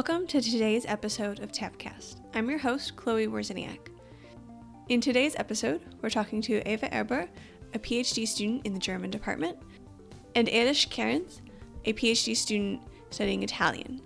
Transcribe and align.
Welcome 0.00 0.26
to 0.28 0.40
today's 0.40 0.86
episode 0.86 1.40
of 1.40 1.52
Tapcast. 1.52 2.22
I'm 2.32 2.48
your 2.48 2.58
host, 2.58 2.96
Chloe 2.96 3.26
Wozniak. 3.26 3.88
In 4.88 4.98
today's 4.98 5.36
episode, 5.36 5.82
we're 6.00 6.08
talking 6.08 6.40
to 6.40 6.66
Eva 6.66 6.88
Erber, 6.88 7.28
a 7.74 7.78
PhD 7.78 8.26
student 8.26 8.64
in 8.64 8.72
the 8.72 8.80
German 8.80 9.10
department, 9.10 9.58
and 10.34 10.48
Eilish 10.48 10.88
Kerens, 10.88 11.42
a 11.84 11.92
PhD 11.92 12.34
student 12.34 12.80
studying 13.10 13.42
Italian. 13.42 14.00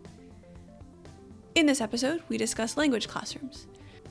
In 1.55 1.67
this 1.67 1.81
episode, 1.81 2.25
we 2.29 2.39
discuss 2.39 2.77
language 2.77 3.07
classrooms. 3.07 3.69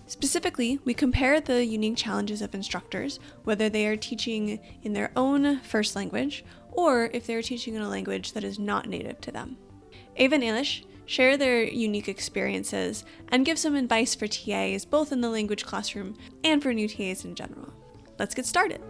Specifically, 0.07 0.79
we 0.85 0.93
compare 0.93 1.41
the 1.41 1.65
unique 1.65 1.97
challenges 1.97 2.41
of 2.41 2.55
instructors, 2.55 3.19
whether 3.43 3.67
they 3.67 3.87
are 3.87 3.97
teaching 3.97 4.57
in 4.83 4.93
their 4.93 5.11
own 5.17 5.59
first 5.59 5.97
language 5.97 6.45
or 6.71 7.09
if 7.11 7.27
they 7.27 7.35
are 7.35 7.41
teaching 7.41 7.75
in 7.75 7.81
a 7.81 7.89
language 7.89 8.31
that 8.31 8.45
is 8.45 8.57
not 8.57 8.87
native 8.87 9.19
to 9.19 9.33
them. 9.33 9.57
Eva 10.15 10.35
and 10.35 10.43
Eilish 10.45 10.85
share 11.05 11.37
their 11.37 11.63
unique 11.63 12.07
experiences, 12.07 13.03
and 13.29 13.45
give 13.45 13.59
some 13.59 13.75
advice 13.75 14.15
for 14.15 14.27
TAs 14.27 14.85
both 14.85 15.11
in 15.11 15.21
the 15.21 15.29
language 15.29 15.65
classroom 15.65 16.15
and 16.43 16.61
for 16.61 16.73
new 16.73 16.87
TAs 16.87 17.25
in 17.25 17.35
general. 17.35 17.73
Let's 18.19 18.35
get 18.35 18.45
started. 18.45 18.81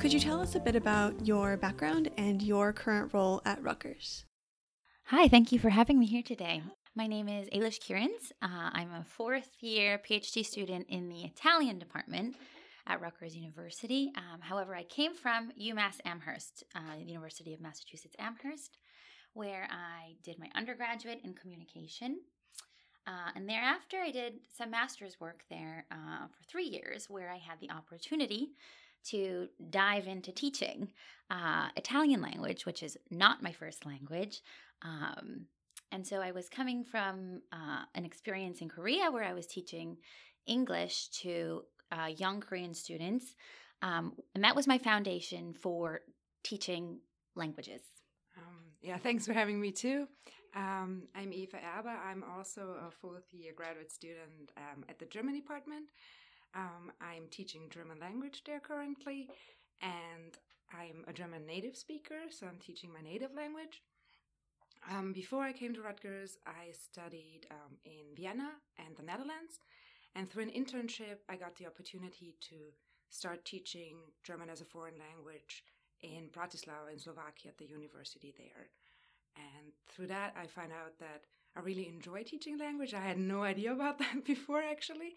Could 0.00 0.12
you 0.12 0.20
tell 0.20 0.40
us 0.40 0.54
a 0.54 0.60
bit 0.60 0.76
about 0.76 1.26
your 1.26 1.56
background 1.56 2.10
and 2.18 2.42
your 2.42 2.72
current 2.72 3.14
role 3.14 3.40
at 3.44 3.62
Rutgers? 3.62 4.24
Hi, 5.04 5.28
thank 5.28 5.52
you 5.52 5.58
for 5.58 5.70
having 5.70 5.98
me 5.98 6.06
here 6.06 6.22
today. 6.22 6.62
My 6.94 7.06
name 7.06 7.28
is 7.28 7.48
Eilish 7.48 7.80
Kerens. 7.80 8.32
Uh, 8.42 8.70
I'm 8.72 8.92
a 8.92 9.04
fourth 9.04 9.48
year 9.60 9.98
PhD 9.98 10.44
student 10.44 10.86
in 10.90 11.08
the 11.08 11.24
Italian 11.24 11.78
department 11.78 12.36
at 12.86 13.00
Rutgers 13.00 13.36
University. 13.36 14.12
Um, 14.16 14.40
however, 14.40 14.74
I 14.74 14.84
came 14.84 15.14
from 15.14 15.50
UMass 15.60 16.00
Amherst, 16.04 16.64
uh, 16.74 16.96
University 16.98 17.54
of 17.54 17.60
Massachusetts 17.60 18.16
Amherst, 18.18 18.78
where 19.34 19.68
I 19.70 20.14
did 20.22 20.38
my 20.38 20.48
undergraduate 20.54 21.20
in 21.24 21.34
communication. 21.34 22.20
Uh, 23.06 23.30
and 23.34 23.48
thereafter, 23.48 23.98
I 23.98 24.10
did 24.10 24.34
some 24.56 24.70
master's 24.70 25.18
work 25.20 25.42
there 25.50 25.86
uh, 25.90 26.26
for 26.26 26.44
three 26.48 26.66
years, 26.66 27.10
where 27.10 27.30
I 27.30 27.38
had 27.38 27.58
the 27.60 27.70
opportunity 27.70 28.50
to 29.04 29.48
dive 29.70 30.06
into 30.06 30.30
teaching 30.30 30.92
uh, 31.30 31.68
Italian 31.76 32.20
language, 32.20 32.66
which 32.66 32.82
is 32.82 32.96
not 33.10 33.42
my 33.42 33.52
first 33.52 33.84
language. 33.84 34.40
Um, 34.82 35.46
and 35.90 36.06
so 36.06 36.20
I 36.20 36.30
was 36.30 36.48
coming 36.48 36.84
from 36.84 37.42
uh, 37.52 37.82
an 37.94 38.04
experience 38.04 38.60
in 38.60 38.68
Korea 38.68 39.10
where 39.10 39.24
I 39.24 39.32
was 39.32 39.46
teaching 39.46 39.96
English 40.46 41.08
to 41.08 41.62
uh, 41.92 42.06
young 42.06 42.40
Korean 42.40 42.74
students. 42.74 43.34
Um, 43.82 44.14
and 44.34 44.44
that 44.44 44.56
was 44.56 44.66
my 44.66 44.78
foundation 44.78 45.54
for 45.54 46.00
teaching 46.42 47.00
languages. 47.34 47.82
Um, 48.36 48.72
yeah, 48.80 48.96
thanks 48.96 49.26
for 49.26 49.32
having 49.32 49.60
me 49.60 49.72
too. 49.72 50.06
Um, 50.54 51.04
I'm 51.14 51.32
Eva 51.32 51.58
Erber. 51.58 51.96
I'm 52.04 52.24
also 52.36 52.76
a 52.86 52.90
fourth 52.90 53.32
year 53.32 53.52
graduate 53.56 53.90
student 53.90 54.52
um, 54.56 54.84
at 54.88 54.98
the 54.98 55.06
German 55.06 55.34
department. 55.34 55.86
Um, 56.54 56.92
I'm 57.00 57.28
teaching 57.30 57.62
German 57.70 57.98
language 57.98 58.42
there 58.44 58.60
currently, 58.60 59.28
and 59.80 60.36
I'm 60.72 61.04
a 61.08 61.12
German 61.12 61.46
native 61.46 61.76
speaker, 61.76 62.28
so 62.30 62.46
I'm 62.46 62.58
teaching 62.58 62.90
my 62.92 63.00
native 63.00 63.30
language. 63.34 63.82
Um, 64.90 65.12
before 65.12 65.42
I 65.44 65.52
came 65.52 65.72
to 65.74 65.80
Rutgers, 65.80 66.36
I 66.46 66.72
studied 66.72 67.46
in 67.84 68.14
Vienna 68.14 68.50
and 68.78 68.96
the 68.96 69.02
Netherlands. 69.02 69.60
And 70.14 70.28
through 70.28 70.44
an 70.44 70.50
internship, 70.50 71.18
I 71.28 71.36
got 71.36 71.56
the 71.56 71.66
opportunity 71.66 72.36
to 72.48 72.56
start 73.08 73.44
teaching 73.44 73.96
German 74.22 74.50
as 74.50 74.60
a 74.60 74.64
foreign 74.64 74.98
language 74.98 75.64
in 76.02 76.28
Bratislava 76.32 76.92
in 76.92 76.98
Slovakia 76.98 77.50
at 77.50 77.58
the 77.58 77.66
university 77.66 78.34
there. 78.36 78.68
And 79.36 79.72
through 79.88 80.08
that, 80.08 80.34
I 80.36 80.46
found 80.46 80.72
out 80.72 80.98
that 80.98 81.24
I 81.56 81.60
really 81.60 81.88
enjoy 81.88 82.22
teaching 82.22 82.58
language. 82.58 82.94
I 82.94 83.00
had 83.00 83.18
no 83.18 83.42
idea 83.42 83.72
about 83.72 83.98
that 84.00 84.24
before, 84.24 84.62
actually. 84.62 85.14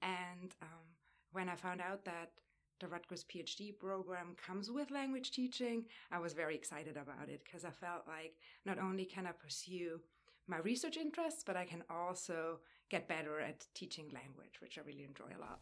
And 0.00 0.54
um, 0.62 0.86
when 1.32 1.48
I 1.48 1.54
found 1.54 1.80
out 1.80 2.04
that 2.04 2.32
the 2.80 2.88
Rutgers 2.88 3.24
PhD 3.24 3.78
program 3.78 4.34
comes 4.44 4.70
with 4.70 4.90
language 4.90 5.30
teaching, 5.30 5.84
I 6.10 6.18
was 6.18 6.32
very 6.32 6.56
excited 6.56 6.96
about 6.96 7.28
it 7.28 7.42
because 7.44 7.64
I 7.64 7.70
felt 7.70 8.08
like 8.08 8.34
not 8.64 8.78
only 8.78 9.04
can 9.04 9.26
I 9.26 9.32
pursue 9.32 10.00
my 10.48 10.58
research 10.58 10.96
interests, 10.96 11.44
but 11.46 11.56
I 11.56 11.64
can 11.64 11.84
also 11.88 12.58
get 12.92 13.08
better 13.08 13.40
at 13.40 13.66
teaching 13.74 14.04
language, 14.12 14.60
which 14.60 14.78
I 14.78 14.82
really 14.86 15.04
enjoy 15.04 15.34
a 15.36 15.40
lot. 15.40 15.58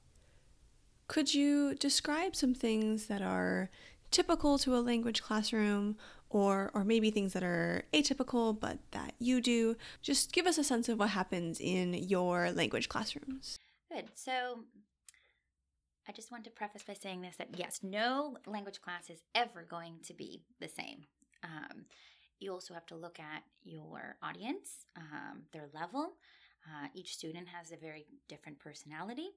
Could 1.06 1.32
you 1.32 1.74
describe 1.76 2.36
some 2.36 2.54
things 2.54 3.06
that 3.06 3.22
are 3.22 3.70
typical 4.10 4.58
to 4.58 4.76
a 4.76 4.80
language 4.90 5.22
classroom 5.22 5.96
or 6.28 6.70
or 6.74 6.84
maybe 6.84 7.10
things 7.10 7.32
that 7.32 7.44
are 7.44 7.84
atypical 7.94 8.58
but 8.58 8.78
that 8.90 9.14
you 9.18 9.40
do? 9.40 9.76
Just 10.02 10.32
give 10.32 10.46
us 10.46 10.58
a 10.58 10.64
sense 10.64 10.88
of 10.88 10.98
what 10.98 11.10
happens 11.10 11.60
in 11.60 11.94
your 11.94 12.50
language 12.50 12.88
classrooms. 12.88 13.58
Good. 13.90 14.06
So 14.14 14.64
I 16.08 16.12
just 16.12 16.32
want 16.32 16.44
to 16.44 16.50
preface 16.50 16.82
by 16.82 16.94
saying 16.94 17.22
this 17.22 17.36
that 17.36 17.48
yes, 17.56 17.80
no 17.82 18.36
language 18.46 18.80
class 18.80 19.08
is 19.08 19.20
ever 19.34 19.64
going 19.68 19.94
to 20.08 20.14
be 20.14 20.42
the 20.60 20.68
same. 20.68 21.06
Um, 21.44 21.86
you 22.40 22.52
also 22.52 22.74
have 22.74 22.86
to 22.86 22.96
look 22.96 23.20
at 23.20 23.42
your 23.62 24.16
audience, 24.22 24.86
um, 24.96 25.42
their 25.52 25.68
level, 25.74 26.14
uh, 26.66 26.88
each 26.94 27.14
student 27.14 27.48
has 27.48 27.72
a 27.72 27.76
very 27.76 28.06
different 28.28 28.58
personality. 28.58 29.30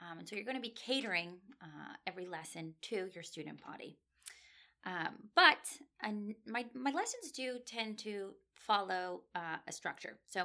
Um, 0.00 0.18
and 0.18 0.28
so 0.28 0.34
you're 0.34 0.44
going 0.44 0.56
to 0.56 0.62
be 0.62 0.70
catering 0.70 1.34
uh, 1.62 1.94
every 2.06 2.26
lesson 2.26 2.74
to 2.82 3.08
your 3.14 3.22
student 3.22 3.60
body. 3.64 3.98
Um, 4.86 5.28
but 5.34 5.58
my, 6.46 6.64
my 6.74 6.90
lessons 6.90 7.32
do 7.34 7.58
tend 7.66 7.98
to 7.98 8.32
follow 8.54 9.22
uh, 9.34 9.56
a 9.68 9.72
structure. 9.72 10.18
So 10.26 10.44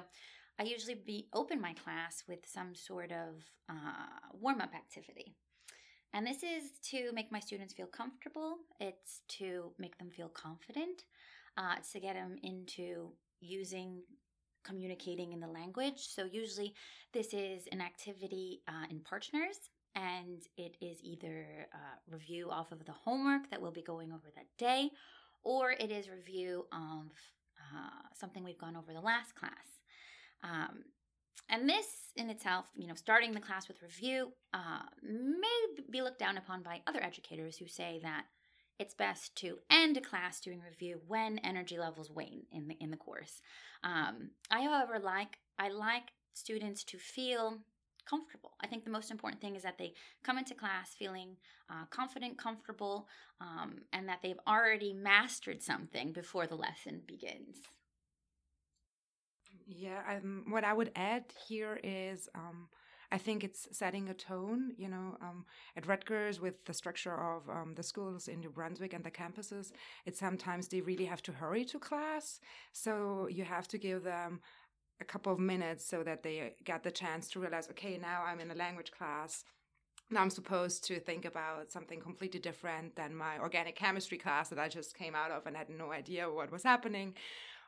I 0.60 0.64
usually 0.64 0.96
be 0.96 1.28
open 1.34 1.62
my 1.62 1.74
class 1.74 2.24
with 2.28 2.40
some 2.46 2.76
sort 2.76 3.12
of 3.12 3.44
uh, 3.70 4.30
warm 4.34 4.62
up 4.62 4.74
activity. 4.76 5.36
And 6.14 6.26
this 6.26 6.44
is 6.44 6.80
to 6.92 7.12
make 7.14 7.32
my 7.32 7.40
students 7.40 7.74
feel 7.74 7.88
comfortable. 7.88 8.58
It's 8.80 9.22
to 9.40 9.72
make 9.78 9.98
them 9.98 10.10
feel 10.10 10.30
confident. 10.30 11.04
Uh, 11.58 11.76
it's 11.78 11.92
to 11.92 12.00
get 12.00 12.16
them 12.16 12.38
into 12.44 13.12
using 13.42 14.02
communicating 14.66 15.32
in 15.32 15.40
the 15.40 15.48
language. 15.48 16.00
So, 16.00 16.26
usually, 16.26 16.74
this 17.14 17.34
is 17.34 17.68
an 17.72 17.82
activity 17.82 18.62
uh, 18.68 18.86
in 18.90 19.00
partners, 19.00 19.58
and 19.96 20.42
it 20.58 20.76
is 20.82 20.98
either 21.04 21.68
uh, 21.74 21.96
review 22.10 22.50
off 22.52 22.72
of 22.72 22.84
the 22.86 22.92
homework 22.92 23.50
that 23.50 23.62
we'll 23.62 23.72
be 23.72 23.82
going 23.82 24.12
over 24.12 24.28
that 24.36 24.48
day, 24.58 24.90
or 25.44 25.72
it 25.72 25.92
is 25.92 26.10
review 26.10 26.66
of 26.74 27.12
uh, 27.58 28.10
something 28.14 28.44
we've 28.44 28.58
gone 28.58 28.76
over 28.76 28.94
the 28.94 29.02
last 29.02 29.36
class. 29.36 29.80
Um, 30.44 30.84
and 31.50 31.70
this 31.70 32.12
in 32.16 32.30
itself, 32.30 32.66
you 32.76 32.88
know, 32.88 32.96
starting 32.96 33.34
the 33.34 33.40
class 33.40 33.68
with 33.68 33.82
review 33.82 34.32
uh, 34.54 34.82
may 35.04 35.84
be 35.92 36.02
looked 36.02 36.20
down 36.20 36.38
upon 36.38 36.64
by 36.64 36.82
other 36.88 37.04
educators 37.04 37.58
who 37.58 37.68
say 37.68 38.00
that 38.04 38.26
it's 38.80 38.94
best 38.94 39.36
to 39.38 39.60
end 39.70 39.98
a 39.98 40.02
class 40.02 40.40
doing 40.40 40.62
review 40.62 41.00
when 41.08 41.40
energy 41.40 41.78
levels 41.78 42.12
wane 42.12 42.44
in 42.52 42.68
the 42.68 42.76
in 42.80 42.92
the 42.92 42.98
course. 42.98 43.42
Um, 43.84 44.32
I, 44.52 44.64
however, 44.64 45.00
like 45.00 45.38
I 45.58 45.70
like 45.70 46.12
students 46.34 46.84
to 46.86 46.98
feel 46.98 47.60
comfortable. 48.06 48.52
I 48.62 48.68
think 48.68 48.84
the 48.84 48.92
most 48.92 49.12
important 49.12 49.42
thing 49.42 49.56
is 49.56 49.64
that 49.64 49.78
they 49.78 49.94
come 50.24 50.38
into 50.38 50.54
class 50.54 50.94
feeling 50.98 51.38
uh, 51.70 51.86
confident, 51.90 52.38
comfortable, 52.38 53.08
um, 53.42 53.80
and 53.92 54.08
that 54.08 54.20
they've 54.22 54.40
already 54.48 54.94
mastered 54.94 55.62
something 55.62 56.12
before 56.12 56.46
the 56.46 56.56
lesson 56.56 57.02
begins. 57.08 57.58
Yeah, 59.66 60.02
um, 60.08 60.46
what 60.50 60.64
I 60.64 60.74
would 60.74 60.92
add 60.96 61.26
here 61.48 61.80
is 61.84 62.30
um, 62.36 62.68
I 63.16 63.18
think 63.18 63.46
it's 63.46 63.70
setting 63.72 64.10
a 64.10 64.14
tone, 64.14 64.74
you 64.78 64.90
know, 64.90 65.16
um, 65.22 65.46
at 65.78 65.88
Rutgers 65.88 66.42
with 66.42 66.66
the 66.66 66.74
structure 66.74 67.18
of 67.18 67.50
um, 67.50 67.74
the 67.74 67.82
schools 67.82 68.28
in 68.28 68.42
New 68.42 68.50
Brunswick 68.50 68.92
and 68.92 69.06
the 69.06 69.10
campuses, 69.10 69.72
it's 70.06 70.20
sometimes 70.20 70.68
they 70.68 70.82
really 70.82 71.06
have 71.06 71.22
to 71.22 71.32
hurry 71.32 71.64
to 71.64 71.80
class. 71.80 72.42
So 72.74 73.30
you 73.32 73.46
have 73.46 73.70
to 73.70 73.78
give 73.78 74.04
them 74.04 74.42
a 75.00 75.06
couple 75.06 75.32
of 75.32 75.40
minutes 75.40 75.86
so 75.86 76.04
that 76.04 76.24
they 76.24 76.56
get 76.66 76.84
the 76.84 76.92
chance 76.92 77.30
to 77.30 77.40
realize, 77.40 77.70
okay, 77.70 77.98
now 77.98 78.22
I'm 78.28 78.42
in 78.42 78.52
a 78.52 78.56
language 78.56 78.92
class. 78.92 79.46
Now 80.12 80.22
I'm 80.22 80.30
supposed 80.30 80.84
to 80.88 81.00
think 81.00 81.24
about 81.24 81.72
something 81.72 82.02
completely 82.02 82.42
different 82.42 82.98
than 82.98 83.16
my 83.16 83.40
organic 83.40 83.78
chemistry 83.78 84.18
class 84.18 84.50
that 84.50 84.60
I 84.60 84.68
just 84.68 84.94
came 84.94 85.16
out 85.16 85.32
of 85.32 85.48
and 85.48 85.56
had 85.56 85.70
no 85.70 85.94
idea 85.94 86.30
what 86.30 86.52
was 86.52 86.64
happening. 86.64 87.14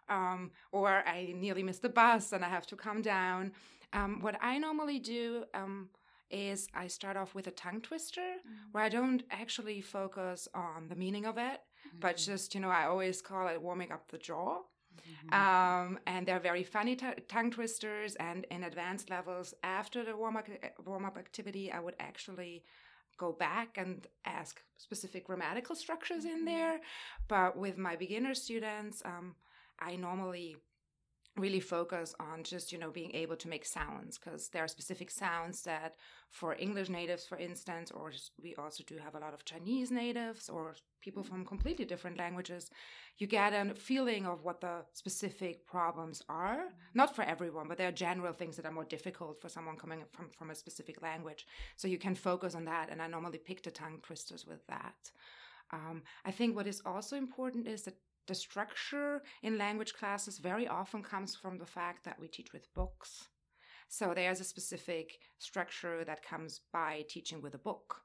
Um, 0.10 0.52
or 0.72 1.04
I 1.08 1.34
nearly 1.36 1.64
missed 1.64 1.82
the 1.82 1.90
bus 1.90 2.32
and 2.32 2.44
I 2.44 2.50
have 2.50 2.68
to 2.68 2.76
come 2.76 3.02
down. 3.02 3.52
Um, 3.94 4.22
what 4.22 4.38
I 4.42 4.58
normally 4.58 5.00
do 5.00 5.46
um, 5.54 5.90
is 6.30 6.68
I 6.74 6.88
start 6.88 7.18
off 7.18 7.36
with 7.36 7.48
a 7.48 7.52
tongue 7.52 7.82
twister 7.82 8.22
mm-hmm. 8.22 8.72
where 8.72 8.84
I 8.84 8.90
don't 8.90 9.24
actually 9.32 9.82
focus 9.82 10.48
on 10.54 10.88
the 10.90 10.96
meaning 10.96 11.26
of 11.26 11.38
it, 11.38 11.62
mm-hmm. 11.62 12.00
but 12.00 12.18
just, 12.18 12.54
you 12.54 12.62
know, 12.62 12.70
I 12.70 12.86
always 12.86 13.22
call 13.22 13.48
it 13.48 13.62
warming 13.62 13.92
up 13.92 14.10
the 14.10 14.18
jaw. 14.18 14.60
Mm-hmm. 14.98 15.34
Um, 15.34 16.00
and 16.08 16.26
they're 16.26 16.40
very 16.40 16.64
funny 16.64 16.96
t- 16.96 17.06
tongue 17.28 17.52
twisters. 17.52 18.16
And 18.16 18.46
in 18.52 18.64
advanced 18.64 19.10
levels, 19.10 19.54
after 19.64 20.04
the 20.04 20.16
warm 20.16 20.36
up, 20.38 20.48
warm 20.86 21.06
up 21.06 21.18
activity, 21.18 21.72
I 21.72 21.80
would 21.80 21.96
actually 22.00 22.64
go 23.18 23.32
back 23.32 23.78
and 23.78 24.08
ask 24.26 24.62
specific 24.78 25.26
grammatical 25.26 25.76
structures 25.76 26.26
in 26.26 26.46
there. 26.46 26.80
But 27.28 27.58
with 27.58 27.78
my 27.78 27.96
beginner 27.96 28.34
students, 28.34 29.02
um, 29.06 29.36
I 29.80 29.96
normally 29.96 30.58
really 31.36 31.60
focus 31.60 32.16
on 32.20 32.44
just 32.44 32.72
you 32.72 32.80
know 32.80 32.90
being 32.90 33.14
able 33.14 33.36
to 33.36 33.48
make 33.48 33.64
sounds 33.64 34.18
because 34.18 34.50
there 34.50 34.64
are 34.64 34.68
specific 34.68 35.12
sounds 35.12 35.62
that 35.62 35.96
for 36.32 36.56
english 36.56 36.90
natives 36.90 37.28
for 37.28 37.38
instance 37.38 37.92
or 37.92 38.12
we 38.42 38.56
also 38.56 38.84
do 38.88 38.98
have 38.98 39.14
a 39.14 39.20
lot 39.20 39.36
of 39.36 39.46
chinese 39.46 39.92
natives 39.92 40.50
or 40.50 40.74
people 41.00 41.22
from 41.22 41.46
completely 41.46 41.86
different 41.86 42.18
languages 42.18 42.72
you 43.18 43.26
get 43.26 43.54
a 43.54 43.74
feeling 43.74 44.26
of 44.28 44.44
what 44.44 44.62
the 44.62 44.86
specific 44.94 45.66
problems 45.66 46.22
are. 46.30 46.66
Not 46.94 47.16
for 47.16 47.24
everyone 47.24 47.68
but 47.68 47.78
there 47.78 47.88
are 47.88 47.92
general 47.92 48.34
things 48.34 48.56
that 48.56 48.66
are 48.66 48.72
more 48.72 48.86
difficult 48.86 49.42
for 49.42 49.50
someone 49.50 49.76
coming 49.76 50.04
from 50.12 50.30
from 50.38 50.52
a 50.52 50.56
specific 50.56 51.02
language. 51.02 51.48
So 51.78 51.88
you 51.88 51.98
can 51.98 52.16
focus 52.16 52.54
on 52.56 52.66
that 52.66 52.90
and 52.92 53.02
i 53.02 53.08
normally 53.08 53.40
pick 53.40 53.64
the 53.64 53.72
tongue 53.72 54.00
twisters 54.04 54.46
with 54.46 54.66
that. 54.68 55.12
Um, 55.72 56.04
I 56.24 56.32
think 56.32 56.56
what 56.56 56.68
is 56.68 56.82
also 56.86 57.16
important 57.18 57.68
is 57.68 57.82
that 57.84 57.96
the 58.28 58.36
structure 58.36 59.24
in 59.42 59.58
language 59.58 59.94
classes 59.94 60.38
very 60.38 60.68
often 60.68 61.02
comes 61.02 61.36
from 61.36 61.58
the 61.58 61.66
fact 61.66 62.04
that 62.06 62.20
we 62.20 62.28
teach 62.28 62.54
with 62.54 62.74
books. 62.74 63.30
So 63.90 64.14
there's 64.14 64.42
a 64.42 64.44
specific 64.44 65.20
structure 65.40 66.04
that 66.04 66.24
comes 66.24 66.62
by 66.74 67.06
teaching 67.08 67.42
with 67.42 67.56
a 67.56 67.60
book. 67.60 68.02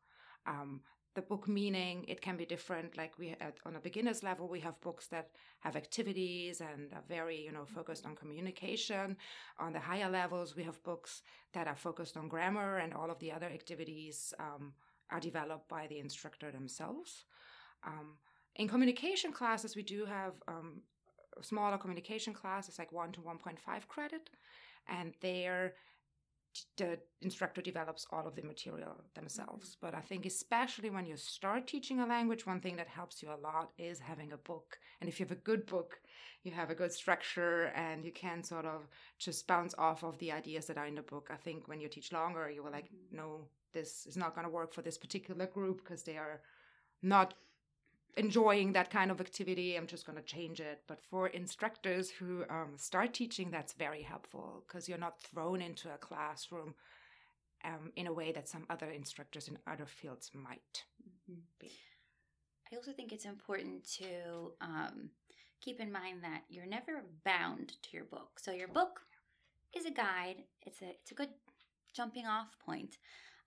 Um, 0.46 0.80
the 1.14 1.22
book 1.22 1.46
meaning 1.46 2.04
it 2.08 2.20
can 2.20 2.36
be 2.36 2.46
different. 2.46 2.96
Like 2.96 3.18
we 3.18 3.30
at, 3.30 3.58
on 3.66 3.76
a 3.76 3.80
beginner's 3.80 4.22
level, 4.22 4.48
we 4.48 4.60
have 4.60 4.80
books 4.80 5.08
that 5.08 5.30
have 5.60 5.76
activities 5.76 6.60
and 6.60 6.92
are 6.92 7.04
very 7.06 7.38
you 7.44 7.52
know 7.52 7.66
focused 7.66 8.06
on 8.06 8.16
communication. 8.16 9.16
On 9.58 9.72
the 9.72 9.80
higher 9.80 10.08
levels, 10.08 10.56
we 10.56 10.62
have 10.62 10.82
books 10.84 11.22
that 11.52 11.66
are 11.66 11.76
focused 11.76 12.16
on 12.16 12.28
grammar 12.28 12.78
and 12.78 12.94
all 12.94 13.10
of 13.10 13.18
the 13.18 13.32
other 13.32 13.46
activities 13.46 14.32
um, 14.38 14.72
are 15.10 15.20
developed 15.20 15.68
by 15.68 15.86
the 15.86 15.98
instructor 15.98 16.50
themselves. 16.50 17.24
Um, 17.84 18.16
in 18.56 18.68
communication 18.68 19.32
classes, 19.32 19.76
we 19.76 19.82
do 19.82 20.04
have 20.04 20.34
um, 20.48 20.82
smaller 21.40 21.78
communication 21.78 22.34
classes, 22.34 22.78
like 22.78 22.92
1 22.92 23.12
to 23.12 23.20
1.5 23.20 23.88
credit, 23.88 24.30
and 24.88 25.14
there 25.20 25.74
the 26.76 26.98
instructor 27.22 27.62
develops 27.62 28.06
all 28.10 28.26
of 28.26 28.34
the 28.34 28.42
material 28.42 29.02
themselves. 29.14 29.70
Mm-hmm. 29.70 29.86
But 29.86 29.94
I 29.94 30.00
think, 30.00 30.26
especially 30.26 30.90
when 30.90 31.06
you 31.06 31.16
start 31.16 31.66
teaching 31.66 32.00
a 32.00 32.06
language, 32.06 32.46
one 32.46 32.60
thing 32.60 32.76
that 32.76 32.88
helps 32.88 33.22
you 33.22 33.30
a 33.30 33.40
lot 33.42 33.70
is 33.78 34.00
having 34.00 34.32
a 34.32 34.36
book. 34.36 34.78
And 35.00 35.08
if 35.08 35.18
you 35.18 35.26
have 35.26 35.36
a 35.36 35.40
good 35.40 35.66
book, 35.66 36.00
you 36.42 36.52
have 36.52 36.70
a 36.70 36.74
good 36.74 36.92
structure 36.92 37.72
and 37.74 38.04
you 38.04 38.12
can 38.12 38.42
sort 38.42 38.66
of 38.66 38.86
just 39.18 39.46
bounce 39.46 39.74
off 39.78 40.02
of 40.02 40.18
the 40.18 40.32
ideas 40.32 40.66
that 40.66 40.78
are 40.78 40.86
in 40.86 40.96
the 40.96 41.02
book. 41.02 41.30
I 41.32 41.36
think 41.36 41.68
when 41.68 41.80
you 41.80 41.88
teach 41.88 42.12
longer, 42.12 42.50
you 42.50 42.62
will 42.62 42.72
like, 42.72 42.86
mm-hmm. 42.86 43.16
no, 43.16 43.46
this 43.72 44.06
is 44.06 44.16
not 44.16 44.34
going 44.34 44.46
to 44.46 44.52
work 44.52 44.74
for 44.74 44.82
this 44.82 44.98
particular 44.98 45.46
group 45.46 45.82
because 45.82 46.02
they 46.02 46.16
are 46.16 46.40
not 47.02 47.34
enjoying 48.16 48.72
that 48.72 48.90
kind 48.90 49.10
of 49.10 49.20
activity 49.20 49.76
i'm 49.76 49.86
just 49.86 50.06
going 50.06 50.16
to 50.18 50.24
change 50.24 50.60
it. 50.60 50.82
But 50.86 51.00
for 51.10 51.28
instructors 51.28 52.10
who 52.10 52.44
um, 52.50 52.72
start 52.76 53.14
teaching 53.14 53.50
that's 53.50 53.72
very 53.72 54.02
helpful 54.02 54.64
because 54.66 54.88
you're 54.88 54.98
not 54.98 55.20
thrown 55.20 55.62
into 55.62 55.88
a 55.92 55.98
classroom 55.98 56.74
um, 57.64 57.92
in 57.96 58.06
a 58.06 58.12
way 58.12 58.32
that 58.32 58.48
some 58.48 58.66
other 58.68 58.90
instructors 58.90 59.48
in 59.48 59.58
other 59.66 59.86
fields 59.86 60.30
might 60.34 60.84
mm-hmm. 61.02 61.40
be. 61.60 61.70
I 62.72 62.76
also 62.76 62.92
think 62.92 63.12
it's 63.12 63.24
important 63.24 63.88
to 63.98 64.52
um, 64.60 65.10
keep 65.60 65.80
in 65.80 65.92
mind 65.92 66.22
that 66.22 66.42
you're 66.48 66.66
never 66.66 67.04
bound 67.24 67.74
to 67.82 67.88
your 67.92 68.04
book. 68.04 68.40
So 68.40 68.52
your 68.52 68.68
book 68.68 69.00
is 69.76 69.84
a 69.86 69.90
guide. 69.90 70.44
It's 70.66 70.82
a 70.82 70.90
it's 70.90 71.12
a 71.12 71.14
good 71.14 71.28
jumping 71.94 72.26
off 72.26 72.58
point. 72.64 72.98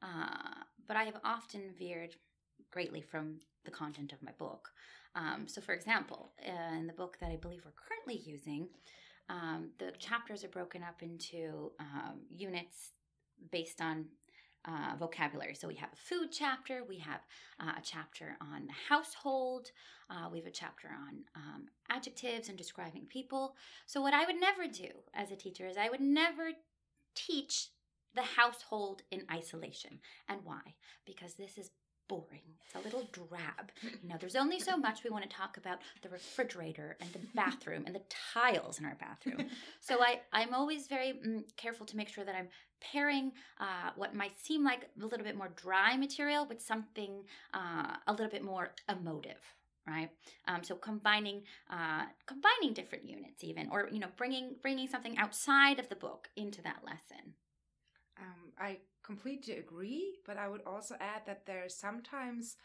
Uh, 0.02 0.64
but 0.88 0.98
i 0.98 1.04
have 1.04 1.20
often 1.24 1.72
veered 1.80 2.16
greatly 2.70 3.02
from 3.02 3.40
the 3.66 3.72
content 3.72 4.14
of 4.14 4.22
my 4.22 4.32
book. 4.38 4.70
Um, 5.16 5.48
so, 5.48 5.62
for 5.62 5.74
example, 5.74 6.34
in 6.44 6.88
the 6.88 6.94
book 6.94 7.18
that 7.22 7.32
I 7.32 7.38
believe 7.38 7.62
we're 7.66 7.72
currently 7.72 8.22
using, 8.30 8.68
um, 9.30 9.70
the 9.80 9.92
chapters 9.98 10.44
are 10.44 10.50
broken 10.50 10.84
up 10.84 11.02
into 11.02 11.72
um, 11.80 12.20
units 12.30 12.92
based 13.52 13.82
on 13.82 14.06
uh, 14.68 14.96
vocabulary. 15.00 15.56
So 15.56 15.68
we 15.68 15.76
have 15.76 15.94
a 15.94 15.96
food 15.96 16.30
chapter, 16.32 16.84
we 16.88 16.98
have 17.00 17.22
uh, 17.60 17.74
a 17.78 17.82
chapter 17.84 18.36
on 18.42 18.66
the 18.66 18.74
household, 18.90 19.72
uh, 20.10 20.28
we 20.32 20.40
have 20.40 20.48
a 20.48 20.52
chapter 20.52 20.88
on 20.88 21.20
um, 21.36 21.66
adjectives 21.90 22.50
and 22.50 22.58
describing 22.58 23.06
people. 23.08 23.56
So, 23.86 24.02
what 24.02 24.14
I 24.14 24.26
would 24.26 24.40
never 24.40 24.68
do 24.68 24.90
as 25.14 25.32
a 25.32 25.36
teacher 25.36 25.68
is 25.68 25.78
I 25.78 25.90
would 25.90 26.02
never 26.02 26.50
teach 27.16 27.70
the 28.16 28.22
household 28.22 29.02
in 29.12 29.24
isolation. 29.32 30.00
And 30.30 30.40
why? 30.44 30.76
Because 31.06 31.36
this 31.36 31.58
is 31.58 31.72
boring. 32.08 32.42
It's 32.66 32.76
a 32.76 32.80
little 32.80 33.08
drab. 33.12 33.72
You 33.82 34.10
know, 34.10 34.16
there's 34.20 34.36
only 34.36 34.60
so 34.60 34.76
much 34.78 35.04
we 35.04 35.10
want 35.10 35.30
to 35.30 35.36
talk 35.36 35.58
about 35.58 35.80
the 36.02 36.10
refrigerator 36.10 36.98
and 37.00 37.12
the 37.14 37.20
bathroom 37.36 37.84
and 37.86 37.96
the 37.96 38.02
tiles 38.34 38.80
in 38.80 38.86
our 38.86 38.96
bathroom. 38.96 39.50
so 39.80 40.02
I, 40.02 40.22
I'm 40.34 40.54
always 40.54 40.88
very 40.88 41.14
mm, 41.26 41.44
careful 41.58 41.86
to 41.86 41.98
make 41.98 42.10
sure 42.10 42.24
that 42.24 42.36
I'm 42.36 42.50
pairing 42.82 43.32
uh, 43.60 43.92
what 43.96 44.16
might 44.16 44.38
seem 44.40 44.64
like 44.64 44.90
a 45.00 45.06
little 45.06 45.26
bit 45.26 45.38
more 45.38 45.50
dry 45.56 45.96
material 45.98 46.46
with 46.46 46.62
something 46.62 47.24
uh, 47.54 47.96
a 48.08 48.12
little 48.12 48.30
bit 48.30 48.44
more 48.44 48.72
emotive 48.90 49.42
right 49.88 50.10
um, 50.48 50.64
so 50.64 50.76
combining 50.76 51.44
uh, 51.70 52.04
combining 52.26 52.74
different 52.74 53.08
units 53.08 53.44
even 53.44 53.70
or 53.72 53.90
you 53.92 54.00
know 54.00 54.08
bringing 54.18 54.56
bringing 54.62 54.88
something 54.88 55.18
outside 55.18 55.80
of 55.80 55.90
the 55.90 55.96
book 55.96 56.30
into 56.36 56.62
that 56.62 56.80
lesson 56.86 57.34
um, 58.20 58.52
i 58.60 58.78
completely 59.06 59.56
agree, 59.58 60.16
but 60.26 60.38
I 60.38 60.48
would 60.48 60.64
also 60.66 60.96
add 61.00 61.22
that 61.28 61.46
there 61.46 61.70
sometimes 61.70 62.58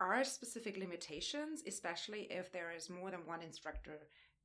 are 0.00 0.24
specific 0.24 0.76
limitations, 0.76 1.62
especially 1.66 2.26
if 2.30 2.52
there 2.52 2.72
is 2.76 2.90
more 2.90 3.10
than 3.10 3.26
one 3.26 3.42
instructor 3.42 3.98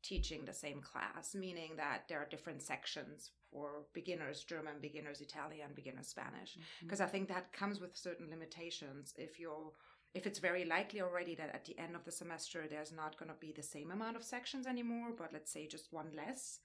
teaching 0.03 0.43
the 0.45 0.53
same 0.53 0.81
class, 0.81 1.33
meaning 1.33 1.71
that 1.77 2.03
there 2.07 2.19
are 2.19 2.27
different 2.29 2.61
sections 2.61 3.31
for 3.51 3.85
beginners 3.93 4.43
German, 4.43 4.73
beginners 4.81 5.21
Italian, 5.21 5.69
beginners 5.75 6.07
Spanish. 6.07 6.57
Because 6.81 6.99
mm-hmm. 6.99 7.07
I 7.07 7.11
think 7.11 7.27
that 7.29 7.53
comes 7.53 7.79
with 7.79 7.95
certain 7.95 8.29
limitations. 8.29 9.13
If 9.17 9.39
you're 9.39 9.71
if 10.13 10.27
it's 10.27 10.37
very 10.37 10.63
likely 10.63 11.01
already 11.01 11.33
that 11.33 11.55
at 11.55 11.65
the 11.65 11.77
end 11.79 11.95
of 11.95 12.05
the 12.05 12.11
semester 12.11 12.67
there's 12.69 12.91
not 12.91 13.17
going 13.17 13.29
to 13.29 13.39
be 13.39 13.51
the 13.51 13.63
same 13.63 13.89
amount 13.89 14.15
of 14.15 14.23
sections 14.23 14.67
anymore, 14.67 15.09
but 15.17 15.33
let's 15.33 15.51
say 15.51 15.65
just 15.65 15.91
one 15.91 16.11
less, 16.15 16.59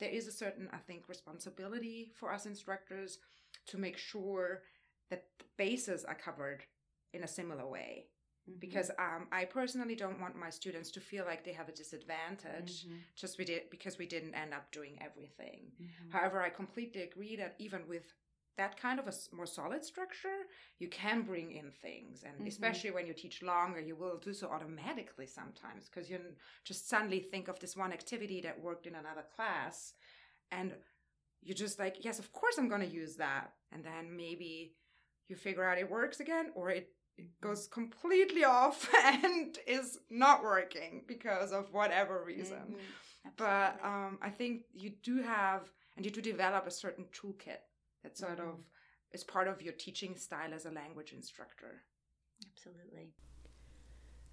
there 0.00 0.08
is 0.08 0.26
a 0.26 0.32
certain, 0.32 0.68
I 0.72 0.78
think, 0.78 1.06
responsibility 1.06 2.12
for 2.18 2.32
us 2.32 2.46
instructors 2.46 3.18
to 3.66 3.78
make 3.78 3.98
sure 3.98 4.62
that 5.10 5.24
the 5.38 5.44
bases 5.56 6.04
are 6.04 6.14
covered 6.14 6.64
in 7.12 7.24
a 7.24 7.28
similar 7.28 7.66
way. 7.66 8.06
Mm-hmm. 8.48 8.58
Because 8.60 8.90
um, 8.98 9.26
I 9.32 9.44
personally 9.44 9.94
don't 9.94 10.20
want 10.20 10.36
my 10.36 10.50
students 10.50 10.90
to 10.92 11.00
feel 11.00 11.24
like 11.24 11.44
they 11.44 11.52
have 11.52 11.68
a 11.68 11.72
disadvantage 11.72 12.84
mm-hmm. 12.84 12.96
just 13.16 13.38
we 13.38 13.44
did, 13.44 13.70
because 13.70 13.96
we 13.98 14.06
didn't 14.06 14.34
end 14.34 14.52
up 14.52 14.70
doing 14.70 14.98
everything. 15.00 15.72
Mm-hmm. 15.80 16.10
However, 16.10 16.42
I 16.42 16.50
completely 16.50 17.02
agree 17.02 17.36
that 17.36 17.54
even 17.58 17.82
with 17.88 18.12
that 18.56 18.80
kind 18.80 19.00
of 19.00 19.08
a 19.08 19.12
more 19.34 19.46
solid 19.46 19.84
structure, 19.84 20.46
you 20.78 20.88
can 20.88 21.22
bring 21.22 21.52
in 21.52 21.70
things. 21.82 22.22
And 22.22 22.34
mm-hmm. 22.34 22.46
especially 22.46 22.90
when 22.90 23.06
you 23.06 23.12
teach 23.12 23.42
longer, 23.42 23.80
you 23.80 23.96
will 23.96 24.18
do 24.18 24.32
so 24.32 24.48
automatically 24.48 25.26
sometimes 25.26 25.88
because 25.88 26.08
you 26.08 26.18
just 26.64 26.88
suddenly 26.88 27.20
think 27.20 27.48
of 27.48 27.58
this 27.58 27.76
one 27.76 27.92
activity 27.92 28.40
that 28.42 28.62
worked 28.62 28.86
in 28.86 28.94
another 28.94 29.24
class. 29.34 29.94
And 30.52 30.72
you're 31.44 31.54
just 31.54 31.78
like, 31.78 32.04
yes, 32.04 32.18
of 32.18 32.32
course 32.32 32.58
I'm 32.58 32.68
going 32.68 32.80
to 32.80 32.86
use 32.86 33.16
that. 33.16 33.52
And 33.72 33.84
then 33.84 34.16
maybe 34.16 34.74
you 35.28 35.36
figure 35.36 35.64
out 35.64 35.78
it 35.78 35.90
works 35.90 36.20
again 36.20 36.50
or 36.54 36.70
it, 36.70 36.88
it 37.16 37.22
mm-hmm. 37.22 37.48
goes 37.48 37.68
completely 37.68 38.44
off 38.44 38.88
and 39.04 39.56
is 39.66 39.98
not 40.10 40.42
working 40.42 41.04
because 41.06 41.52
of 41.52 41.72
whatever 41.72 42.24
reason. 42.24 42.58
Mm-hmm. 42.58 43.30
But 43.36 43.78
um, 43.82 44.18
I 44.22 44.30
think 44.30 44.62
you 44.72 44.92
do 45.02 45.22
have, 45.22 45.62
and 45.96 46.04
you 46.04 46.10
do 46.10 46.20
develop 46.20 46.66
a 46.66 46.70
certain 46.70 47.06
toolkit 47.06 47.62
that 48.02 48.18
sort 48.18 48.38
mm-hmm. 48.38 48.48
of 48.48 48.56
is 49.12 49.24
part 49.24 49.48
of 49.48 49.62
your 49.62 49.72
teaching 49.74 50.16
style 50.16 50.52
as 50.52 50.66
a 50.66 50.70
language 50.70 51.12
instructor. 51.12 51.82
Absolutely. 52.52 53.12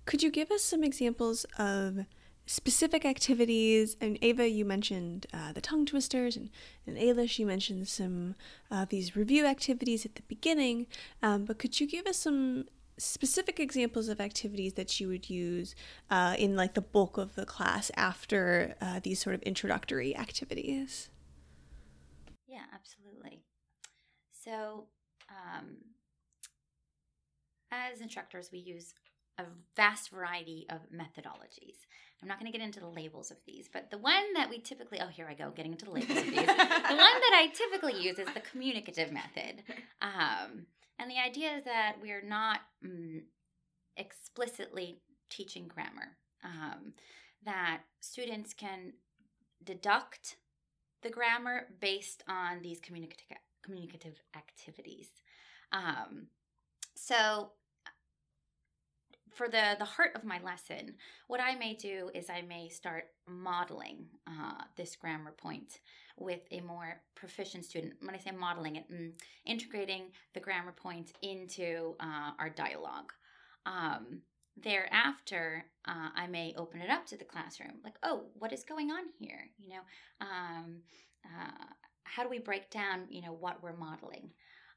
Could 0.06 0.24
you 0.24 0.32
give 0.32 0.52
us 0.52 0.64
some 0.64 0.84
examples 0.84 1.46
of 1.58 2.00
specific 2.46 3.06
activities. 3.06 3.96
And 4.02 4.18
Eva, 4.24 4.50
you 4.50 4.66
mentioned 4.66 5.28
uh, 5.34 5.54
the 5.54 5.62
tongue 5.62 5.86
twisters, 5.86 6.36
and, 6.36 6.50
and 6.86 6.98
Eilish, 6.98 7.40
you 7.40 7.46
mentioned 7.46 7.88
some 7.88 8.36
of 8.70 8.78
uh, 8.78 8.86
these 8.90 9.16
review 9.16 9.46
activities 9.46 10.06
at 10.06 10.16
the 10.16 10.24
beginning. 10.24 10.88
Um, 11.22 11.46
but 11.46 11.60
could 11.60 11.80
you 11.80 11.88
give 11.88 12.08
us 12.08 12.18
some 12.18 12.66
specific 12.98 13.60
examples 13.60 14.10
of 14.10 14.22
activities 14.22 14.74
that 14.74 15.00
you 15.00 15.08
would 15.08 15.30
use 15.30 15.76
uh, 16.10 16.36
in 16.38 16.56
like 16.56 16.76
the 16.76 16.82
bulk 16.82 17.18
of 17.18 17.36
the 17.36 17.46
class 17.46 17.90
after 17.96 18.76
uh, 18.82 19.00
these 19.02 19.20
sort 19.20 19.34
of 19.34 19.42
introductory 19.44 20.16
activities? 20.16 21.10
Yeah, 22.48 22.66
absolutely. 22.74 23.42
So, 24.32 24.88
um, 25.30 25.78
as 27.72 28.02
instructors, 28.02 28.50
we 28.52 28.60
use 28.60 28.94
a 29.42 29.46
vast 29.76 30.10
variety 30.12 30.66
of 30.70 30.80
methodologies. 30.92 31.78
I'm 32.22 32.28
not 32.28 32.40
going 32.40 32.52
to 32.52 32.58
get 32.58 32.64
into 32.66 32.80
the 32.80 32.88
labels 32.88 33.32
of 33.32 33.38
these, 33.48 33.68
but 33.72 33.90
the 33.90 33.98
one 33.98 34.34
that 34.36 34.50
we 34.50 34.60
typically, 34.60 35.00
oh, 35.02 35.08
here 35.08 35.28
I 35.28 35.34
go, 35.34 35.50
getting 35.50 35.72
into 35.72 35.86
the 35.86 35.92
labels 35.92 36.20
of 36.20 36.26
these. 36.26 36.36
the 36.36 36.44
one 36.44 36.48
that 36.48 37.34
I 37.34 37.52
typically 37.54 38.00
use 38.00 38.20
is 38.20 38.28
the 38.34 38.42
communicative 38.42 39.12
method. 39.12 39.64
Um, 40.02 40.68
And 41.00 41.10
the 41.10 41.18
idea 41.18 41.58
is 41.58 41.64
that 41.64 41.96
we're 42.00 42.22
not 42.22 42.60
mm, 42.86 43.24
explicitly 43.98 45.00
teaching 45.32 45.68
grammar, 45.68 46.18
um, 46.44 46.94
that 47.44 47.82
students 48.02 48.54
can 48.54 48.94
deduct 49.64 50.38
the 51.02 51.10
grammar 51.10 51.68
based 51.80 52.24
on 52.28 52.62
these 52.62 52.80
communicative, 52.80 53.26
communicative 53.64 54.22
activities. 54.36 55.10
Um, 55.72 56.28
so, 56.96 57.54
for 59.34 59.48
the 59.48 59.76
the 59.80 59.86
heart 59.86 60.12
of 60.16 60.24
my 60.24 60.40
lesson, 60.44 60.96
what 61.28 61.40
I 61.40 61.56
may 61.56 61.74
do 61.74 62.10
is 62.14 62.30
I 62.30 62.42
may 62.42 62.70
start 62.70 63.06
modeling 63.28 64.06
uh, 64.28 64.64
this 64.76 64.96
grammar 64.96 65.32
point 65.32 65.80
with 66.18 66.42
a 66.52 66.62
more 66.62 67.02
proficient 67.16 67.66
student. 67.66 67.94
When 68.02 68.16
I 68.16 68.20
say 68.20 68.32
modeling 68.32 68.76
it, 68.76 68.92
mm, 68.92 69.12
integrating 69.46 70.12
the 70.34 70.40
grammar 70.40 70.74
point 70.74 71.14
into 71.22 71.96
uh, 72.00 72.32
our 72.38 72.50
dialogue. 72.50 73.14
Um, 73.66 74.22
thereafter, 74.62 75.66
uh, 75.88 76.10
I 76.16 76.28
may 76.28 76.54
open 76.58 76.82
it 76.82 76.90
up 76.90 77.06
to 77.08 77.18
the 77.18 77.24
classroom, 77.24 77.76
like, 77.84 77.96
oh, 78.04 78.26
what 78.38 78.54
is 78.54 78.64
going 78.64 78.92
on 78.92 79.04
here? 79.18 79.50
You 79.58 79.70
know, 79.70 79.82
um, 80.20 80.78
uh, 81.26 81.66
how 82.04 82.24
do 82.24 82.30
we 82.30 82.40
break 82.40 82.70
down, 82.70 83.06
you 83.10 83.22
know, 83.22 83.34
what 83.34 83.64
we're 83.64 83.76
modeling? 83.76 84.32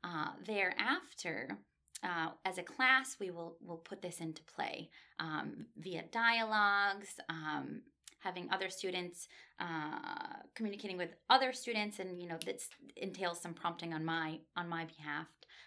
Uh, 0.04 0.30
thereafter, 0.46 1.58
uh, 2.04 2.28
as 2.44 2.58
a 2.58 2.62
class, 2.62 3.16
we 3.18 3.30
will 3.30 3.56
will 3.64 3.78
put 3.78 4.02
this 4.02 4.20
into 4.20 4.42
play 4.44 4.90
um, 5.18 5.66
via 5.78 6.02
dialogues, 6.12 7.18
um, 7.28 7.80
having 8.20 8.48
other 8.52 8.68
students 8.68 9.28
uh, 9.58 10.36
communicating 10.54 10.96
with 10.96 11.14
other 11.30 11.52
students, 11.52 11.98
and 11.98 12.20
you 12.20 12.28
know 12.28 12.38
this 12.44 12.68
entails 12.96 13.40
some 13.40 13.54
prompting 13.54 13.94
on 13.94 14.04
my 14.04 14.38
on 14.56 14.68
my 14.68 14.84
behalf 14.84 15.26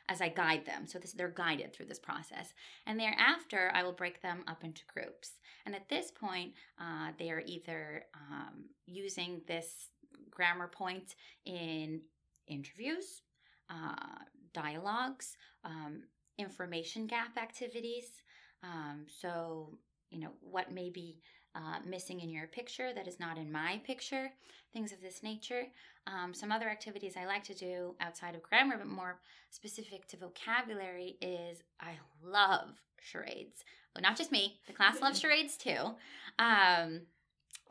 as 0.09 0.21
I 0.21 0.29
guide 0.29 0.65
them. 0.65 0.87
So 0.87 0.99
this, 0.99 1.11
they're 1.11 1.27
guided 1.27 1.73
through 1.73 1.87
this 1.87 1.99
process, 1.99 2.53
and 2.85 2.99
thereafter 2.99 3.71
I 3.73 3.83
will 3.83 3.93
break 3.93 4.21
them 4.21 4.43
up 4.47 4.63
into 4.63 4.83
groups. 4.93 5.31
And 5.65 5.75
at 5.75 5.89
this 5.89 6.11
point, 6.11 6.53
uh, 6.79 7.11
they 7.19 7.29
are 7.29 7.43
either 7.45 8.05
um, 8.13 8.65
using 8.85 9.41
this 9.47 9.89
grammar 10.29 10.67
point 10.67 11.15
in 11.45 12.01
interviews, 12.47 13.21
uh, 13.69 14.23
dialogues, 14.53 15.35
um, 15.65 16.03
information 16.37 17.07
gap 17.07 17.37
activities. 17.37 18.21
Um, 18.63 19.05
so, 19.07 19.77
you 20.09 20.19
know, 20.19 20.31
what 20.41 20.71
may 20.71 20.89
be 20.89 21.19
uh, 21.55 21.79
missing 21.85 22.19
in 22.19 22.29
your 22.29 22.47
picture 22.47 22.93
that 22.93 23.07
is 23.07 23.19
not 23.19 23.37
in 23.37 23.51
my 23.51 23.81
picture, 23.83 24.29
things 24.73 24.91
of 24.91 25.01
this 25.01 25.23
nature. 25.23 25.63
Um, 26.05 26.33
some 26.33 26.51
other 26.51 26.69
activities 26.69 27.15
I 27.17 27.25
like 27.25 27.43
to 27.45 27.55
do 27.55 27.95
outside 27.99 28.35
of 28.35 28.43
grammar, 28.43 28.77
but 28.77 28.87
more 28.87 29.19
specific 29.49 30.07
to 30.09 30.17
vocabulary, 30.17 31.17
is 31.21 31.61
I 31.81 31.93
love 32.23 32.69
charades. 33.01 33.63
Well, 33.95 34.03
not 34.03 34.17
just 34.17 34.31
me, 34.31 34.59
the 34.67 34.73
class 34.73 35.01
loves 35.01 35.19
charades 35.21 35.57
too. 35.57 35.95
Um, 36.37 37.01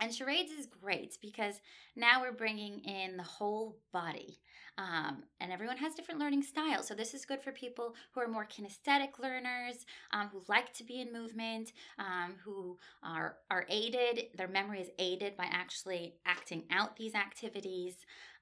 and 0.01 0.15
charades 0.15 0.53
is 0.53 0.67
great 0.67 1.19
because 1.21 1.61
now 1.95 2.21
we're 2.21 2.33
bringing 2.33 2.81
in 2.81 3.17
the 3.17 3.23
whole 3.23 3.79
body. 3.93 4.39
Um, 4.79 5.23
and 5.41 5.51
everyone 5.51 5.79
has 5.79 5.95
different 5.95 6.21
learning 6.21 6.43
styles. 6.43 6.87
So 6.87 6.95
this 6.95 7.15
is 7.15 7.25
good 7.25 7.41
for 7.41 7.51
people 7.51 7.95
who 8.13 8.21
are 8.21 8.29
more 8.29 8.47
kinesthetic 8.47 9.19
learners, 9.19 9.87
um, 10.13 10.29
who 10.31 10.43
like 10.49 10.75
to 10.75 10.85
be 10.85 11.01
in 11.01 11.13
movement, 11.13 11.73
um, 11.99 12.35
who 12.45 12.79
are 13.03 13.39
are 13.51 13.65
aided. 13.71 14.27
Their 14.37 14.49
memory 14.49 14.81
is 14.81 14.91
aided 14.99 15.37
by 15.37 15.47
actually 15.51 16.17
acting 16.27 16.65
out 16.71 16.97
these 16.97 17.15
activities. 17.15 17.95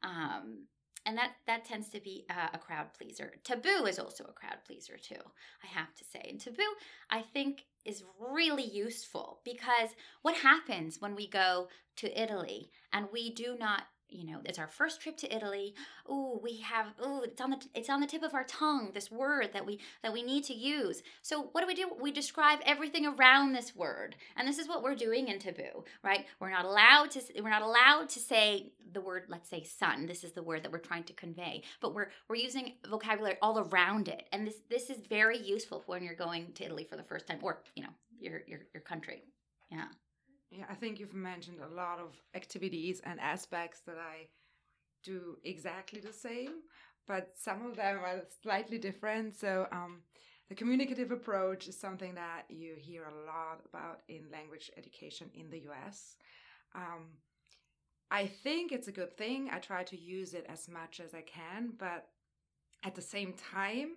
Um, 0.02 0.64
and 1.06 1.16
that 1.18 1.32
that 1.46 1.64
tends 1.64 1.88
to 1.90 2.00
be 2.00 2.24
a, 2.30 2.56
a 2.56 2.58
crowd 2.58 2.86
pleaser. 2.98 3.34
Taboo 3.44 3.86
is 3.86 3.98
also 3.98 4.24
a 4.24 4.32
crowd 4.32 4.58
pleaser 4.66 4.96
too. 4.96 5.20
I 5.62 5.66
have 5.66 5.94
to 5.94 6.04
say, 6.04 6.26
and 6.28 6.40
taboo 6.40 6.62
I 7.10 7.22
think 7.22 7.64
is 7.84 8.04
really 8.18 8.64
useful 8.64 9.40
because 9.44 9.90
what 10.22 10.36
happens 10.36 11.00
when 11.00 11.14
we 11.14 11.28
go 11.28 11.68
to 11.96 12.20
Italy 12.20 12.70
and 12.92 13.06
we 13.12 13.32
do 13.32 13.56
not 13.58 13.82
you 14.08 14.24
know 14.24 14.40
it's 14.44 14.58
our 14.58 14.68
first 14.68 15.00
trip 15.00 15.16
to 15.18 15.34
italy. 15.34 15.74
Oh 16.08 16.40
we 16.42 16.58
have 16.58 16.86
oh 17.00 17.22
it's 17.22 17.40
on 17.40 17.50
the 17.50 17.58
it's 17.74 17.90
on 17.90 18.00
the 18.00 18.06
tip 18.06 18.22
of 18.22 18.34
our 18.34 18.44
tongue 18.44 18.90
this 18.94 19.10
word 19.10 19.50
that 19.52 19.66
we 19.66 19.80
that 20.02 20.12
we 20.12 20.22
need 20.22 20.44
to 20.44 20.54
use. 20.54 21.02
So 21.22 21.48
what 21.52 21.60
do 21.60 21.66
we 21.66 21.74
do? 21.74 21.90
We 22.00 22.12
describe 22.12 22.60
everything 22.64 23.06
around 23.06 23.52
this 23.52 23.74
word. 23.74 24.16
And 24.36 24.46
this 24.46 24.58
is 24.58 24.68
what 24.68 24.82
we're 24.82 24.94
doing 24.94 25.28
in 25.28 25.38
taboo 25.38 25.84
right? 26.02 26.26
We're 26.40 26.50
not 26.50 26.64
allowed 26.64 27.10
to 27.12 27.22
we're 27.42 27.50
not 27.50 27.62
allowed 27.62 28.08
to 28.10 28.20
say 28.20 28.72
the 28.92 29.00
word 29.00 29.24
let's 29.28 29.48
say 29.48 29.64
sun 29.64 30.06
this 30.06 30.24
is 30.24 30.32
the 30.32 30.42
word 30.42 30.62
that 30.62 30.72
we're 30.72 30.78
trying 30.78 31.04
to 31.04 31.12
convey. 31.14 31.62
But 31.80 31.94
we're 31.94 32.10
we're 32.28 32.36
using 32.36 32.74
vocabulary 32.88 33.36
all 33.42 33.58
around 33.58 34.08
it. 34.08 34.24
And 34.32 34.46
this 34.46 34.56
this 34.70 34.90
is 34.90 34.98
very 35.08 35.38
useful 35.38 35.82
when 35.86 36.02
you're 36.02 36.14
going 36.14 36.52
to 36.54 36.64
italy 36.64 36.86
for 36.88 36.96
the 36.96 37.02
first 37.04 37.26
time 37.26 37.38
or 37.42 37.62
you 37.74 37.82
know 37.82 37.90
your 38.20 38.42
your, 38.46 38.60
your 38.72 38.82
country. 38.82 39.22
Yeah 39.70 39.86
yeah, 40.56 40.66
I 40.68 40.74
think 40.74 40.98
you've 40.98 41.14
mentioned 41.14 41.58
a 41.60 41.74
lot 41.74 41.98
of 41.98 42.16
activities 42.34 43.00
and 43.04 43.20
aspects 43.20 43.80
that 43.86 43.96
I 43.98 44.28
do 45.02 45.36
exactly 45.44 46.00
the 46.00 46.12
same, 46.12 46.62
but 47.06 47.32
some 47.36 47.66
of 47.66 47.76
them 47.76 47.98
are 47.98 48.22
slightly 48.42 48.78
different. 48.78 49.34
So, 49.34 49.66
um, 49.72 50.00
the 50.48 50.54
communicative 50.54 51.10
approach 51.10 51.68
is 51.68 51.78
something 51.78 52.14
that 52.16 52.44
you 52.48 52.74
hear 52.76 53.04
a 53.04 53.26
lot 53.26 53.62
about 53.66 54.02
in 54.08 54.30
language 54.30 54.70
education 54.76 55.30
in 55.34 55.50
the 55.50 55.62
US. 55.70 56.16
Um, 56.74 57.06
I 58.10 58.26
think 58.26 58.70
it's 58.70 58.88
a 58.88 58.92
good 58.92 59.16
thing. 59.16 59.48
I 59.50 59.58
try 59.58 59.84
to 59.84 59.98
use 59.98 60.34
it 60.34 60.46
as 60.48 60.68
much 60.68 61.00
as 61.00 61.14
I 61.14 61.22
can, 61.22 61.72
but 61.78 62.08
at 62.84 62.94
the 62.94 63.02
same 63.02 63.32
time, 63.32 63.92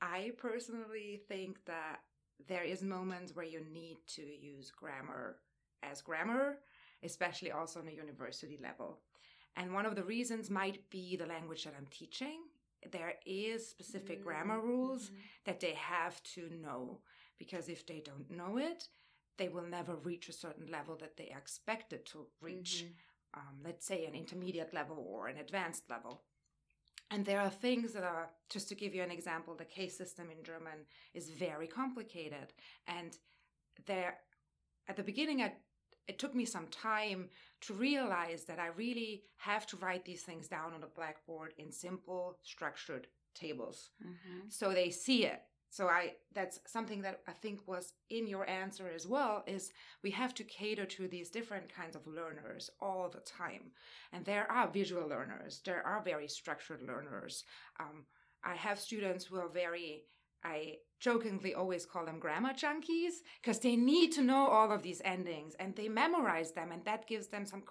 I 0.00 0.32
personally 0.38 1.20
think 1.28 1.58
that 1.66 2.00
there 2.48 2.62
is 2.62 2.82
moments 2.82 3.34
where 3.34 3.44
you 3.44 3.60
need 3.72 3.96
to 4.14 4.22
use 4.22 4.70
grammar 4.70 5.38
as 5.82 6.00
grammar, 6.00 6.58
especially 7.02 7.52
also 7.52 7.80
on 7.80 7.88
a 7.88 7.92
university 7.92 8.58
level. 8.62 9.00
And 9.56 9.72
one 9.72 9.86
of 9.86 9.96
the 9.96 10.04
reasons 10.04 10.50
might 10.50 10.88
be 10.90 11.16
the 11.16 11.26
language 11.26 11.64
that 11.64 11.74
I'm 11.76 11.86
teaching. 11.86 12.40
There 12.92 13.14
is 13.24 13.66
specific 13.68 14.18
mm-hmm. 14.18 14.28
grammar 14.28 14.60
rules 14.60 15.06
mm-hmm. 15.06 15.16
that 15.46 15.60
they 15.60 15.74
have 15.74 16.22
to 16.34 16.50
know 16.62 17.00
because 17.38 17.68
if 17.68 17.86
they 17.86 18.02
don't 18.04 18.30
know 18.30 18.58
it, 18.58 18.88
they 19.38 19.48
will 19.48 19.66
never 19.66 19.96
reach 19.96 20.28
a 20.28 20.32
certain 20.32 20.66
level 20.70 20.96
that 21.00 21.16
they 21.16 21.30
are 21.34 21.38
expected 21.38 22.06
to 22.06 22.26
reach. 22.40 22.84
Mm-hmm. 22.84 23.40
Um, 23.40 23.56
let's 23.64 23.86
say 23.86 24.06
an 24.06 24.14
intermediate 24.14 24.72
level 24.72 25.04
or 25.08 25.28
an 25.28 25.36
advanced 25.36 25.90
level. 25.90 26.22
And 27.10 27.24
there 27.24 27.40
are 27.40 27.50
things 27.50 27.92
that 27.92 28.02
are, 28.02 28.30
just 28.50 28.68
to 28.70 28.74
give 28.74 28.94
you 28.94 29.02
an 29.02 29.10
example, 29.10 29.54
the 29.54 29.64
case 29.64 29.96
system 29.96 30.28
in 30.30 30.42
German 30.42 30.86
is 31.14 31.30
very 31.30 31.66
complicated. 31.66 32.52
And 32.88 33.16
there, 33.86 34.18
at 34.88 34.96
the 34.96 35.02
beginning, 35.02 35.42
I 35.42 35.52
it 36.08 36.18
took 36.18 36.34
me 36.34 36.44
some 36.44 36.66
time 36.68 37.28
to 37.62 37.74
realize 37.74 38.44
that 38.44 38.58
I 38.58 38.68
really 38.68 39.24
have 39.38 39.66
to 39.68 39.76
write 39.76 40.04
these 40.04 40.22
things 40.22 40.48
down 40.48 40.72
on 40.74 40.82
a 40.82 40.94
blackboard 40.94 41.54
in 41.58 41.72
simple, 41.72 42.38
structured 42.42 43.08
tables 43.34 43.90
mm-hmm. 44.02 44.48
so 44.48 44.72
they 44.72 44.90
see 44.90 45.26
it. 45.26 45.42
So 45.68 45.88
I 45.88 46.12
that's 46.32 46.60
something 46.66 47.02
that 47.02 47.20
I 47.28 47.32
think 47.32 47.60
was 47.66 47.92
in 48.08 48.26
your 48.26 48.48
answer 48.48 48.88
as 48.94 49.06
well 49.06 49.42
is 49.46 49.72
we 50.02 50.10
have 50.12 50.32
to 50.36 50.44
cater 50.44 50.86
to 50.86 51.08
these 51.08 51.28
different 51.28 51.68
kinds 51.68 51.96
of 51.96 52.06
learners 52.06 52.70
all 52.80 53.10
the 53.10 53.20
time. 53.20 53.72
And 54.12 54.24
there 54.24 54.50
are 54.50 54.68
visual 54.68 55.06
learners, 55.06 55.60
there 55.64 55.86
are 55.86 56.02
very 56.02 56.28
structured 56.28 56.82
learners. 56.82 57.44
Um, 57.78 58.06
I 58.44 58.54
have 58.54 58.78
students 58.78 59.24
who 59.24 59.36
are 59.36 59.48
very 59.48 60.04
I 60.44 60.76
jokingly 60.98 61.54
always 61.54 61.84
call 61.84 62.04
them 62.04 62.18
grammar 62.18 62.52
junkies 62.52 63.22
because 63.42 63.58
they 63.58 63.76
need 63.76 64.12
to 64.12 64.22
know 64.22 64.46
all 64.48 64.72
of 64.72 64.82
these 64.82 65.02
endings 65.04 65.54
and 65.60 65.74
they 65.76 65.88
memorize 65.88 66.52
them 66.52 66.72
and 66.72 66.84
that 66.84 67.06
gives 67.06 67.26
them 67.28 67.44
some 67.44 67.62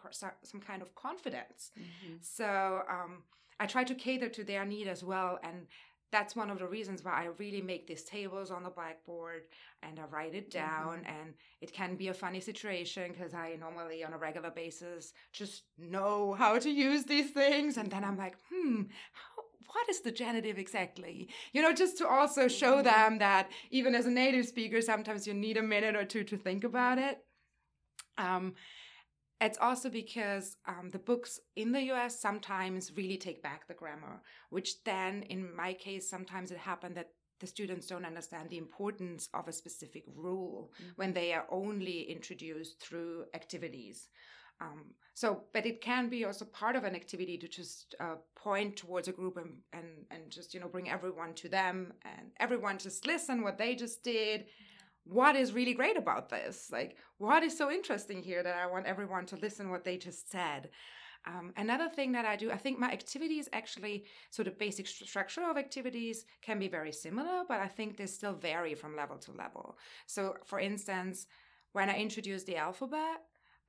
some 0.43 0.61
kind 0.61 0.81
of 0.81 0.93
confidence 0.95 1.71
mm-hmm. 1.77 2.15
so 2.21 2.81
um, 2.89 3.23
i 3.59 3.65
try 3.65 3.83
to 3.83 3.95
cater 3.95 4.29
to 4.29 4.43
their 4.43 4.63
need 4.63 4.87
as 4.87 5.03
well 5.03 5.39
and 5.43 5.65
that's 6.11 6.35
one 6.35 6.51
of 6.51 6.59
the 6.59 6.67
reasons 6.67 7.03
why 7.03 7.23
i 7.23 7.27
really 7.39 7.61
make 7.61 7.87
these 7.87 8.03
tables 8.03 8.51
on 8.51 8.61
the 8.61 8.69
blackboard 8.69 9.41
and 9.81 9.99
i 9.99 10.03
write 10.03 10.35
it 10.35 10.51
down 10.51 10.99
mm-hmm. 10.99 11.21
and 11.21 11.33
it 11.61 11.73
can 11.73 11.95
be 11.95 12.09
a 12.09 12.13
funny 12.13 12.39
situation 12.39 13.11
because 13.11 13.33
i 13.33 13.57
normally 13.59 14.03
on 14.03 14.13
a 14.13 14.17
regular 14.17 14.51
basis 14.51 15.13
just 15.33 15.63
know 15.79 16.35
how 16.37 16.59
to 16.59 16.69
use 16.69 17.05
these 17.05 17.31
things 17.31 17.77
and 17.77 17.89
then 17.91 18.03
i'm 18.03 18.17
like 18.17 18.35
hmm 18.53 18.83
how 19.13 19.34
what 19.71 19.89
is 19.89 20.01
the 20.01 20.11
genitive 20.11 20.57
exactly? 20.57 21.29
You 21.53 21.61
know, 21.61 21.73
just 21.73 21.97
to 21.99 22.07
also 22.07 22.47
show 22.47 22.75
mm-hmm. 22.75 22.83
them 22.83 23.17
that 23.19 23.49
even 23.71 23.95
as 23.95 24.05
a 24.05 24.11
native 24.11 24.47
speaker, 24.47 24.81
sometimes 24.81 25.27
you 25.27 25.33
need 25.33 25.57
a 25.57 25.63
minute 25.63 25.95
or 25.95 26.05
two 26.05 26.23
to 26.25 26.37
think 26.37 26.63
about 26.63 26.97
it. 26.97 27.19
Um, 28.17 28.53
it's 29.41 29.57
also 29.59 29.89
because 29.89 30.55
um, 30.65 30.89
the 30.91 30.99
books 30.99 31.39
in 31.55 31.71
the 31.71 31.81
US 31.91 32.19
sometimes 32.19 32.91
really 32.95 33.17
take 33.17 33.43
back 33.43 33.67
the 33.67 33.73
grammar, 33.73 34.21
which 34.49 34.83
then, 34.83 35.23
in 35.23 35.55
my 35.55 35.73
case, 35.73 36.09
sometimes 36.09 36.51
it 36.51 36.57
happened 36.57 36.95
that 36.95 37.09
the 37.41 37.47
students 37.47 37.87
don't 37.87 38.05
understand 38.05 38.49
the 38.49 38.57
importance 38.57 39.27
of 39.33 39.47
a 39.47 39.53
specific 39.53 40.03
rule 40.15 40.71
mm-hmm. 40.73 40.91
when 40.95 41.13
they 41.13 41.33
are 41.33 41.45
only 41.51 42.03
introduced 42.03 42.81
through 42.81 43.25
activities. 43.33 44.07
Um, 44.61 44.85
so, 45.13 45.43
but 45.53 45.65
it 45.65 45.81
can 45.81 46.09
be 46.09 46.25
also 46.25 46.45
part 46.45 46.75
of 46.75 46.83
an 46.83 46.95
activity 46.95 47.37
to 47.37 47.47
just 47.47 47.95
uh, 47.99 48.15
point 48.35 48.75
towards 48.75 49.07
a 49.07 49.13
group 49.13 49.37
and, 49.37 49.53
and 49.71 49.85
and 50.11 50.29
just 50.29 50.53
you 50.53 50.59
know 50.59 50.67
bring 50.67 50.89
everyone 50.89 51.33
to 51.35 51.49
them 51.49 51.93
and 52.03 52.31
everyone 52.39 52.77
just 52.77 53.07
listen 53.07 53.41
what 53.41 53.57
they 53.57 53.75
just 53.75 54.03
did. 54.03 54.45
What 55.05 55.35
is 55.35 55.53
really 55.53 55.73
great 55.73 55.97
about 55.97 56.29
this? 56.29 56.69
Like, 56.71 56.97
what 57.19 57.43
is 57.43 57.57
so 57.57 57.69
interesting 57.71 58.23
here 58.23 58.41
that 58.43 58.55
I 58.55 58.65
want 58.65 58.87
everyone 58.87 59.25
to 59.27 59.35
listen 59.37 59.69
what 59.69 59.83
they 59.83 59.97
just 59.97 60.31
said? 60.31 60.69
Um, 61.27 61.53
another 61.57 61.89
thing 61.89 62.11
that 62.11 62.25
I 62.25 62.35
do, 62.35 62.51
I 62.51 62.57
think 62.57 62.77
my 62.77 62.91
activities 62.91 63.49
actually, 63.51 64.05
so 64.29 64.43
the 64.43 64.51
basic 64.51 64.87
structure 64.87 65.43
of 65.49 65.57
activities 65.57 66.25
can 66.41 66.59
be 66.59 66.67
very 66.67 66.91
similar, 66.91 67.43
but 67.47 67.59
I 67.59 67.67
think 67.67 67.97
they 67.97 68.05
still 68.05 68.33
vary 68.33 68.75
from 68.75 68.95
level 68.95 69.17
to 69.17 69.31
level. 69.31 69.77
So, 70.05 70.35
for 70.45 70.59
instance, 70.59 71.25
when 71.71 71.89
I 71.89 71.97
introduce 71.97 72.43
the 72.43 72.57
alphabet, 72.57 73.21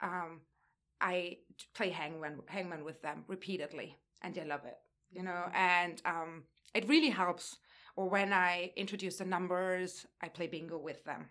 um, 0.02 0.40
I 1.00 1.38
play 1.74 1.90
hangman, 1.90 2.40
hangman 2.46 2.84
with 2.84 3.02
them 3.02 3.24
repeatedly, 3.28 3.96
and 4.22 4.34
they 4.34 4.44
love 4.44 4.64
it, 4.64 4.78
you 5.10 5.22
know, 5.22 5.30
mm-hmm. 5.30 5.56
and 5.56 6.02
um, 6.04 6.42
it 6.74 6.88
really 6.88 7.10
helps. 7.10 7.56
Or 7.96 8.10
when 8.10 8.32
I 8.32 8.72
introduce 8.76 9.16
the 9.16 9.24
numbers, 9.24 10.06
I 10.20 10.28
play 10.28 10.48
bingo 10.48 10.76
with 10.76 11.02
them. 11.04 11.30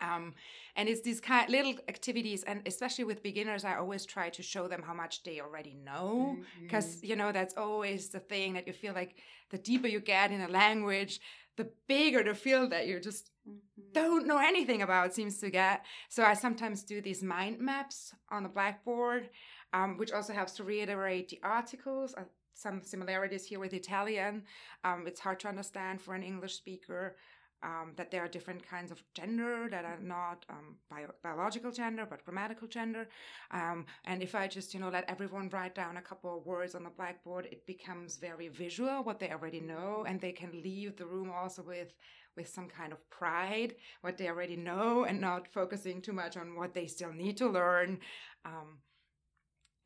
Um, 0.00 0.34
and 0.76 0.88
it's 0.88 1.00
these 1.02 1.20
kind 1.20 1.44
of 1.44 1.50
little 1.50 1.74
activities, 1.88 2.42
and 2.44 2.62
especially 2.66 3.04
with 3.04 3.22
beginners, 3.22 3.64
I 3.64 3.76
always 3.76 4.04
try 4.04 4.30
to 4.30 4.42
show 4.42 4.66
them 4.68 4.82
how 4.82 4.94
much 4.94 5.22
they 5.22 5.40
already 5.40 5.74
know, 5.84 6.36
because 6.60 6.96
mm-hmm. 6.96 7.06
you 7.06 7.16
know 7.16 7.32
that's 7.32 7.56
always 7.56 8.08
the 8.08 8.18
thing 8.18 8.54
that 8.54 8.66
you 8.66 8.72
feel 8.72 8.94
like 8.94 9.16
the 9.50 9.58
deeper 9.58 9.86
you 9.86 10.00
get 10.00 10.32
in 10.32 10.40
a 10.40 10.48
language, 10.48 11.20
the 11.56 11.68
bigger 11.86 12.22
the 12.22 12.34
field 12.34 12.70
that 12.70 12.86
you 12.86 13.00
just 13.00 13.30
mm-hmm. 13.48 13.58
don't 13.92 14.26
know 14.26 14.38
anything 14.38 14.82
about 14.82 15.14
seems 15.14 15.38
to 15.38 15.50
get. 15.50 15.84
So 16.08 16.24
I 16.24 16.34
sometimes 16.34 16.82
do 16.82 17.00
these 17.00 17.22
mind 17.22 17.58
maps 17.60 18.14
on 18.30 18.42
the 18.42 18.48
blackboard, 18.48 19.30
um, 19.72 19.98
which 19.98 20.12
also 20.12 20.32
helps 20.32 20.52
to 20.52 20.64
reiterate 20.64 21.28
the 21.28 21.40
articles. 21.42 22.14
Uh, 22.16 22.22
some 22.54 22.82
similarities 22.82 23.46
here 23.46 23.58
with 23.58 23.72
Italian. 23.72 24.42
Um, 24.84 25.04
it's 25.06 25.20
hard 25.20 25.40
to 25.40 25.48
understand 25.48 26.00
for 26.00 26.14
an 26.14 26.22
English 26.22 26.54
speaker 26.54 27.16
um, 27.62 27.92
that 27.96 28.10
there 28.10 28.24
are 28.24 28.28
different 28.28 28.66
kinds 28.66 28.90
of 28.90 29.02
gender 29.14 29.68
that 29.70 29.84
are 29.84 29.98
not 30.00 30.44
um, 30.50 30.76
bio- 30.90 31.14
biological 31.22 31.70
gender 31.70 32.06
but 32.08 32.24
grammatical 32.24 32.68
gender. 32.68 33.08
Um, 33.50 33.86
and 34.04 34.22
if 34.22 34.34
i 34.34 34.46
just 34.46 34.74
you 34.74 34.80
know 34.80 34.88
let 34.88 35.08
everyone 35.08 35.48
write 35.50 35.74
down 35.74 35.96
a 35.96 36.02
couple 36.02 36.36
of 36.36 36.46
words 36.46 36.74
on 36.74 36.84
the 36.84 36.90
blackboard 36.90 37.46
it 37.46 37.66
becomes 37.66 38.16
very 38.16 38.48
visual 38.48 39.02
what 39.02 39.18
they 39.18 39.30
already 39.30 39.60
know 39.60 40.04
and 40.06 40.20
they 40.20 40.32
can 40.32 40.50
leave 40.62 40.96
the 40.96 41.06
room 41.06 41.30
also 41.30 41.62
with 41.62 41.92
with 42.36 42.48
some 42.48 42.68
kind 42.68 42.92
of 42.92 43.10
pride 43.10 43.74
what 44.00 44.16
they 44.16 44.28
already 44.28 44.56
know 44.56 45.04
and 45.04 45.20
not 45.20 45.48
focusing 45.48 46.00
too 46.00 46.12
much 46.12 46.36
on 46.36 46.56
what 46.56 46.74
they 46.74 46.86
still 46.86 47.12
need 47.12 47.36
to 47.36 47.48
learn. 47.48 47.98
Um, 48.44 48.78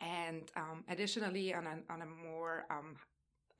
and 0.00 0.50
um, 0.56 0.84
additionally 0.88 1.54
on 1.54 1.66
a, 1.66 1.92
on 1.92 2.02
a 2.02 2.06
more 2.06 2.66
um, 2.70 2.96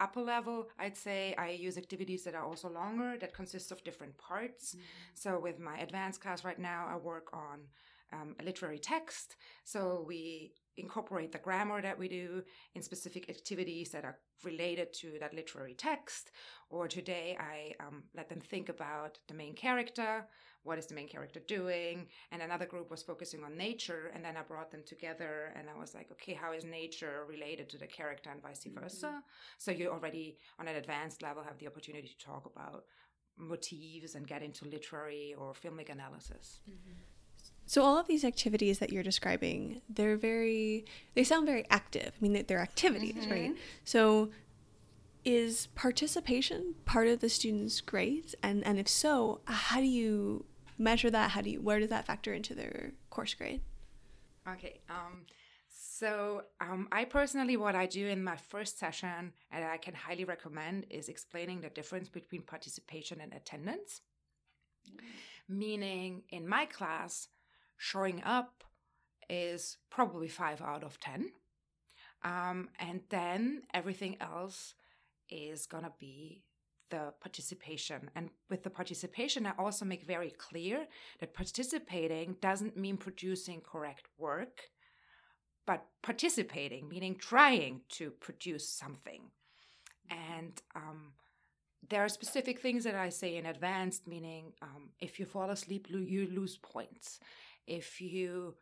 upper 0.00 0.20
level, 0.20 0.68
I'd 0.78 0.96
say 0.96 1.34
I 1.36 1.50
use 1.50 1.76
activities 1.76 2.24
that 2.24 2.34
are 2.34 2.44
also 2.44 2.68
longer 2.68 3.16
that 3.20 3.34
consist 3.34 3.72
of 3.72 3.84
different 3.84 4.16
parts. 4.18 4.74
Mm-hmm. 4.74 4.82
So 5.14 5.40
with 5.40 5.58
my 5.58 5.78
advanced 5.78 6.20
class 6.20 6.44
right 6.44 6.58
now, 6.58 6.86
I 6.88 6.96
work 6.96 7.28
on 7.32 7.60
um, 8.12 8.36
a 8.40 8.44
literary 8.44 8.78
text. 8.78 9.36
So 9.64 10.04
we 10.06 10.52
incorporate 10.76 11.32
the 11.32 11.38
grammar 11.38 11.80
that 11.82 11.98
we 11.98 12.08
do 12.08 12.42
in 12.74 12.82
specific 12.82 13.30
activities 13.30 13.90
that 13.90 14.04
are 14.04 14.18
related 14.44 14.92
to 14.92 15.16
that 15.20 15.34
literary 15.34 15.74
text. 15.74 16.30
Or 16.70 16.86
today 16.86 17.36
I 17.40 17.72
um, 17.84 18.04
let 18.14 18.28
them 18.28 18.40
think 18.40 18.68
about 18.68 19.18
the 19.28 19.34
main 19.34 19.54
character, 19.54 20.26
what 20.66 20.78
is 20.78 20.87
the 20.87 20.94
main 20.94 21.08
character 21.08 21.40
doing 21.46 22.06
and 22.32 22.42
another 22.42 22.66
group 22.66 22.90
was 22.90 23.02
focusing 23.02 23.42
on 23.44 23.56
nature 23.56 24.11
and 24.14 24.25
then 24.25 24.37
i 24.37 24.42
brought 24.42 24.70
them 24.70 24.82
together 24.85 25.52
and 25.56 25.68
i 25.70 25.78
was 25.78 25.94
like 25.94 26.08
okay 26.11 26.35
how 26.35 26.52
is 26.52 26.64
nature 26.64 27.25
related 27.28 27.68
to 27.68 27.78
the 27.78 27.87
character 27.87 28.30
and 28.30 28.42
vice 28.42 28.66
versa 28.75 29.06
mm-hmm. 29.06 29.18
so 29.58 29.70
you 29.70 29.88
already 29.88 30.37
on 30.58 30.68
an 30.68 30.76
advanced 30.76 31.22
level 31.22 31.42
have 31.42 31.59
the 31.59 31.66
opportunity 31.66 32.09
to 32.09 32.24
talk 32.24 32.44
about 32.55 32.85
motifs 33.38 34.14
and 34.14 34.26
get 34.26 34.42
into 34.42 34.64
literary 34.64 35.35
or 35.38 35.52
filmic 35.55 35.90
analysis 35.90 36.61
mm-hmm. 36.68 36.92
So 37.68 37.83
all 37.83 37.98
of 37.98 38.07
these 38.07 38.24
activities 38.24 38.79
that 38.79 38.92
you're 38.92 39.02
describing, 39.02 39.83
they're 39.88 40.16
very 40.16 40.85
they 41.14 41.24
sound 41.24 41.46
very 41.46 41.64
active. 41.68 42.12
I 42.16 42.22
mean 42.22 42.44
they're 42.46 42.61
activities, 42.61 43.16
mm-hmm. 43.16 43.31
right? 43.31 43.57
So 43.85 44.31
is 45.24 45.66
participation 45.74 46.76
part 46.85 47.09
of 47.09 47.18
the 47.18 47.29
students' 47.29 47.81
grades? 47.81 48.37
And 48.42 48.64
and 48.64 48.79
if 48.79 48.88
so, 48.88 49.40
how 49.46 49.81
do 49.81 49.87
you 49.87 50.44
measure 50.78 51.10
that? 51.10 51.30
How 51.32 51.40
do 51.40 51.50
you 51.50 51.60
where 51.60 51.80
does 51.80 51.90
that 51.90 52.06
factor 52.06 52.32
into 52.32 52.54
their 52.54 52.92
course 53.10 53.34
grade? 53.34 53.62
Okay. 54.48 54.80
Um, 54.88 55.26
so 55.68 56.42
um, 56.60 56.88
I 56.92 57.04
personally, 57.04 57.56
what 57.56 57.74
I 57.74 57.86
do 57.86 58.06
in 58.06 58.22
my 58.22 58.36
first 58.36 58.78
session, 58.78 59.32
and 59.50 59.64
I 59.64 59.76
can 59.76 59.94
highly 59.94 60.24
recommend, 60.24 60.86
is 60.90 61.08
explaining 61.08 61.60
the 61.60 61.70
difference 61.70 62.08
between 62.08 62.42
participation 62.42 63.20
and 63.20 63.32
attendance. 63.32 64.00
Mm-hmm. 64.88 65.58
Meaning, 65.58 66.22
in 66.30 66.48
my 66.48 66.66
class, 66.66 67.28
showing 67.76 68.22
up 68.24 68.64
is 69.28 69.78
probably 69.90 70.28
five 70.28 70.62
out 70.62 70.84
of 70.84 71.00
ten, 71.00 71.32
um, 72.22 72.68
and 72.78 73.00
then 73.10 73.62
everything 73.74 74.16
else 74.20 74.74
is 75.28 75.66
gonna 75.66 75.92
be 75.98 76.44
the 76.90 77.12
participation. 77.20 78.11
And 78.14 78.31
with 78.51 78.62
the 78.62 78.70
participation, 78.70 79.46
I 79.46 79.53
also 79.59 79.85
make 79.85 80.05
very 80.05 80.31
clear 80.31 80.87
that 81.20 81.35
participating 81.35 82.37
doesn't 82.40 82.77
mean 82.77 82.96
producing 82.96 83.61
correct 83.61 84.09
work, 84.18 84.62
but 85.66 85.85
participating, 86.03 86.88
meaning 86.88 87.16
trying 87.16 87.81
to 87.90 88.11
produce 88.11 88.68
something. 88.68 89.22
And 90.11 90.61
um, 90.75 91.12
there 91.88 92.05
are 92.05 92.09
specific 92.09 92.61
things 92.61 92.85
that 92.85 92.94
I 92.94 93.09
say 93.09 93.37
in 93.37 93.46
advance, 93.46 94.03
meaning 94.07 94.53
um, 94.62 94.90
if 95.01 95.18
you 95.18 95.27
fall 95.27 95.51
asleep, 95.51 95.88
you 95.90 96.27
lose 96.27 96.57
points. 96.57 97.20
If 97.66 98.01
you 98.01 98.55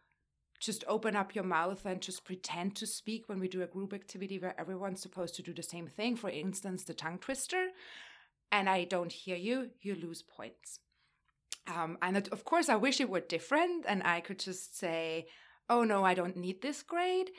just 0.61 0.85
open 0.89 1.15
up 1.15 1.35
your 1.35 1.45
mouth 1.45 1.85
and 1.85 2.01
just 2.01 2.25
pretend 2.25 2.75
to 2.77 2.87
speak 2.87 3.29
when 3.29 3.39
we 3.39 3.49
do 3.49 3.63
a 3.63 3.67
group 3.67 3.93
activity 3.93 4.39
where 4.39 4.59
everyone's 4.59 5.03
supposed 5.03 5.35
to 5.35 5.43
do 5.43 5.53
the 5.53 5.63
same 5.63 5.87
thing, 5.87 6.17
for 6.17 6.31
instance, 6.31 6.85
the 6.85 6.95
tongue 6.95 7.19
twister, 7.19 7.69
and 8.55 8.71
I 8.71 8.85
don't 8.85 9.11
hear 9.11 9.37
you, 9.37 9.71
you 9.81 9.97
lose 9.97 10.23
points. 10.23 10.79
Um, 11.67 11.99
and 12.01 12.29
of 12.29 12.45
course, 12.45 12.69
I 12.69 12.77
wish 12.77 13.01
it 13.01 13.11
were 13.11 13.21
different 13.21 13.85
and 13.89 14.01
I 14.05 14.21
could 14.21 14.39
just 14.39 14.79
say, 14.79 15.27
oh 15.69 15.83
no, 15.83 16.05
I 16.05 16.15
don't 16.15 16.37
need 16.37 16.63
this 16.63 16.83
grade. 16.83 17.31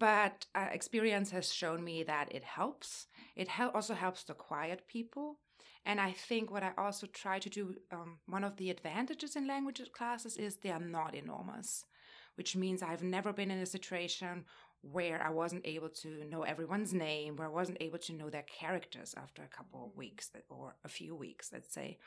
But 0.00 0.46
uh, 0.54 0.68
experience 0.72 1.30
has 1.32 1.52
shown 1.52 1.84
me 1.84 2.02
that 2.04 2.34
it 2.34 2.44
helps. 2.44 3.08
It 3.36 3.48
hel- 3.48 3.72
also 3.74 3.92
helps 3.94 4.24
the 4.24 4.32
quiet 4.32 4.88
people. 4.88 5.38
And 5.84 6.00
I 6.00 6.12
think 6.12 6.50
what 6.50 6.62
I 6.62 6.72
also 6.78 7.06
try 7.08 7.38
to 7.40 7.50
do, 7.50 7.74
um, 7.92 8.18
one 8.26 8.42
of 8.42 8.56
the 8.56 8.70
advantages 8.70 9.36
in 9.36 9.46
language 9.46 9.82
classes 9.94 10.38
is 10.38 10.56
they 10.56 10.70
are 10.70 10.80
not 10.80 11.14
enormous, 11.14 11.84
which 12.36 12.56
means 12.56 12.82
I've 12.82 13.02
never 13.02 13.34
been 13.34 13.50
in 13.50 13.58
a 13.58 13.66
situation 13.66 14.46
where 14.92 15.22
I 15.22 15.30
wasn't 15.30 15.66
able 15.66 15.88
to 15.88 16.24
know 16.30 16.42
everyone's 16.42 16.92
name, 16.92 17.36
where 17.36 17.48
I 17.48 17.50
wasn't 17.50 17.78
able 17.80 17.98
to 17.98 18.12
know 18.12 18.30
their 18.30 18.42
characters 18.42 19.14
after 19.16 19.42
a 19.42 19.56
couple 19.56 19.84
of 19.84 19.96
weeks 19.96 20.30
or 20.48 20.74
a 20.84 20.88
few 20.88 21.14
weeks, 21.14 21.50
let's 21.52 21.72
say. 21.72 21.98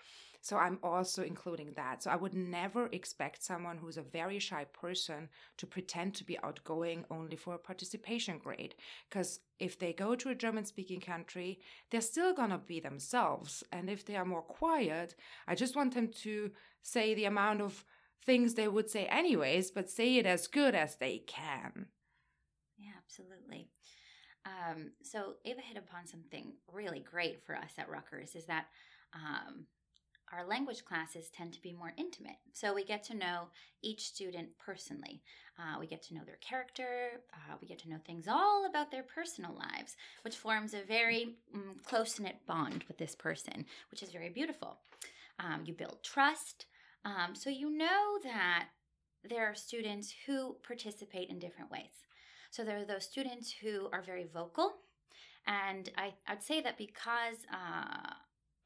So 0.41 0.57
I'm 0.57 0.79
also 0.83 1.23
including 1.23 1.73
that. 1.75 2.03
So 2.03 2.11
I 2.11 2.15
would 2.15 2.33
never 2.33 2.87
expect 2.91 3.43
someone 3.43 3.77
who's 3.77 3.97
a 3.97 4.03
very 4.03 4.39
shy 4.39 4.65
person 4.65 5.29
to 5.57 5.65
pretend 5.65 6.13
to 6.15 6.23
be 6.23 6.37
outgoing 6.43 7.05
only 7.09 7.35
for 7.35 7.55
a 7.55 7.59
participation 7.59 8.37
grade. 8.37 8.75
Because 9.09 9.39
if 9.59 9.79
they 9.79 9.93
go 9.93 10.15
to 10.15 10.29
a 10.29 10.35
German 10.35 10.65
speaking 10.65 11.01
country, 11.01 11.59
they're 11.89 12.01
still 12.01 12.35
to 12.35 12.59
be 12.59 12.79
themselves. 12.79 13.63
And 13.71 13.89
if 13.89 14.05
they 14.05 14.15
are 14.15 14.25
more 14.25 14.43
quiet, 14.43 15.15
I 15.47 15.55
just 15.55 15.75
want 15.75 15.95
them 15.95 16.09
to 16.21 16.51
say 16.83 17.13
the 17.13 17.25
amount 17.25 17.61
of 17.61 17.83
things 18.25 18.53
they 18.53 18.67
would 18.67 18.89
say 18.89 19.05
anyways, 19.05 19.71
but 19.71 19.89
say 19.89 20.17
it 20.17 20.25
as 20.25 20.47
good 20.47 20.75
as 20.75 20.95
they 20.97 21.23
can. 21.25 21.87
Yeah, 22.77 22.91
absolutely. 22.97 23.69
Um, 24.45 24.91
so 25.01 25.33
Eva 25.43 25.61
hit 25.61 25.77
upon 25.77 26.07
something 26.07 26.53
really 26.71 26.99
great 26.99 27.43
for 27.45 27.55
us 27.55 27.71
at 27.77 27.89
Rutgers 27.89 28.35
is 28.35 28.45
that 28.45 28.65
um, 29.13 29.65
our 30.31 30.45
language 30.45 30.83
classes 30.85 31.29
tend 31.29 31.53
to 31.53 31.61
be 31.61 31.73
more 31.73 31.93
intimate. 31.97 32.37
So 32.53 32.73
we 32.73 32.83
get 32.83 33.03
to 33.05 33.15
know 33.15 33.47
each 33.81 34.05
student 34.05 34.49
personally. 34.63 35.21
Uh, 35.57 35.79
we 35.79 35.87
get 35.87 36.03
to 36.03 36.13
know 36.13 36.21
their 36.25 36.37
character. 36.37 37.21
Uh, 37.33 37.55
we 37.61 37.67
get 37.67 37.79
to 37.79 37.89
know 37.89 37.97
things 38.05 38.27
all 38.27 38.65
about 38.69 38.91
their 38.91 39.03
personal 39.03 39.55
lives, 39.55 39.95
which 40.23 40.35
forms 40.35 40.73
a 40.73 40.81
very 40.87 41.35
mm, 41.55 41.83
close 41.83 42.19
knit 42.19 42.37
bond 42.45 42.83
with 42.87 42.97
this 42.97 43.15
person, 43.15 43.65
which 43.89 44.03
is 44.03 44.11
very 44.11 44.29
beautiful. 44.29 44.77
Um, 45.39 45.63
you 45.65 45.73
build 45.73 46.03
trust. 46.03 46.65
Um, 47.05 47.33
so 47.33 47.49
you 47.49 47.69
know 47.75 48.19
that 48.23 48.65
there 49.23 49.45
are 49.45 49.55
students 49.55 50.13
who 50.25 50.57
participate 50.65 51.29
in 51.29 51.39
different 51.39 51.71
ways. 51.71 52.03
So 52.57 52.63
there 52.63 52.79
are 52.79 52.85
those 52.85 53.03
students 53.03 53.53
who 53.61 53.87
are 53.93 54.01
very 54.01 54.25
vocal. 54.33 54.77
And 55.45 55.91
I, 55.95 56.15
I'd 56.27 56.41
say 56.41 56.59
that 56.61 56.75
because 56.75 57.45
uh, 57.53 58.13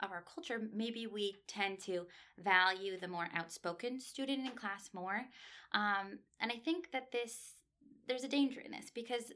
of 0.02 0.12
our 0.12 0.24
culture, 0.34 0.62
maybe 0.74 1.08
we 1.08 1.36
tend 1.46 1.82
to 1.82 2.06
value 2.40 2.98
the 2.98 3.10
more 3.10 3.28
outspoken 3.36 4.00
student 4.00 4.48
in 4.48 4.56
class 4.56 4.92
more. 4.94 5.26
Um, 5.74 6.20
and 6.40 6.54
I 6.54 6.56
think 6.64 6.94
that 6.94 7.12
this 7.12 7.56
there's 8.08 8.24
a 8.24 8.30
danger 8.30 8.62
in 8.62 8.72
this 8.72 8.90
because 8.96 9.34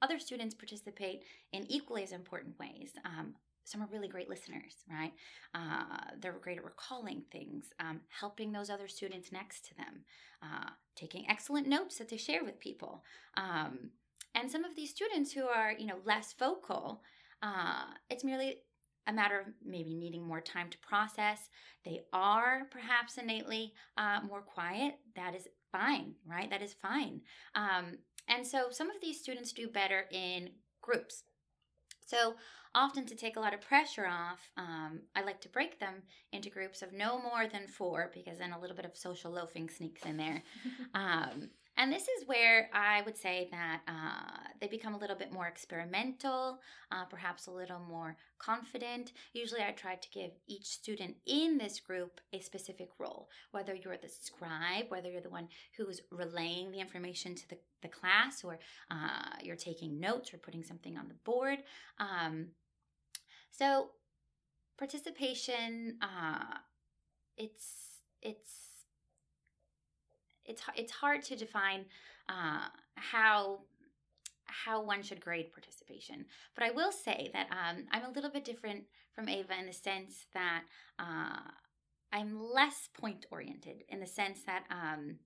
other 0.00 0.18
students 0.18 0.54
participate 0.54 1.24
in 1.52 1.70
equally 1.70 2.02
as 2.02 2.12
important 2.12 2.58
ways. 2.58 2.92
Um, 3.04 3.34
some 3.68 3.82
are 3.82 3.88
really 3.92 4.08
great 4.08 4.28
listeners, 4.28 4.84
right? 4.90 5.12
Uh, 5.54 6.12
they're 6.20 6.32
great 6.32 6.58
at 6.58 6.64
recalling 6.64 7.22
things, 7.30 7.66
um, 7.80 8.00
helping 8.08 8.50
those 8.50 8.70
other 8.70 8.88
students 8.88 9.30
next 9.30 9.66
to 9.66 9.74
them, 9.74 10.04
uh, 10.42 10.70
taking 10.96 11.28
excellent 11.28 11.66
notes 11.68 11.98
that 11.98 12.08
they 12.08 12.16
share 12.16 12.44
with 12.44 12.58
people. 12.58 13.04
Um, 13.36 13.90
and 14.34 14.50
some 14.50 14.64
of 14.64 14.74
these 14.74 14.90
students 14.90 15.32
who 15.32 15.46
are, 15.46 15.72
you 15.72 15.86
know, 15.86 15.98
less 16.04 16.34
vocal, 16.38 17.02
uh, 17.42 17.84
it's 18.08 18.24
merely 18.24 18.58
a 19.06 19.12
matter 19.12 19.40
of 19.40 19.46
maybe 19.64 19.94
needing 19.94 20.26
more 20.26 20.40
time 20.40 20.68
to 20.70 20.78
process. 20.78 21.48
They 21.84 22.02
are 22.12 22.68
perhaps 22.70 23.18
innately 23.18 23.72
uh, 23.96 24.20
more 24.26 24.42
quiet. 24.42 24.94
That 25.16 25.34
is 25.34 25.48
fine, 25.72 26.14
right? 26.26 26.50
That 26.50 26.62
is 26.62 26.74
fine. 26.74 27.22
Um, 27.54 27.98
and 28.28 28.46
so 28.46 28.66
some 28.70 28.90
of 28.90 29.00
these 29.00 29.20
students 29.20 29.52
do 29.52 29.68
better 29.68 30.04
in 30.10 30.50
groups. 30.82 31.24
So 32.08 32.36
often 32.74 33.04
to 33.06 33.14
take 33.14 33.36
a 33.36 33.40
lot 33.40 33.52
of 33.52 33.60
pressure 33.60 34.06
off, 34.06 34.50
um, 34.56 35.00
I 35.14 35.22
like 35.22 35.42
to 35.42 35.48
break 35.50 35.78
them 35.78 36.02
into 36.32 36.48
groups 36.48 36.80
of 36.80 36.92
no 36.92 37.20
more 37.20 37.46
than 37.46 37.68
four 37.68 38.10
because 38.14 38.38
then 38.38 38.52
a 38.52 38.58
little 38.58 38.76
bit 38.76 38.86
of 38.86 38.96
social 38.96 39.30
loafing 39.30 39.68
sneaks 39.68 40.06
in 40.06 40.16
there. 40.16 40.42
um, 40.94 41.50
and 41.78 41.92
this 41.92 42.02
is 42.02 42.26
where 42.26 42.68
I 42.74 43.02
would 43.02 43.16
say 43.16 43.48
that 43.52 43.82
uh, 43.86 44.48
they 44.60 44.66
become 44.66 44.94
a 44.94 44.98
little 44.98 45.14
bit 45.14 45.32
more 45.32 45.46
experimental, 45.46 46.58
uh, 46.90 47.04
perhaps 47.04 47.46
a 47.46 47.52
little 47.52 47.78
more 47.78 48.16
confident. 48.40 49.12
Usually, 49.32 49.62
I 49.62 49.70
try 49.70 49.94
to 49.94 50.10
give 50.10 50.32
each 50.48 50.66
student 50.66 51.14
in 51.24 51.56
this 51.56 51.78
group 51.78 52.20
a 52.32 52.40
specific 52.40 52.88
role, 52.98 53.28
whether 53.52 53.76
you're 53.76 53.96
the 53.96 54.08
scribe, 54.08 54.86
whether 54.88 55.08
you're 55.08 55.20
the 55.20 55.30
one 55.30 55.48
who's 55.76 56.00
relaying 56.10 56.72
the 56.72 56.80
information 56.80 57.36
to 57.36 57.48
the, 57.48 57.58
the 57.82 57.88
class, 57.88 58.42
or 58.42 58.58
uh, 58.90 59.36
you're 59.40 59.54
taking 59.54 60.00
notes 60.00 60.34
or 60.34 60.38
putting 60.38 60.64
something 60.64 60.98
on 60.98 61.06
the 61.06 61.14
board. 61.24 61.58
Um, 62.00 62.48
so, 63.52 63.90
participation, 64.76 65.98
uh, 66.02 66.58
it's 67.36 68.00
it's 68.20 68.68
it's 70.48 70.62
it's 70.76 70.92
hard 70.92 71.22
to 71.24 71.36
define 71.36 71.84
uh, 72.28 72.68
how 72.96 73.60
how 74.46 74.82
one 74.82 75.02
should 75.02 75.20
grade 75.20 75.52
participation. 75.52 76.24
But 76.54 76.64
I 76.64 76.70
will 76.70 76.92
say 76.92 77.30
that 77.34 77.48
um, 77.50 77.84
I'm 77.92 78.04
a 78.04 78.10
little 78.10 78.30
bit 78.30 78.44
different 78.44 78.84
from 79.14 79.28
Eva 79.28 79.54
in 79.58 79.66
the 79.66 79.72
sense 79.72 80.26
that 80.34 80.62
uh, 80.98 81.40
I'm 82.12 82.40
less 82.40 82.88
point 82.98 83.26
oriented 83.30 83.84
in 83.88 84.00
the 84.00 84.06
sense 84.06 84.42
that 84.46 84.64
um, 84.70 85.16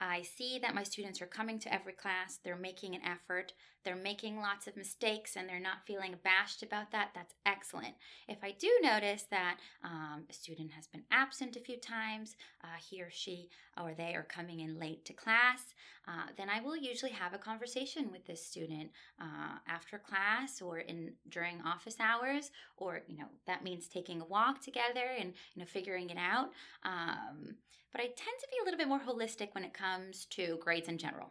I 0.00 0.22
see 0.22 0.58
that 0.60 0.74
my 0.74 0.82
students 0.82 1.20
are 1.20 1.26
coming 1.26 1.58
to 1.60 1.72
every 1.72 1.92
class, 1.92 2.38
they're 2.42 2.56
making 2.56 2.94
an 2.94 3.02
effort, 3.04 3.52
they're 3.84 3.96
making 3.96 4.40
lots 4.40 4.66
of 4.66 4.76
mistakes, 4.76 5.36
and 5.36 5.48
they're 5.48 5.60
not 5.60 5.86
feeling 5.86 6.12
abashed 6.14 6.62
about 6.62 6.90
that. 6.92 7.10
That's 7.14 7.34
excellent. 7.46 7.94
If 8.28 8.38
I 8.42 8.52
do 8.52 8.70
notice 8.82 9.24
that 9.30 9.58
um, 9.84 10.24
a 10.28 10.32
student 10.32 10.72
has 10.72 10.86
been 10.86 11.02
absent 11.10 11.56
a 11.56 11.60
few 11.60 11.76
times, 11.78 12.36
uh, 12.62 12.78
he 12.78 13.02
or 13.02 13.10
she 13.10 13.48
or 13.80 13.94
they 13.94 14.14
are 14.14 14.22
coming 14.22 14.60
in 14.60 14.78
late 14.78 15.04
to 15.06 15.12
class, 15.12 15.74
uh, 16.06 16.26
then 16.36 16.48
I 16.48 16.60
will 16.60 16.76
usually 16.76 17.12
have 17.12 17.34
a 17.34 17.38
conversation 17.38 18.10
with 18.10 18.26
this 18.26 18.44
student 18.44 18.90
uh, 19.20 19.58
after 19.66 19.98
class 19.98 20.60
or 20.60 20.78
in 20.78 21.12
during 21.28 21.60
office 21.62 21.96
hours, 22.00 22.50
or 22.76 23.00
you 23.06 23.16
know 23.16 23.28
that 23.46 23.64
means 23.64 23.88
taking 23.88 24.20
a 24.20 24.26
walk 24.26 24.60
together 24.60 25.06
and 25.18 25.32
you 25.54 25.60
know 25.60 25.66
figuring 25.66 26.10
it 26.10 26.18
out. 26.18 26.50
Um, 26.84 27.56
but 27.92 28.00
I 28.00 28.04
tend 28.04 28.38
to 28.40 28.48
be 28.50 28.58
a 28.60 28.64
little 28.64 28.78
bit 28.78 28.88
more 28.88 29.00
holistic 29.00 29.54
when 29.54 29.64
it 29.64 29.74
comes 29.74 30.26
to 30.26 30.58
grades 30.60 30.88
in 30.88 30.98
general. 30.98 31.30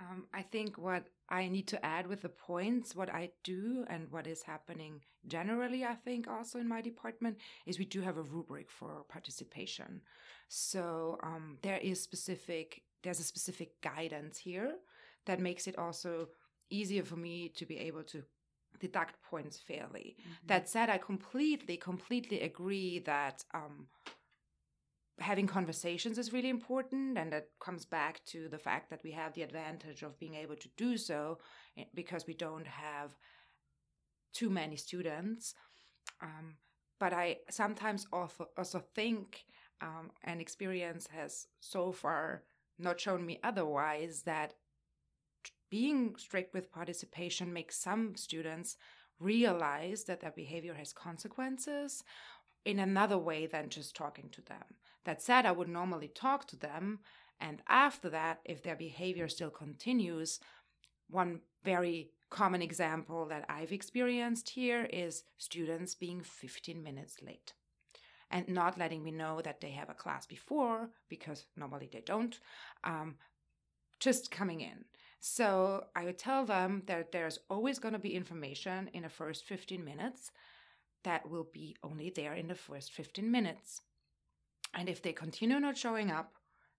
Um, 0.00 0.24
I 0.32 0.42
think 0.42 0.78
what 0.78 1.04
I 1.28 1.48
need 1.48 1.68
to 1.68 1.84
add 1.84 2.06
with 2.06 2.22
the 2.22 2.28
points, 2.30 2.96
what 2.96 3.10
I 3.10 3.30
do 3.44 3.84
and 3.88 4.10
what 4.10 4.26
is 4.26 4.42
happening 4.42 5.00
generally, 5.26 5.84
I 5.84 5.94
think 5.94 6.26
also 6.26 6.58
in 6.58 6.66
my 6.66 6.80
department, 6.80 7.36
is 7.66 7.78
we 7.78 7.84
do 7.84 8.00
have 8.00 8.16
a 8.16 8.22
rubric 8.22 8.70
for 8.70 9.04
participation. 9.08 10.00
So 10.48 11.18
um, 11.22 11.58
there 11.62 11.78
is 11.78 12.02
specific, 12.02 12.82
there's 13.02 13.20
a 13.20 13.24
specific 13.24 13.80
guidance 13.82 14.38
here 14.38 14.72
that 15.26 15.38
makes 15.38 15.66
it 15.66 15.78
also 15.78 16.28
easier 16.70 17.04
for 17.04 17.16
me 17.16 17.50
to 17.56 17.66
be 17.66 17.78
able 17.78 18.02
to 18.04 18.22
deduct 18.80 19.22
points 19.22 19.60
fairly. 19.60 20.16
Mm-hmm. 20.18 20.46
That 20.46 20.68
said, 20.68 20.88
I 20.88 20.98
completely, 20.98 21.76
completely 21.76 22.40
agree 22.40 23.00
that 23.00 23.44
um, 23.52 23.86
having 25.20 25.46
conversations 25.46 26.18
is 26.18 26.32
really 26.32 26.48
important 26.48 27.18
and 27.18 27.32
that 27.32 27.48
comes 27.60 27.84
back 27.84 28.24
to 28.24 28.48
the 28.48 28.58
fact 28.58 28.90
that 28.90 29.02
we 29.04 29.12
have 29.12 29.34
the 29.34 29.42
advantage 29.42 30.02
of 30.02 30.18
being 30.18 30.34
able 30.34 30.56
to 30.56 30.68
do 30.76 30.96
so 30.96 31.38
eh, 31.76 31.84
because 31.94 32.26
we 32.26 32.34
don't 32.34 32.66
have 32.66 33.16
too 34.32 34.48
many 34.48 34.76
students. 34.76 35.54
Um, 36.22 36.56
but 36.98 37.12
i 37.12 37.36
sometimes 37.50 38.06
also, 38.12 38.48
also 38.56 38.78
think 38.94 39.44
um, 39.80 40.10
and 40.24 40.40
experience 40.40 41.08
has 41.12 41.46
so 41.60 41.92
far 41.92 42.42
not 42.78 43.00
shown 43.00 43.24
me 43.24 43.40
otherwise 43.42 44.22
that 44.22 44.54
being 45.70 46.14
strict 46.16 46.52
with 46.52 46.72
participation 46.72 47.52
makes 47.52 47.78
some 47.78 48.14
students 48.16 48.76
realize 49.18 50.04
that 50.04 50.20
their 50.20 50.32
behavior 50.32 50.74
has 50.74 50.92
consequences 50.92 52.02
in 52.64 52.78
another 52.78 53.18
way 53.18 53.46
than 53.46 53.68
just 53.68 53.96
talking 53.96 54.28
to 54.30 54.42
them. 54.42 54.64
That 55.04 55.22
said, 55.22 55.46
I 55.46 55.52
would 55.52 55.68
normally 55.68 56.08
talk 56.08 56.46
to 56.48 56.56
them, 56.56 57.00
and 57.40 57.62
after 57.68 58.10
that, 58.10 58.40
if 58.44 58.62
their 58.62 58.76
behavior 58.76 59.28
still 59.28 59.50
continues, 59.50 60.40
one 61.08 61.40
very 61.64 62.10
common 62.28 62.62
example 62.62 63.26
that 63.26 63.44
I've 63.48 63.72
experienced 63.72 64.50
here 64.50 64.84
is 64.84 65.24
students 65.38 65.94
being 65.94 66.20
15 66.22 66.82
minutes 66.82 67.16
late 67.22 67.52
and 68.30 68.48
not 68.48 68.78
letting 68.78 69.02
me 69.02 69.10
know 69.10 69.40
that 69.42 69.60
they 69.60 69.70
have 69.70 69.90
a 69.90 69.94
class 69.94 70.26
before 70.26 70.90
because 71.08 71.46
normally 71.56 71.88
they 71.92 72.02
don't, 72.06 72.38
um, 72.84 73.16
just 73.98 74.30
coming 74.30 74.60
in. 74.60 74.84
So 75.18 75.84
I 75.94 76.04
would 76.04 76.18
tell 76.18 76.46
them 76.46 76.82
that 76.86 77.12
there's 77.12 77.40
always 77.50 77.78
going 77.78 77.92
to 77.92 77.98
be 77.98 78.14
information 78.14 78.88
in 78.94 79.02
the 79.02 79.08
first 79.08 79.44
15 79.44 79.84
minutes 79.84 80.30
that 81.04 81.28
will 81.28 81.48
be 81.52 81.76
only 81.82 82.10
there 82.10 82.34
in 82.34 82.48
the 82.48 82.54
first 82.54 82.92
15 82.92 83.30
minutes. 83.30 83.80
And 84.74 84.88
if 84.88 85.02
they 85.02 85.12
continue 85.12 85.58
not 85.58 85.76
showing 85.76 86.10
up, 86.10 86.34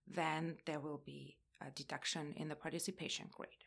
then 0.06 0.56
there 0.66 0.80
will 0.80 1.02
be 1.04 1.36
a 1.60 1.70
deduction 1.70 2.34
in 2.36 2.48
the 2.48 2.54
participation 2.54 3.26
grade. 3.30 3.64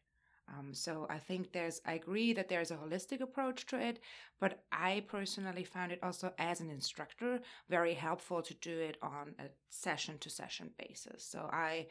Um, 0.47 0.73
so 0.73 1.07
I 1.09 1.17
think 1.17 1.51
there's, 1.51 1.81
I 1.85 1.93
agree 1.93 2.33
that 2.33 2.49
there's 2.49 2.71
a 2.71 2.75
holistic 2.75 3.21
approach 3.21 3.65
to 3.67 3.79
it, 3.79 3.99
but 4.39 4.63
I 4.71 5.03
personally 5.07 5.63
found 5.63 5.91
it 5.91 5.99
also 6.03 6.33
as 6.37 6.61
an 6.61 6.69
instructor 6.69 7.39
very 7.69 7.93
helpful 7.95 8.41
to 8.43 8.53
do 8.55 8.77
it 8.79 8.97
on 9.01 9.33
a 9.39 9.45
session 9.69 10.17
to 10.19 10.29
session 10.29 10.69
basis. 10.77 11.25
So 11.25 11.49
I 11.51 11.87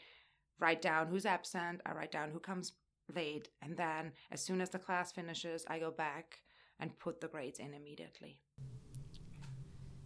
write 0.60 0.82
down 0.82 1.08
who's 1.08 1.26
absent, 1.26 1.80
I 1.84 1.92
write 1.92 2.12
down 2.12 2.30
who 2.30 2.38
comes 2.38 2.72
late, 3.14 3.48
and 3.60 3.76
then 3.76 4.12
as 4.30 4.40
soon 4.40 4.60
as 4.60 4.70
the 4.70 4.78
class 4.78 5.10
finishes, 5.10 5.64
I 5.68 5.80
go 5.80 5.90
back 5.90 6.38
and 6.80 6.98
put 6.98 7.20
the 7.20 7.28
grades 7.28 7.58
in 7.58 7.74
immediately. 7.74 8.38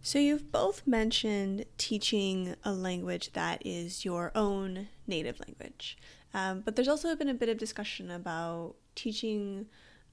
So, 0.01 0.17
you've 0.17 0.51
both 0.51 0.87
mentioned 0.87 1.65
teaching 1.77 2.55
a 2.63 2.71
language 2.71 3.33
that 3.33 3.61
is 3.65 4.05
your 4.05 4.31
own 4.33 4.87
native 5.07 5.39
language, 5.41 5.97
um, 6.33 6.61
but 6.61 6.75
there's 6.75 6.87
also 6.87 7.13
been 7.15 7.29
a 7.29 7.33
bit 7.33 7.49
of 7.49 7.57
discussion 7.57 8.09
about 8.09 8.75
teaching 8.95 9.67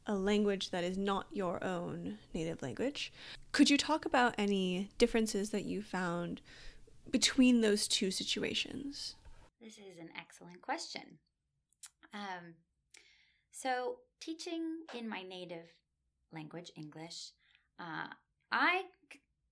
a 0.06 0.14
language 0.14 0.70
that 0.70 0.84
is 0.84 0.96
not 0.96 1.26
your 1.32 1.62
own 1.62 2.18
native 2.34 2.62
language. 2.62 3.12
Could 3.52 3.70
you 3.70 3.76
talk 3.76 4.04
about 4.04 4.34
any 4.38 4.90
differences 4.98 5.50
that 5.50 5.64
you 5.64 5.82
found 5.82 6.40
between 7.10 7.60
those 7.60 7.88
two 7.88 8.10
situations? 8.10 9.14
This 9.60 9.74
is 9.74 9.98
an 10.00 10.10
excellent 10.18 10.62
question. 10.62 11.18
Um, 12.12 12.54
so, 13.50 13.96
teaching 14.20 14.80
in 14.94 15.08
my 15.08 15.22
native 15.22 15.72
language, 16.32 16.70
English, 16.76 17.30
uh, 17.78 18.08
I 18.52 18.82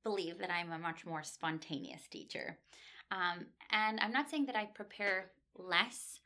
believe 0.02 0.38
that 0.38 0.50
I'm 0.50 0.72
a 0.72 0.78
much 0.78 1.06
more 1.06 1.22
spontaneous 1.22 2.02
teacher. 2.10 2.58
Um, 3.10 3.46
and 3.70 4.00
I'm 4.00 4.12
not 4.12 4.30
saying 4.30 4.46
that 4.46 4.56
I 4.56 4.66
prepare 4.66 5.30
less, 5.56 6.20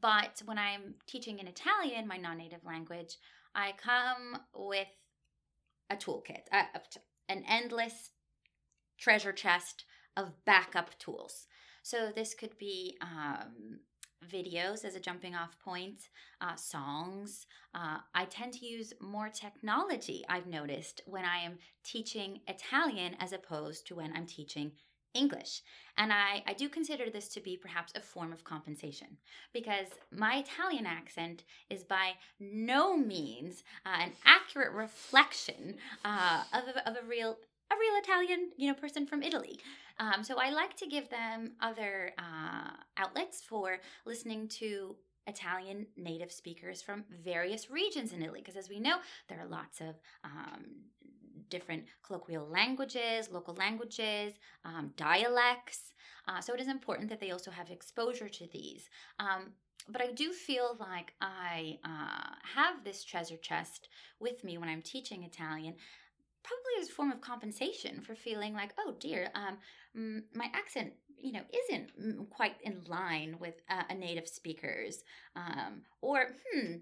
but 0.00 0.42
when 0.44 0.58
I'm 0.58 0.94
teaching 1.06 1.38
in 1.38 1.48
Italian, 1.48 2.06
my 2.06 2.16
non 2.16 2.38
native 2.38 2.64
language, 2.64 3.16
I 3.54 3.72
come 3.76 4.40
with 4.54 4.88
a 5.90 5.96
toolkit, 5.96 6.42
an 7.28 7.44
endless 7.48 8.10
treasure 8.98 9.32
chest 9.32 9.84
of 10.16 10.44
backup 10.44 10.98
tools. 10.98 11.46
So 11.82 12.10
this 12.14 12.34
could 12.34 12.56
be 12.58 12.96
um, 13.02 13.80
videos 14.30 14.84
as 14.84 14.94
a 14.94 15.00
jumping 15.00 15.34
off 15.34 15.58
point, 15.58 16.08
uh, 16.40 16.56
songs. 16.56 17.46
Uh, 17.74 17.98
I 18.14 18.24
tend 18.26 18.52
to 18.54 18.66
use 18.66 18.92
more 19.00 19.28
technology, 19.28 20.24
I've 20.28 20.46
noticed, 20.46 21.02
when 21.06 21.24
I 21.24 21.38
am 21.38 21.58
teaching 21.84 22.40
Italian 22.48 23.16
as 23.20 23.32
opposed 23.32 23.86
to 23.88 23.96
when 23.96 24.12
I'm 24.14 24.26
teaching 24.26 24.72
English. 25.14 25.62
And 25.96 26.12
I, 26.12 26.42
I 26.46 26.54
do 26.54 26.68
consider 26.68 27.08
this 27.08 27.28
to 27.28 27.40
be 27.40 27.56
perhaps 27.56 27.92
a 27.94 28.00
form 28.00 28.32
of 28.32 28.44
compensation 28.44 29.16
because 29.52 29.86
my 30.10 30.38
Italian 30.38 30.86
accent 30.86 31.44
is 31.70 31.84
by 31.84 32.12
no 32.40 32.96
means 32.96 33.62
uh, 33.86 34.00
an 34.00 34.12
accurate 34.24 34.72
reflection 34.72 35.76
uh, 36.04 36.42
of, 36.52 36.64
a, 36.74 36.88
of 36.90 36.96
a 36.96 37.06
real 37.06 37.38
a 37.70 37.76
real 37.76 37.98
Italian, 38.02 38.50
you 38.58 38.68
know, 38.68 38.74
person 38.74 39.06
from 39.06 39.22
Italy. 39.22 39.58
Um, 39.98 40.24
so 40.24 40.36
I 40.38 40.50
like 40.50 40.76
to 40.76 40.86
give 40.86 41.08
them 41.08 41.52
other 41.60 42.12
uh, 42.18 42.70
outlets 42.96 43.42
for 43.42 43.78
listening 44.04 44.48
to 44.60 44.96
Italian 45.26 45.86
native 45.96 46.32
speakers 46.32 46.82
from 46.82 47.04
various 47.24 47.70
regions 47.70 48.12
in 48.12 48.22
Italy, 48.22 48.40
because 48.40 48.56
as 48.56 48.68
we 48.68 48.78
know, 48.78 48.96
there 49.28 49.40
are 49.40 49.46
lots 49.46 49.80
of 49.80 49.94
um, 50.22 50.64
different 51.48 51.84
colloquial 52.02 52.46
languages, 52.48 53.28
local 53.30 53.54
languages, 53.54 54.34
um, 54.64 54.92
dialects. 54.96 55.94
Uh, 56.28 56.40
so 56.40 56.54
it 56.54 56.60
is 56.60 56.68
important 56.68 57.08
that 57.08 57.20
they 57.20 57.30
also 57.30 57.50
have 57.50 57.70
exposure 57.70 58.28
to 58.28 58.46
these. 58.52 58.88
Um, 59.18 59.52
but 59.88 60.00
I 60.00 60.12
do 60.12 60.32
feel 60.32 60.76
like 60.80 61.12
I 61.20 61.78
uh, 61.84 62.34
have 62.54 62.84
this 62.84 63.04
treasure 63.04 63.36
chest 63.36 63.88
with 64.18 64.42
me 64.42 64.56
when 64.56 64.68
I'm 64.68 64.82
teaching 64.82 65.24
Italian 65.24 65.74
probably 66.44 66.80
as 66.80 66.88
a 66.88 66.92
form 66.92 67.10
of 67.10 67.20
compensation 67.20 68.00
for 68.00 68.14
feeling 68.14 68.54
like, 68.54 68.72
oh 68.78 68.94
dear, 69.00 69.30
um, 69.34 70.22
my 70.34 70.50
accent, 70.52 70.92
you 71.18 71.32
know, 71.32 71.42
isn't 71.64 72.30
quite 72.30 72.56
in 72.62 72.82
line 72.86 73.36
with 73.40 73.54
uh, 73.70 73.82
a 73.88 73.94
native 73.94 74.28
speaker's, 74.28 75.02
um, 75.34 75.82
or 76.02 76.28
hmm, 76.52 76.74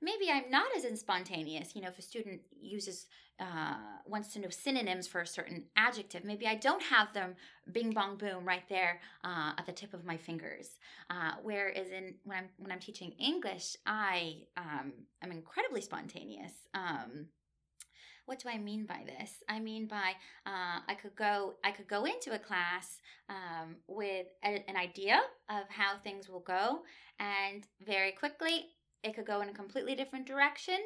maybe 0.00 0.30
I'm 0.30 0.50
not 0.50 0.68
as 0.76 1.00
spontaneous. 1.00 1.74
You 1.74 1.82
know, 1.82 1.88
if 1.88 1.98
a 1.98 2.02
student 2.02 2.40
uses 2.60 3.06
uh, 3.40 3.74
wants 4.06 4.32
to 4.32 4.40
know 4.40 4.48
synonyms 4.50 5.06
for 5.06 5.20
a 5.20 5.26
certain 5.26 5.64
adjective, 5.76 6.24
maybe 6.24 6.46
I 6.46 6.56
don't 6.56 6.82
have 6.82 7.12
them 7.12 7.34
bing 7.72 7.90
bong 7.90 8.16
boom 8.16 8.44
right 8.44 8.68
there 8.68 9.00
uh, 9.24 9.52
at 9.56 9.66
the 9.66 9.72
tip 9.72 9.94
of 9.94 10.04
my 10.04 10.16
fingers. 10.16 10.78
Uh, 11.10 11.32
whereas 11.42 11.88
in 11.88 12.14
when 12.24 12.38
I'm 12.38 12.48
when 12.58 12.72
I'm 12.72 12.80
teaching 12.80 13.12
English, 13.18 13.76
I 13.86 14.42
um, 14.56 14.92
am 15.22 15.32
incredibly 15.32 15.80
spontaneous. 15.80 16.52
Um, 16.74 17.26
what 18.28 18.38
do 18.38 18.50
I 18.50 18.58
mean 18.58 18.84
by 18.84 19.00
this? 19.06 19.42
I 19.48 19.58
mean 19.58 19.86
by 19.86 20.12
uh, 20.44 20.80
I 20.86 20.94
could 21.00 21.16
go 21.16 21.54
I 21.64 21.70
could 21.70 21.88
go 21.88 22.04
into 22.04 22.34
a 22.34 22.38
class 22.38 23.00
um, 23.30 23.76
with 23.86 24.26
a, 24.44 24.62
an 24.68 24.76
idea 24.76 25.20
of 25.48 25.64
how 25.70 25.96
things 25.96 26.28
will 26.28 26.40
go, 26.40 26.80
and 27.18 27.66
very 27.86 28.12
quickly 28.12 28.66
it 29.02 29.14
could 29.14 29.26
go 29.26 29.40
in 29.40 29.48
a 29.48 29.54
completely 29.54 29.94
different 29.94 30.26
direction. 30.26 30.78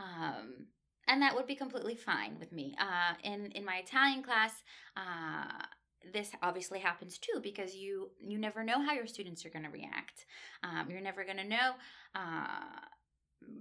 Um, 0.00 0.66
and 1.06 1.22
that 1.22 1.34
would 1.34 1.46
be 1.46 1.54
completely 1.54 1.94
fine 1.94 2.36
with 2.40 2.50
me. 2.52 2.74
Uh, 2.80 3.14
in 3.22 3.52
in 3.52 3.64
my 3.64 3.76
Italian 3.76 4.24
class, 4.24 4.52
uh, 4.96 5.64
this 6.12 6.32
obviously 6.42 6.80
happens 6.80 7.18
too 7.18 7.38
because 7.40 7.76
you 7.76 8.10
you 8.18 8.36
never 8.36 8.64
know 8.64 8.84
how 8.84 8.94
your 8.94 9.06
students 9.06 9.46
are 9.46 9.50
going 9.50 9.64
to 9.64 9.70
react. 9.70 10.26
Um, 10.64 10.90
you're 10.90 11.00
never 11.00 11.24
going 11.24 11.36
to 11.36 11.44
know. 11.44 11.72
Uh, 12.16 12.80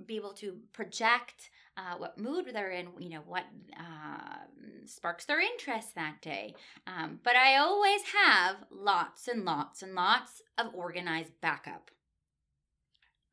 be 0.06 0.16
able 0.16 0.34
to 0.34 0.58
project 0.74 1.50
uh, 1.80 1.96
what 1.98 2.18
mood 2.18 2.50
they're 2.52 2.72
in, 2.72 2.90
you 3.00 3.10
know, 3.10 3.22
what 3.26 3.46
uh, 3.80 4.40
sparks 4.86 5.26
their 5.26 5.40
interest 5.40 5.96
that 5.96 6.22
day. 6.22 6.54
Um, 6.86 7.20
but 7.24 7.36
I 7.36 7.58
always 7.58 8.02
have 8.04 8.58
lots 8.70 9.28
and 9.28 9.46
lots 9.46 9.82
and 9.82 9.94
lots 9.96 10.42
of 10.58 10.74
organized 10.74 11.32
backup. 11.42 11.92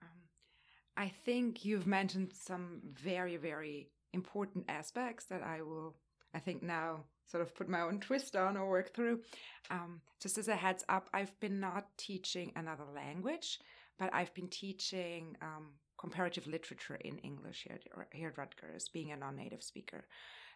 Um, 0.03 0.29
I 0.97 1.09
think 1.09 1.65
you've 1.65 1.87
mentioned 1.87 2.33
some 2.35 2.81
very, 2.85 3.37
very 3.37 3.91
important 4.13 4.67
aspects 4.69 5.25
that 5.27 5.43
I 5.43 5.63
will, 5.63 5.97
I 6.33 6.39
think, 6.39 6.63
now 6.63 7.05
sort 7.27 7.43
of 7.43 7.55
put 7.55 7.69
my 7.69 7.81
own 7.81 7.99
twist 8.01 8.37
on 8.37 8.57
or 8.57 8.71
work 8.71 8.95
through. 8.95 9.23
Um, 9.71 10.01
just 10.21 10.39
as 10.39 10.47
a 10.47 10.57
heads 10.57 10.85
up, 10.89 11.11
I've 11.13 11.39
been 11.41 11.59
not 11.59 11.87
teaching 11.97 12.53
another 12.55 12.85
language, 12.95 13.59
but 13.99 14.15
I've 14.15 14.33
been 14.35 14.49
teaching 14.49 15.37
um, 15.43 15.73
comparative 15.99 16.47
literature 16.47 16.97
in 16.97 17.19
English 17.19 17.65
here, 17.67 17.79
here 18.13 18.29
at 18.29 18.39
Rutgers, 18.39 18.89
being 18.89 19.13
a 19.13 19.17
non 19.17 19.37
native 19.37 19.63
speaker. 19.63 20.05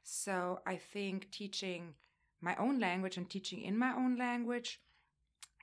So 0.03 0.61
I 0.67 0.77
think 0.77 1.31
teaching 1.31 1.95
my 2.41 2.57
own 2.57 2.79
language 2.79 3.17
and 3.17 3.29
teaching 3.29 3.61
in 3.63 3.77
my 3.77 3.93
own 3.95 4.17
language 4.17 4.81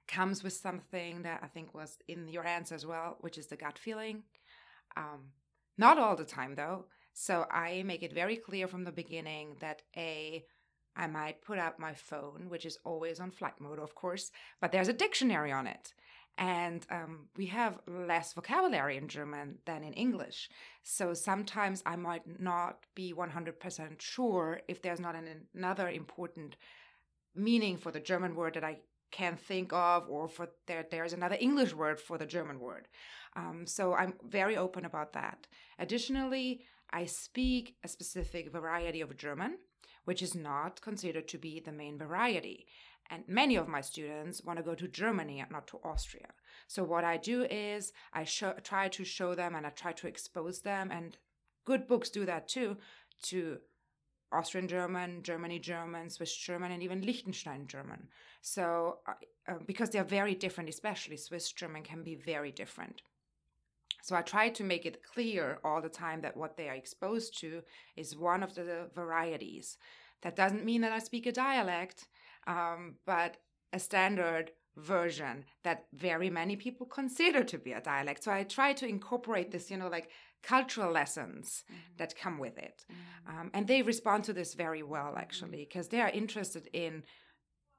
comes 0.07 0.43
with 0.43 0.53
something 0.53 1.23
that 1.23 1.41
I 1.43 1.47
think 1.47 1.73
was 1.73 1.97
in 2.07 2.27
your 2.27 2.45
answer 2.45 2.75
as 2.75 2.85
well, 2.85 3.17
which 3.21 3.37
is 3.37 3.47
the 3.47 3.57
gut 3.57 3.77
feeling. 3.77 4.23
Um, 4.95 5.31
not 5.77 5.99
all 5.99 6.15
the 6.15 6.25
time, 6.25 6.55
though. 6.55 6.85
So 7.13 7.45
I 7.51 7.83
make 7.83 8.03
it 8.03 8.13
very 8.13 8.35
clear 8.35 8.67
from 8.67 8.83
the 8.83 8.91
beginning 8.91 9.57
that 9.59 9.81
A, 9.95 10.45
I 10.95 11.07
might 11.07 11.41
put 11.41 11.59
out 11.59 11.79
my 11.79 11.93
phone, 11.93 12.45
which 12.47 12.65
is 12.65 12.77
always 12.83 13.19
on 13.19 13.31
flight 13.31 13.59
mode, 13.59 13.79
of 13.79 13.95
course, 13.95 14.31
but 14.61 14.71
there's 14.71 14.87
a 14.87 14.93
dictionary 14.93 15.51
on 15.51 15.67
it 15.67 15.93
and 16.37 16.85
um, 16.91 17.27
we 17.35 17.47
have 17.47 17.79
less 17.87 18.33
vocabulary 18.33 18.97
in 18.97 19.07
German 19.07 19.57
than 19.65 19.83
in 19.83 19.93
English. 19.93 20.49
So 20.83 21.13
sometimes 21.13 21.81
I 21.85 21.95
might 21.95 22.39
not 22.39 22.85
be 22.95 23.13
100% 23.13 24.01
sure 24.01 24.61
if 24.67 24.81
there's 24.81 24.99
not 24.99 25.15
an, 25.15 25.47
another 25.55 25.89
important 25.89 26.55
meaning 27.35 27.77
for 27.77 27.91
the 27.91 27.99
German 27.99 28.35
word 28.35 28.53
that 28.53 28.63
I 28.63 28.79
can 29.11 29.35
think 29.35 29.71
of, 29.73 30.09
or 30.09 30.27
for 30.27 30.49
there 30.67 30.85
there's 30.89 31.13
another 31.13 31.37
English 31.39 31.73
word 31.73 31.99
for 31.99 32.17
the 32.17 32.25
German 32.25 32.59
word. 32.59 32.87
Um, 33.35 33.65
so 33.65 33.93
I'm 33.93 34.13
very 34.27 34.57
open 34.57 34.85
about 34.85 35.13
that. 35.13 35.47
Additionally, 35.79 36.61
I 36.91 37.05
speak 37.05 37.75
a 37.83 37.87
specific 37.87 38.51
variety 38.51 39.01
of 39.01 39.15
German, 39.17 39.57
which 40.05 40.21
is 40.21 40.35
not 40.35 40.81
considered 40.81 41.27
to 41.29 41.37
be 41.37 41.59
the 41.59 41.71
main 41.71 41.97
variety. 41.97 42.65
And 43.09 43.23
many 43.27 43.55
of 43.55 43.67
my 43.67 43.81
students 43.81 44.43
want 44.43 44.57
to 44.57 44.63
go 44.63 44.75
to 44.75 44.87
Germany 44.87 45.39
and 45.39 45.49
not 45.51 45.67
to 45.67 45.79
Austria. 45.83 46.27
So 46.67 46.83
what 46.83 47.03
I 47.03 47.17
do 47.17 47.43
is 47.43 47.93
I 48.13 48.25
try 48.25 48.89
to 48.89 49.03
show 49.05 49.35
them 49.35 49.55
and 49.55 49.65
I 49.65 49.69
try 49.69 49.93
to 49.93 50.07
expose 50.07 50.59
them, 50.61 50.91
and 50.91 51.17
good 51.65 51.87
books 51.87 52.09
do 52.09 52.25
that 52.25 52.47
too, 52.47 52.77
to 53.23 53.59
Austrian 54.31 54.67
German, 54.67 55.23
Germany 55.23 55.59
German, 55.59 56.09
Swiss 56.09 56.35
German, 56.35 56.71
and 56.71 56.83
even 56.83 57.01
Liechtenstein 57.01 57.67
German. 57.67 58.09
So 58.41 58.99
uh, 59.07 59.53
because 59.65 59.89
they 59.89 59.99
are 59.99 60.03
very 60.03 60.35
different, 60.35 60.69
especially 60.69 61.17
Swiss 61.17 61.51
German 61.53 61.83
can 61.83 62.03
be 62.03 62.15
very 62.15 62.51
different. 62.51 63.01
So 64.01 64.15
I 64.15 64.21
try 64.21 64.49
to 64.49 64.63
make 64.63 64.85
it 64.85 65.03
clear 65.03 65.59
all 65.63 65.81
the 65.81 65.89
time 65.89 66.21
that 66.21 66.37
what 66.37 66.55
they 66.55 66.69
are 66.69 66.75
exposed 66.75 67.39
to 67.39 67.61
is 67.95 68.15
one 68.15 68.43
of 68.43 68.55
the 68.55 68.89
varieties. 68.95 69.77
That 70.21 70.35
doesn't 70.35 70.65
mean 70.65 70.81
that 70.81 70.91
I 70.91 70.99
speak 70.99 71.25
a 71.25 71.31
dialect 71.31 72.07
um, 72.47 72.95
but 73.05 73.37
a 73.73 73.79
standard 73.79 74.51
version 74.77 75.43
that 75.63 75.85
very 75.93 76.29
many 76.29 76.55
people 76.55 76.85
consider 76.85 77.43
to 77.43 77.57
be 77.57 77.73
a 77.73 77.81
dialect. 77.81 78.23
So 78.23 78.31
I 78.31 78.43
try 78.43 78.73
to 78.73 78.87
incorporate 78.87 79.51
this, 79.51 79.69
you 79.69 79.77
know, 79.77 79.89
like 79.89 80.09
cultural 80.43 80.91
lessons 80.91 81.63
mm-hmm. 81.65 81.81
that 81.97 82.15
come 82.15 82.37
with 82.37 82.57
it. 82.57 82.85
Mm-hmm. 82.91 83.39
Um, 83.39 83.51
and 83.53 83.67
they 83.67 83.81
respond 83.81 84.23
to 84.25 84.33
this 84.33 84.53
very 84.53 84.83
well, 84.83 85.15
actually, 85.17 85.67
because 85.67 85.87
mm-hmm. 85.87 85.97
they 85.97 86.01
are 86.03 86.09
interested 86.09 86.69
in, 86.73 87.03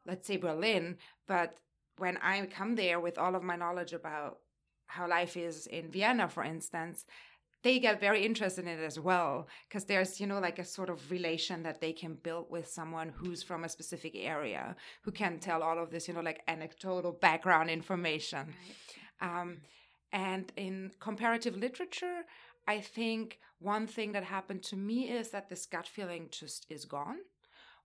let's 0.07 0.27
say, 0.27 0.37
Berlin. 0.37 0.97
But 1.27 1.59
when 1.97 2.17
I 2.19 2.45
come 2.47 2.75
there 2.75 3.01
with 3.01 3.17
all 3.17 3.35
of 3.35 3.43
my 3.43 3.57
knowledge 3.57 3.93
about 3.93 4.39
how 4.87 5.09
life 5.09 5.37
is 5.37 5.67
in 5.67 5.91
Vienna, 5.91 6.29
for 6.29 6.43
instance, 6.43 7.05
they 7.63 7.79
get 7.79 8.01
very 8.01 8.25
interested 8.25 8.67
in 8.67 8.79
it 8.79 8.85
as 8.85 9.01
well 9.01 9.49
because 9.69 9.85
there's 9.85 10.21
you 10.21 10.27
know 10.27 10.39
like 10.39 10.59
a 10.59 10.65
sort 10.65 10.91
of 10.91 11.11
relation 11.11 11.63
that 11.63 11.81
they 11.81 11.93
can 11.93 12.15
build 12.15 12.47
with 12.51 12.69
someone 12.69 13.13
who's 13.15 13.43
from 13.43 13.65
a 13.65 13.69
specific 13.69 14.13
area 14.15 14.77
who 15.03 15.11
can 15.11 15.39
tell 15.39 15.63
all 15.63 15.79
of 15.79 15.91
this 15.91 16.09
you 16.09 16.15
know 16.15 16.21
like 16.21 16.43
anecdotal 16.49 17.13
background 17.13 17.71
information 17.71 18.55
right. 19.21 19.41
um, 19.41 19.59
and 20.13 20.53
in 20.57 20.91
comparative 21.01 21.57
literature 21.57 22.23
i 22.67 22.79
think 22.79 23.39
one 23.59 23.87
thing 23.87 24.13
that 24.13 24.25
happened 24.25 24.63
to 24.63 24.77
me 24.77 25.11
is 25.11 25.31
that 25.31 25.49
this 25.49 25.67
gut 25.67 25.87
feeling 25.87 26.29
just 26.31 26.67
is 26.71 26.85
gone 26.85 27.19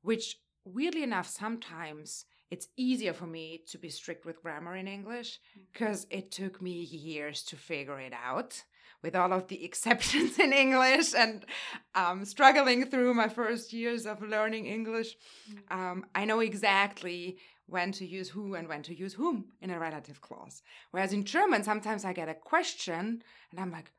which 0.02 0.38
weirdly 0.66 1.04
enough 1.04 1.28
sometimes 1.28 2.26
it's 2.52 2.68
easier 2.78 3.14
for 3.14 3.26
me 3.26 3.64
to 3.68 3.80
be 3.80 3.90
strict 3.90 4.26
with 4.26 4.42
grammar 4.42 4.76
in 4.76 4.88
english 4.88 5.40
because 5.72 6.06
mm-hmm. 6.06 6.20
it 6.20 6.32
took 6.32 6.62
me 6.62 6.72
years 6.72 7.42
to 7.44 7.56
figure 7.56 8.00
it 8.00 8.14
out 8.14 8.64
with 9.04 9.16
all 9.16 9.34
of 9.34 9.48
the 9.48 9.64
exceptions 9.70 10.40
in 10.40 10.54
English 10.54 11.14
and 11.14 11.46
um, 11.94 12.26
struggling 12.26 12.86
through 12.86 13.14
my 13.14 13.28
first 13.28 13.74
years 13.74 14.06
of 14.06 14.22
learning 14.22 14.66
English, 14.66 15.16
mm. 15.52 15.76
um, 15.76 16.06
I 16.16 16.26
know 16.26 16.40
exactly 16.40 17.38
when 17.68 17.92
to 17.94 18.06
use 18.06 18.30
who 18.30 18.56
and 18.56 18.68
when 18.68 18.84
to 18.84 18.96
use 18.96 19.14
whom 19.14 19.46
in 19.62 19.70
a 19.70 19.80
relative 19.80 20.22
clause. 20.22 20.62
Whereas 20.92 21.14
in 21.14 21.24
German, 21.24 21.64
sometimes 21.64 22.04
I 22.06 22.14
get 22.14 22.30
a 22.30 22.34
question 22.34 23.24
and 23.52 23.60
I'm 23.60 23.72
like, 23.72 23.92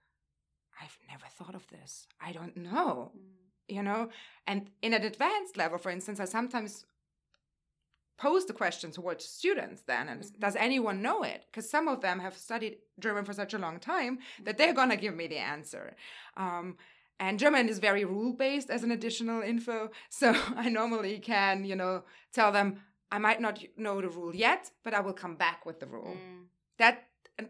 I've 0.81 0.99
never 1.09 1.27
thought 1.39 1.55
of 1.55 1.67
this. 1.69 2.07
I 2.21 2.33
don't 2.33 2.57
know. 2.57 3.13
Mm. 3.17 3.21
You 3.67 3.83
know, 3.83 4.11
and 4.47 4.69
in 4.83 4.93
an 4.93 5.05
advanced 5.05 5.57
level, 5.57 5.79
for 5.79 5.91
instance, 5.91 6.21
I 6.21 6.27
sometimes 6.27 6.85
pose 8.17 8.45
the 8.47 8.53
question 8.53 8.91
towards 8.93 9.25
students 9.25 9.83
then 9.83 10.09
and 10.09 10.21
Mhm. 10.23 10.39
does 10.39 10.57
anyone 10.57 11.03
know 11.03 11.23
it? 11.25 11.41
Because 11.47 11.69
some 11.69 11.89
of 11.89 12.01
them 12.01 12.21
have 12.21 12.37
studied 12.37 12.79
german 13.01 13.25
for 13.25 13.33
such 13.33 13.55
a 13.55 13.59
long 13.59 13.81
time 13.81 14.19
that 14.45 14.57
they're 14.57 14.73
going 14.81 14.91
to 14.91 14.97
give 14.97 15.15
me 15.17 15.27
the 15.27 15.39
answer. 15.39 15.97
Um, 16.37 16.77
and 17.21 17.39
german 17.39 17.69
is 17.69 17.79
very 17.79 18.05
rule 18.05 18.33
based 18.33 18.71
as 18.71 18.83
an 18.85 18.91
additional 18.91 19.41
info 19.43 19.91
so 20.21 20.29
i 20.57 20.69
normally 20.69 21.19
can 21.21 21.65
you 21.65 21.77
know 21.77 22.05
tell 22.33 22.51
them 22.53 22.69
i 23.13 23.19
might 23.19 23.41
not 23.41 23.57
know 23.77 24.01
the 24.01 24.09
rule 24.09 24.35
yet 24.35 24.71
but 24.85 24.93
i 24.95 25.01
will 25.01 25.13
come 25.13 25.37
back 25.37 25.65
with 25.67 25.79
the 25.81 25.87
rule. 25.87 26.17
Mm. 26.17 26.47
that 26.79 26.97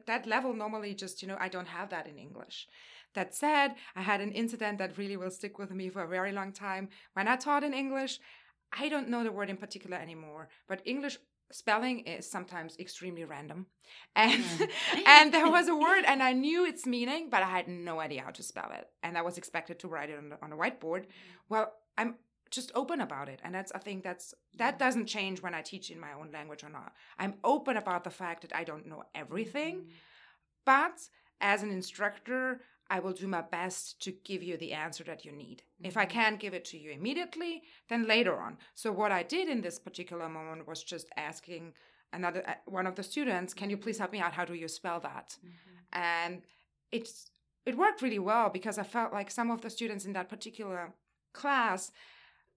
that 0.07 0.27
level 0.27 0.53
normally 0.55 0.93
just 0.95 1.23
you 1.23 1.29
know 1.29 1.37
i 1.41 1.49
don't 1.49 1.69
have 1.79 1.89
that 1.91 2.07
in 2.07 2.19
english. 2.19 2.69
That 3.15 3.35
said 3.35 3.69
i 4.01 4.03
had 4.03 4.21
an 4.21 4.33
incident 4.33 4.79
that 4.79 4.99
really 4.99 5.17
will 5.17 5.31
stick 5.31 5.59
with 5.59 5.71
me 5.71 5.89
for 5.89 6.03
a 6.03 6.09
very 6.17 6.33
long 6.33 6.53
time. 6.53 6.89
When 7.15 7.27
i 7.29 7.37
taught 7.37 7.65
in 7.69 7.73
english 7.75 8.15
i 8.83 8.89
don't 8.89 9.09
know 9.09 9.23
the 9.25 9.33
word 9.33 9.51
in 9.51 9.57
particular 9.57 9.97
anymore 9.97 10.49
but 10.69 10.83
english 10.85 11.19
spelling 11.53 12.01
is 12.01 12.29
sometimes 12.29 12.77
extremely 12.79 13.25
random. 13.25 13.67
And 14.17 14.43
Yeah. 14.61 14.67
and 15.15 15.33
there 15.35 15.49
was 15.57 15.69
a 15.69 15.77
word 15.77 16.05
and 16.07 16.21
i 16.23 16.33
knew 16.33 16.61
its 16.67 16.85
meaning 16.87 17.29
but 17.31 17.43
i 17.43 17.51
had 17.59 17.69
no 17.69 18.01
idea 18.01 18.23
how 18.23 18.31
to 18.39 18.43
spell 18.43 18.71
it. 18.79 18.87
And 19.05 19.17
i 19.19 19.23
was 19.29 19.37
expected 19.39 19.79
to 19.81 19.89
write 19.89 20.11
it 20.11 20.19
on, 20.19 20.29
the, 20.31 20.37
on 20.45 20.53
a 20.53 20.57
whiteboard. 20.57 21.05
Well 21.51 21.67
i'm 21.99 22.15
just 22.51 22.73
open 22.75 23.01
about 23.01 23.29
it 23.29 23.41
and 23.45 23.55
that's 23.55 23.73
i 23.79 23.79
think 23.87 24.03
that's 24.09 24.27
that 24.63 24.79
doesn't 24.85 25.07
change 25.17 25.43
when 25.43 25.55
i 25.55 25.63
teach 25.63 25.91
in 25.91 26.01
my 26.07 26.13
own 26.19 26.31
language 26.33 26.65
or 26.65 26.71
not. 26.71 26.91
I'm 27.19 27.35
open 27.45 27.77
about 27.77 28.03
the 28.05 28.11
fact 28.23 28.41
that 28.43 28.55
i 28.61 28.65
don't 28.71 28.87
know 28.87 29.03
everything 29.15 29.75
Mm. 29.77 29.91
but 30.65 30.99
as 31.41 31.63
an 31.63 31.71
instructor 31.81 32.61
i 32.91 32.99
will 33.01 33.13
do 33.13 33.27
my 33.27 33.41
best 33.41 34.01
to 34.03 34.11
give 34.13 34.43
you 34.43 34.57
the 34.57 34.73
answer 34.73 35.05
that 35.05 35.25
you 35.25 35.33
need 35.33 35.63
if 35.83 35.97
i 35.97 36.05
Mhm. 36.07 36.11
can't 36.11 36.41
give 36.41 36.55
it 36.55 36.65
to 36.67 36.79
you 36.79 36.91
immediately 36.91 37.63
then 37.89 38.07
later 38.07 38.39
on 38.39 38.59
so 38.75 38.93
what 38.93 39.13
i 39.13 39.23
did 39.23 39.49
in 39.49 39.61
this 39.63 39.79
particular 39.79 40.29
moment 40.29 40.67
was 40.67 40.83
just 40.85 41.09
asking 41.17 41.75
another 42.13 42.43
uh, 42.49 42.55
one 42.67 42.87
of 42.87 42.95
the 42.95 43.03
students 43.03 43.55
can 43.55 43.71
you 43.71 43.77
please 43.77 43.99
help 43.99 44.13
me 44.13 44.21
out 44.21 44.33
how 44.35 44.45
do 44.45 44.55
you 44.55 44.69
spell 44.69 45.01
that 45.01 45.37
Mhm. 45.45 45.79
and 45.93 46.43
it's 46.93 47.31
it 47.67 47.77
worked 47.79 48.03
really 48.03 48.19
well 48.19 48.51
because 48.51 48.77
I 48.79 48.83
felt 48.83 49.15
like 49.15 49.31
some 49.31 49.51
of 49.51 49.63
the 49.63 49.71
students 49.71 50.05
in 50.05 50.13
that 50.13 50.29
particular 50.29 50.93
class 51.33 51.91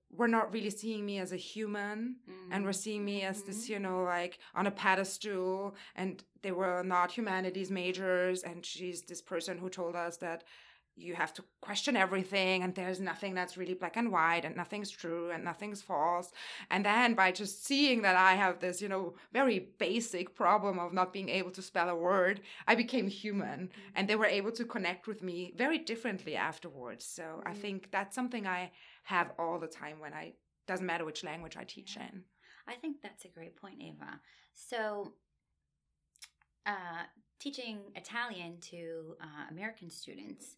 were 0.09 0.27
not 0.27 0.51
really 0.53 0.69
seeing 0.69 1.05
me 1.05 1.19
as 1.19 1.31
a 1.31 1.35
human 1.37 2.15
and 2.51 2.63
were 2.63 2.73
seeing 2.73 3.03
me 3.03 3.23
as 3.23 3.43
this 3.43 3.65
Mhm. 3.65 3.69
you 3.69 3.79
know 3.79 4.03
like 4.03 4.39
on 4.55 4.65
a 4.67 4.71
pedestal 4.71 5.75
and 5.95 6.23
they 6.41 6.51
were 6.51 6.81
not 6.83 7.11
humanities 7.11 7.69
majors 7.71 8.43
and 8.43 8.65
she's 8.65 9.01
this 9.03 9.21
person 9.21 9.57
who 9.57 9.69
told 9.69 9.95
us 9.95 10.17
that 10.17 10.43
you 10.99 11.13
have 11.13 11.31
to 11.33 11.43
question 11.61 11.95
everything 11.95 12.63
and 12.63 12.73
there's 12.73 12.99
nothing 12.99 13.35
that's 13.35 13.55
really 13.55 13.75
black 13.75 13.95
and 13.97 14.11
white 14.11 14.43
and 14.43 14.55
nothing's 14.55 14.89
true 14.89 15.29
and 15.29 15.43
nothing's 15.43 15.81
false 15.81 16.31
and 16.71 16.83
then 16.85 17.13
by 17.13 17.31
just 17.31 17.63
seeing 17.65 18.01
that 18.01 18.15
i 18.15 18.33
have 18.33 18.59
this 18.59 18.81
you 18.81 18.89
know 18.89 19.13
very 19.31 19.59
basic 19.77 20.33
problem 20.35 20.79
of 20.79 20.93
not 20.93 21.13
being 21.13 21.29
able 21.29 21.51
to 21.51 21.61
spell 21.61 21.89
a 21.89 21.95
word 21.95 22.41
i 22.67 22.73
became 22.73 23.07
human 23.07 23.69
and 23.95 24.07
they 24.07 24.15
were 24.15 24.25
able 24.25 24.51
to 24.51 24.65
connect 24.65 25.07
with 25.07 25.21
me 25.21 25.53
very 25.55 25.77
differently 25.77 26.35
afterwards 26.35 27.05
so 27.05 27.41
i 27.45 27.51
Mhm. 27.53 27.61
think 27.61 27.91
that's 27.91 28.15
something 28.15 28.47
i 28.47 28.71
have 29.03 29.31
all 29.37 29.59
the 29.59 29.67
time 29.67 29.99
when 29.99 30.13
i 30.13 30.33
doesn't 30.65 30.85
matter 30.87 31.05
which 31.05 31.23
language 31.23 31.55
i 31.57 31.63
teach 31.63 31.95
Yeah. 31.95 32.07
in 32.07 32.23
I 32.69 32.75
think 32.75 33.01
that's 33.01 33.23
a 33.23 33.29
great 33.29 33.55
point, 33.55 33.79
Eva. 33.81 34.19
So, 34.53 35.13
uh, 36.65 37.03
teaching 37.39 37.79
Italian 37.95 38.59
to 38.59 39.15
uh, 39.21 39.45
American 39.49 39.89
students, 39.89 40.57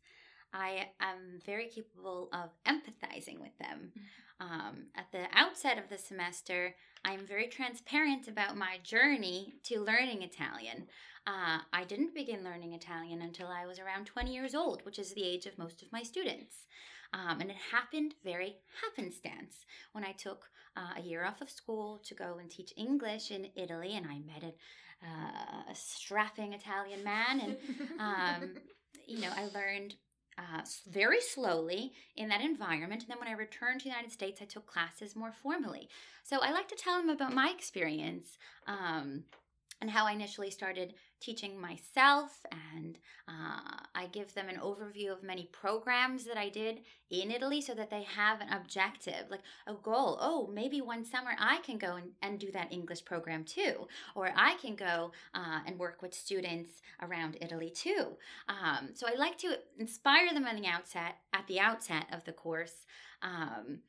I 0.54 0.88
am 1.00 1.40
very 1.46 1.68
capable 1.68 2.30
of 2.34 2.50
empathizing 2.66 3.40
with 3.40 3.58
them. 3.60 3.92
Um, 4.40 4.86
at 4.96 5.12
the 5.12 5.26
outset 5.34 5.78
of 5.78 5.90
the 5.90 5.98
semester, 5.98 6.76
I'm 7.04 7.26
very 7.26 7.48
transparent 7.48 8.28
about 8.28 8.58
my 8.58 8.78
journey 8.84 9.56
to 9.64 9.82
learning 9.82 10.22
Italian. 10.22 10.88
Uh, 11.28 11.60
I 11.74 11.84
didn't 11.84 12.16
begin 12.16 12.44
learning 12.44 12.74
Italian 12.74 13.22
until 13.22 13.48
I 13.48 13.66
was 13.66 13.80
around 13.80 14.06
20 14.06 14.34
years 14.34 14.56
old, 14.56 14.84
which 14.86 14.98
is 14.98 15.14
the 15.14 15.24
age 15.24 15.46
of 15.46 15.58
most 15.58 15.82
of 15.82 15.92
my 15.92 16.04
students. 16.04 16.66
Um, 17.14 17.42
and 17.42 17.50
it 17.50 17.58
happened 17.72 18.16
very 18.24 18.58
happenstance 18.84 19.66
when 19.92 20.04
I 20.04 20.12
took 20.14 20.46
uh, 20.78 20.94
a 20.98 21.02
year 21.02 21.26
off 21.26 21.42
of 21.42 21.50
school 21.50 22.00
to 22.06 22.14
go 22.14 22.38
and 22.40 22.50
teach 22.50 22.72
English 22.78 23.32
in 23.32 23.48
Italy, 23.56 23.96
and 23.96 24.06
I 24.06 24.20
met 24.20 24.44
a, 24.44 24.54
uh, 25.06 25.72
a 25.72 25.76
strapping 25.76 26.54
Italian 26.54 27.04
man, 27.04 27.40
and 27.42 27.58
um, 28.00 28.52
you 29.08 29.22
know, 29.22 29.32
I 29.36 29.46
learned 29.46 29.96
uh, 30.40 30.62
very 30.90 31.20
slowly 31.20 31.92
in 32.16 32.30
that 32.30 32.42
environment. 32.42 33.02
And 33.02 33.12
then 33.12 33.20
when 33.20 33.28
I 33.28 33.34
returned 33.34 33.82
to 33.82 33.84
the 33.86 33.90
United 33.90 34.12
States, 34.12 34.42
I 34.42 34.46
took 34.46 34.66
classes 34.66 35.16
more 35.16 35.34
formally. 35.34 35.90
So 36.24 36.40
I 36.42 36.52
like 36.52 36.70
to 36.70 36.76
tell 36.76 36.98
them 36.98 37.10
about 37.10 37.34
my 37.34 37.54
experience 37.56 38.38
um, 38.66 39.24
and 39.82 39.90
how 39.90 40.06
I 40.06 40.12
initially 40.12 40.52
started 40.52 40.94
teaching 41.22 41.60
myself. 41.60 42.46
And 42.76 42.98
uh, 43.28 43.84
I 43.96 44.08
give 44.12 44.34
them 44.34 44.50
an 44.50 44.58
overview 44.58 45.12
of 45.12 45.24
many 45.24 45.50
programs 45.52 46.26
that 46.26 46.38
I 46.38 46.50
did 46.50 46.80
in 47.10 47.32
Italy 47.32 47.62
so 47.62 47.74
that 47.74 47.90
they 47.90 48.04
have 48.04 48.42
an 48.42 48.50
objective, 48.50 49.26
like 49.30 49.42
a 49.68 49.74
goal. 49.74 50.18
Oh, 50.22 50.50
maybe 50.54 50.82
one 50.82 51.04
summer 51.06 51.32
I 51.40 51.60
can 51.60 51.78
go 51.78 51.96
and, 51.96 52.12
and 52.22 52.40
do 52.40 52.52
that 52.52 52.72
English 52.72 53.06
program 53.06 53.44
too. 53.44 53.88
Or 54.16 54.32
I 54.36 54.56
can 54.62 54.76
go 54.76 55.12
uh, 55.34 55.60
and 55.66 55.80
work 55.80 56.02
with 56.02 56.14
students 56.14 56.82
around 57.02 57.38
Italy 57.42 57.70
too. 57.70 58.18
Um, 58.48 58.90
so 58.94 59.08
I 59.08 59.18
like 59.18 59.38
to 59.40 59.58
inspire 59.78 60.34
them 60.34 60.46
on 60.46 60.56
the 60.56 60.68
outset, 60.68 61.18
at 61.34 61.48
the 61.48 61.60
outset 61.60 62.06
of 62.12 62.24
the 62.26 62.34
course, 62.34 62.86
um, 63.22 63.80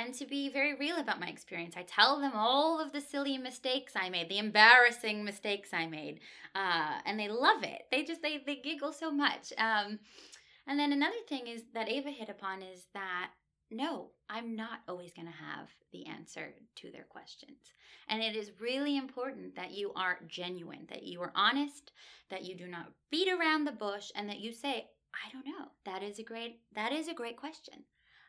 and 0.00 0.14
to 0.14 0.26
be 0.26 0.48
very 0.48 0.74
real 0.74 0.98
about 0.98 1.20
my 1.20 1.28
experience. 1.28 1.74
I 1.76 1.82
tell 1.82 2.20
them 2.20 2.32
all 2.34 2.80
of 2.80 2.92
the 2.92 3.00
silly 3.00 3.36
mistakes 3.36 3.92
I 3.94 4.08
made, 4.08 4.28
the 4.28 4.38
embarrassing 4.38 5.24
mistakes 5.24 5.70
I 5.72 5.86
made, 5.86 6.20
uh, 6.54 6.98
and 7.04 7.18
they 7.18 7.28
love 7.28 7.62
it. 7.62 7.82
They 7.90 8.04
just 8.04 8.22
they 8.22 8.42
they 8.44 8.56
giggle 8.56 8.92
so 8.92 9.10
much. 9.10 9.52
Um, 9.58 9.98
and 10.66 10.78
then 10.78 10.92
another 10.92 11.22
thing 11.28 11.46
is 11.46 11.62
that 11.74 11.88
Eva 11.88 12.10
hit 12.10 12.28
upon 12.28 12.62
is 12.62 12.86
that 12.94 13.30
no, 13.70 14.10
I'm 14.28 14.56
not 14.56 14.80
always 14.88 15.12
going 15.12 15.28
to 15.28 15.32
have 15.32 15.68
the 15.92 16.06
answer 16.06 16.54
to 16.76 16.90
their 16.90 17.04
questions. 17.04 17.72
And 18.08 18.20
it 18.20 18.34
is 18.34 18.50
really 18.60 18.96
important 18.96 19.54
that 19.54 19.70
you 19.70 19.92
are 19.94 20.18
genuine, 20.26 20.86
that 20.88 21.04
you 21.04 21.20
are 21.22 21.30
honest, 21.36 21.92
that 22.30 22.44
you 22.44 22.56
do 22.56 22.66
not 22.66 22.90
beat 23.12 23.28
around 23.28 23.64
the 23.64 23.72
bush 23.72 24.10
and 24.16 24.28
that 24.28 24.40
you 24.40 24.52
say, 24.52 24.86
I 25.14 25.30
don't 25.32 25.46
know. 25.46 25.68
That 25.84 26.02
is 26.02 26.18
a 26.18 26.24
great 26.24 26.60
that 26.74 26.92
is 26.92 27.06
a 27.06 27.14
great 27.14 27.36
question. 27.36 27.84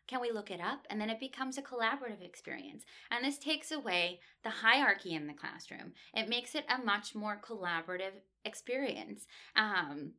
Can 0.08 0.22
we 0.22 0.32
look 0.32 0.52
it 0.52 0.60
up? 0.60 0.86
And 0.90 1.00
then 1.00 1.10
it 1.10 1.20
becomes 1.20 1.58
a 1.58 1.62
collaborative 1.62 2.24
experience. 2.24 2.84
And 3.12 3.24
this 3.24 3.38
takes 3.38 3.72
away 3.72 4.20
the 4.44 4.50
hierarchy 4.50 5.14
in 5.14 5.28
the 5.28 5.34
classroom. 5.34 5.94
It 6.14 6.30
makes 6.30 6.56
it 6.56 6.66
a 6.70 6.84
much 6.84 7.16
more 7.16 7.40
collaborative 7.42 8.14
experience. 8.44 9.26
Um, 9.56 10.14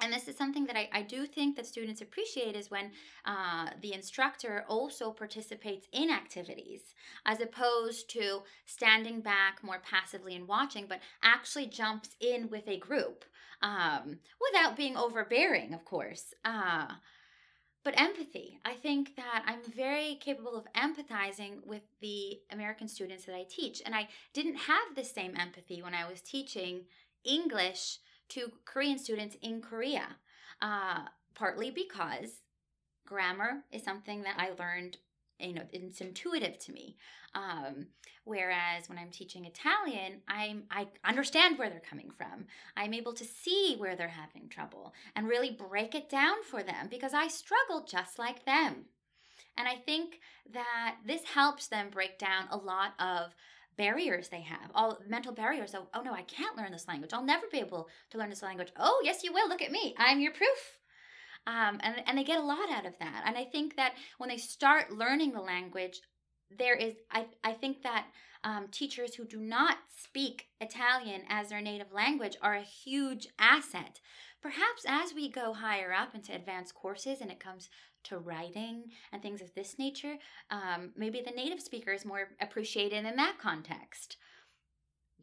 and 0.00 0.12
this 0.12 0.28
is 0.28 0.36
something 0.36 0.66
that 0.66 0.76
I, 0.76 0.88
I 0.92 1.02
do 1.02 1.24
think 1.24 1.56
that 1.56 1.66
students 1.66 2.00
appreciate 2.00 2.56
is 2.56 2.70
when 2.70 2.90
uh, 3.24 3.70
the 3.80 3.94
instructor 3.94 4.64
also 4.68 5.10
participates 5.12 5.86
in 5.92 6.10
activities 6.10 6.94
as 7.26 7.40
opposed 7.40 8.10
to 8.10 8.42
standing 8.66 9.20
back 9.20 9.62
more 9.62 9.80
passively 9.88 10.34
and 10.34 10.48
watching, 10.48 10.86
but 10.88 11.00
actually 11.22 11.66
jumps 11.66 12.16
in 12.20 12.50
with 12.50 12.66
a 12.66 12.78
group 12.78 13.24
um, 13.62 14.18
without 14.40 14.76
being 14.76 14.96
overbearing, 14.96 15.72
of 15.72 15.84
course. 15.84 16.34
Uh, 16.44 16.88
but 17.84 18.00
empathy. 18.00 18.58
I 18.64 18.72
think 18.72 19.14
that 19.16 19.44
I'm 19.46 19.60
very 19.76 20.16
capable 20.16 20.56
of 20.56 20.66
empathizing 20.72 21.64
with 21.66 21.82
the 22.00 22.40
American 22.50 22.88
students 22.88 23.26
that 23.26 23.36
I 23.36 23.44
teach. 23.48 23.82
And 23.84 23.94
I 23.94 24.08
didn't 24.32 24.56
have 24.56 24.96
the 24.96 25.04
same 25.04 25.36
empathy 25.36 25.82
when 25.82 25.94
I 25.94 26.08
was 26.08 26.22
teaching 26.22 26.86
English 27.24 27.98
to 28.30 28.50
Korean 28.64 28.98
students 28.98 29.36
in 29.42 29.60
Korea, 29.60 30.16
uh, 30.62 31.02
partly 31.34 31.70
because 31.70 32.40
grammar 33.06 33.64
is 33.70 33.82
something 33.82 34.22
that 34.22 34.36
I 34.38 34.50
learned, 34.58 34.96
you 35.38 35.54
know, 35.54 35.62
it's 35.72 36.00
intuitive 36.00 36.58
to 36.58 36.72
me. 36.72 36.96
Um, 37.34 37.86
whereas 38.24 38.88
when 38.88 38.98
I'm 38.98 39.10
teaching 39.10 39.44
Italian, 39.44 40.20
I'm 40.28 40.64
I 40.70 40.88
understand 41.04 41.58
where 41.58 41.68
they're 41.68 41.80
coming 41.80 42.10
from. 42.16 42.46
I'm 42.76 42.94
able 42.94 43.12
to 43.14 43.24
see 43.24 43.76
where 43.78 43.96
they're 43.96 44.08
having 44.08 44.48
trouble 44.48 44.94
and 45.16 45.28
really 45.28 45.50
break 45.50 45.94
it 45.94 46.08
down 46.08 46.42
for 46.44 46.62
them 46.62 46.88
because 46.90 47.14
I 47.14 47.28
struggle 47.28 47.84
just 47.86 48.18
like 48.18 48.44
them. 48.44 48.86
And 49.56 49.68
I 49.68 49.76
think 49.76 50.20
that 50.52 50.96
this 51.06 51.24
helps 51.24 51.68
them 51.68 51.88
break 51.90 52.18
down 52.18 52.46
a 52.50 52.56
lot 52.56 52.92
of 52.98 53.34
barriers 53.76 54.28
they 54.28 54.40
have, 54.42 54.70
all 54.74 54.98
mental 55.08 55.32
barriers. 55.32 55.72
So, 55.72 55.88
oh 55.94 56.02
no, 56.02 56.12
I 56.12 56.22
can't 56.22 56.56
learn 56.56 56.72
this 56.72 56.88
language. 56.88 57.12
I'll 57.12 57.24
never 57.24 57.46
be 57.50 57.58
able 57.58 57.88
to 58.10 58.18
learn 58.18 58.30
this 58.30 58.42
language. 58.42 58.72
Oh, 58.76 59.00
yes, 59.04 59.22
you 59.24 59.32
will. 59.32 59.48
Look 59.48 59.62
at 59.62 59.72
me. 59.72 59.94
I'm 59.98 60.20
your 60.20 60.32
proof. 60.32 60.78
Um, 61.46 61.78
and, 61.80 61.96
and 62.06 62.16
they 62.16 62.24
get 62.24 62.38
a 62.38 62.44
lot 62.44 62.70
out 62.70 62.86
of 62.86 62.98
that. 63.00 63.24
And 63.26 63.36
I 63.36 63.44
think 63.44 63.76
that 63.76 63.94
when 64.18 64.30
they 64.30 64.38
start 64.38 64.92
learning 64.92 65.32
the 65.32 65.40
language, 65.40 66.00
there 66.56 66.74
is, 66.74 66.94
I, 67.10 67.26
I 67.42 67.52
think 67.52 67.82
that 67.82 68.06
um, 68.44 68.68
teachers 68.70 69.14
who 69.14 69.24
do 69.24 69.40
not 69.40 69.78
speak 70.02 70.46
Italian 70.60 71.22
as 71.28 71.48
their 71.48 71.60
native 71.60 71.92
language 71.92 72.36
are 72.42 72.54
a 72.54 72.62
huge 72.62 73.28
asset 73.38 74.00
perhaps 74.44 74.84
as 74.86 75.14
we 75.14 75.26
go 75.26 75.54
higher 75.54 75.90
up 75.90 76.14
into 76.14 76.34
advanced 76.34 76.74
courses 76.74 77.22
and 77.22 77.30
it 77.30 77.40
comes 77.40 77.70
to 78.04 78.18
writing 78.18 78.84
and 79.10 79.22
things 79.22 79.40
of 79.40 79.54
this 79.54 79.78
nature, 79.78 80.16
um, 80.50 80.90
maybe 80.94 81.22
the 81.24 81.30
native 81.30 81.62
speaker 81.62 81.92
is 81.92 82.04
more 82.04 82.28
appreciated 82.42 83.06
in 83.06 83.16
that 83.16 83.38
context. 83.40 84.18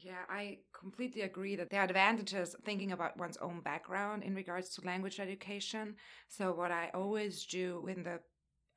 Yeah, 0.03 0.23
I 0.29 0.59
completely 0.73 1.21
agree 1.21 1.55
that 1.55 1.69
there 1.69 1.81
are 1.81 1.85
advantages 1.85 2.55
thinking 2.65 2.91
about 2.91 3.17
one's 3.17 3.37
own 3.37 3.61
background 3.61 4.23
in 4.23 4.33
regards 4.33 4.69
to 4.69 4.85
language 4.85 5.19
education. 5.19 5.95
So, 6.27 6.53
what 6.53 6.71
I 6.71 6.89
always 6.93 7.45
do 7.45 7.85
in 7.87 8.03
the 8.03 8.19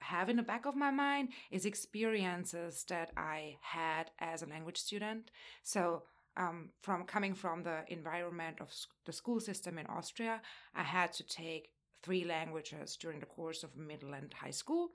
have 0.01 0.29
in 0.29 0.37
the 0.37 0.43
back 0.43 0.67
of 0.67 0.77
my 0.77 0.91
mind 0.91 1.31
is 1.51 1.65
experiences 1.65 2.85
that 2.91 3.11
I 3.17 3.57
had 3.63 4.11
as 4.19 4.43
a 4.43 4.47
language 4.47 4.77
student. 4.77 5.31
So, 5.63 6.03
um, 6.37 6.71
from 6.83 7.05
coming 7.05 7.35
from 7.35 7.63
the 7.63 7.85
environment 7.89 8.59
of 8.61 8.71
the 9.07 9.13
school 9.13 9.41
system 9.41 9.79
in 9.79 9.87
Austria, 9.87 10.43
I 10.75 10.83
had 10.83 11.13
to 11.15 11.23
take 11.27 11.71
three 12.03 12.25
languages 12.25 12.97
during 12.97 13.21
the 13.21 13.27
course 13.27 13.63
of 13.63 13.77
middle 13.77 14.13
and 14.13 14.35
high 14.35 14.51
school, 14.51 14.91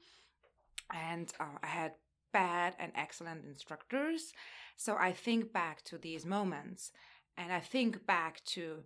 and 0.93 1.32
uh, 1.39 1.57
I 1.63 1.67
had 1.67 1.93
bad 2.32 2.75
and 2.80 2.91
excellent 2.95 3.45
instructors. 3.45 4.34
So 4.80 4.95
I 4.97 5.11
think 5.11 5.51
back 5.51 5.84
to 5.84 5.97
these 5.97 6.25
moments 6.25 6.93
and 7.36 7.51
I 7.51 7.59
think 7.59 8.05
back 8.05 8.41
to 8.55 8.84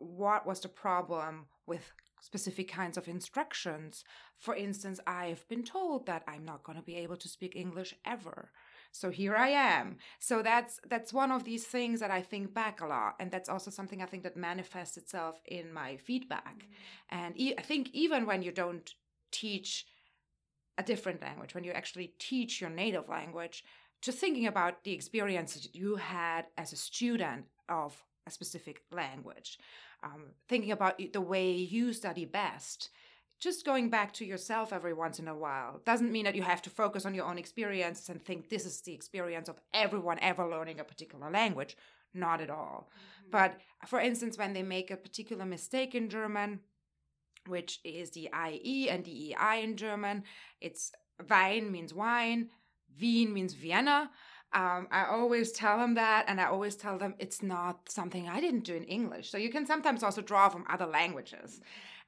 what 0.00 0.44
was 0.44 0.58
the 0.58 0.68
problem 0.68 1.46
with 1.68 1.92
specific 2.20 2.68
kinds 2.68 2.98
of 2.98 3.06
instructions. 3.06 4.02
For 4.40 4.56
instance, 4.56 4.98
I've 5.06 5.46
been 5.46 5.62
told 5.62 6.06
that 6.06 6.24
I'm 6.26 6.44
not 6.44 6.64
going 6.64 6.76
to 6.76 6.82
be 6.82 6.96
able 6.96 7.16
to 7.18 7.28
speak 7.28 7.54
English 7.54 7.94
ever. 8.04 8.50
So 8.90 9.10
here 9.10 9.36
I 9.36 9.50
am. 9.50 9.98
So 10.18 10.42
that's 10.42 10.80
that's 10.88 11.12
one 11.12 11.30
of 11.30 11.44
these 11.44 11.64
things 11.64 12.00
that 12.00 12.10
I 12.10 12.20
think 12.20 12.52
back 12.52 12.80
a 12.80 12.86
lot, 12.86 13.14
and 13.20 13.30
that's 13.30 13.48
also 13.48 13.70
something 13.70 14.02
I 14.02 14.06
think 14.06 14.24
that 14.24 14.36
manifests 14.36 14.96
itself 14.96 15.40
in 15.46 15.72
my 15.72 15.96
feedback. 15.96 16.56
Mm-hmm. 16.58 17.16
And 17.20 17.40
e- 17.40 17.54
I 17.56 17.62
think 17.62 17.90
even 17.92 18.26
when 18.26 18.42
you 18.42 18.50
don't 18.50 18.92
teach 19.30 19.86
a 20.76 20.82
different 20.82 21.22
language, 21.22 21.54
when 21.54 21.62
you 21.62 21.70
actually 21.70 22.14
teach 22.18 22.60
your 22.60 22.70
native 22.70 23.08
language, 23.08 23.62
just 24.02 24.18
thinking 24.18 24.46
about 24.46 24.84
the 24.84 24.92
experience 24.92 25.68
you 25.72 25.96
had 25.96 26.46
as 26.56 26.72
a 26.72 26.76
student 26.76 27.44
of 27.68 28.02
a 28.26 28.30
specific 28.30 28.82
language, 28.90 29.58
um, 30.02 30.32
thinking 30.48 30.72
about 30.72 31.00
the 31.12 31.20
way 31.20 31.52
you 31.52 31.92
study 31.92 32.24
best, 32.24 32.90
just 33.38 33.64
going 33.64 33.88
back 33.88 34.12
to 34.12 34.24
yourself 34.24 34.72
every 34.72 34.92
once 34.92 35.18
in 35.18 35.26
a 35.26 35.34
while 35.34 35.80
doesn't 35.86 36.12
mean 36.12 36.24
that 36.24 36.34
you 36.34 36.42
have 36.42 36.60
to 36.60 36.70
focus 36.70 37.06
on 37.06 37.14
your 37.14 37.24
own 37.24 37.38
experiences 37.38 38.08
and 38.10 38.22
think 38.22 38.48
this 38.48 38.66
is 38.66 38.82
the 38.82 38.92
experience 38.92 39.48
of 39.48 39.60
everyone 39.72 40.18
ever 40.20 40.46
learning 40.46 40.78
a 40.78 40.84
particular 40.84 41.30
language. 41.30 41.76
Not 42.12 42.40
at 42.40 42.50
all. 42.50 42.90
Mm-hmm. 42.90 43.30
But 43.30 43.60
for 43.86 44.00
instance, 44.00 44.36
when 44.36 44.52
they 44.52 44.62
make 44.62 44.90
a 44.90 44.96
particular 44.96 45.46
mistake 45.46 45.94
in 45.94 46.10
German, 46.10 46.60
which 47.46 47.80
is 47.84 48.10
the 48.10 48.28
IE 48.48 48.88
and 48.88 49.04
the 49.04 49.34
EI 49.34 49.62
in 49.62 49.76
German. 49.76 50.24
It's 50.60 50.92
Wein 51.28 51.70
means 51.70 51.92
wine, 51.92 52.48
Wien 53.00 53.32
means 53.32 53.54
Vienna. 53.54 54.10
Um, 54.52 54.88
I 54.90 55.04
always 55.04 55.52
tell 55.52 55.78
them 55.78 55.94
that, 55.94 56.24
and 56.26 56.40
I 56.40 56.46
always 56.46 56.74
tell 56.74 56.98
them 56.98 57.14
it's 57.18 57.42
not 57.42 57.88
something 57.88 58.28
I 58.28 58.40
didn't 58.40 58.64
do 58.64 58.74
in 58.74 58.84
English. 58.84 59.30
So 59.30 59.38
you 59.38 59.50
can 59.50 59.64
sometimes 59.64 60.02
also 60.02 60.22
draw 60.22 60.48
from 60.48 60.64
other 60.68 60.86
languages. 60.86 61.60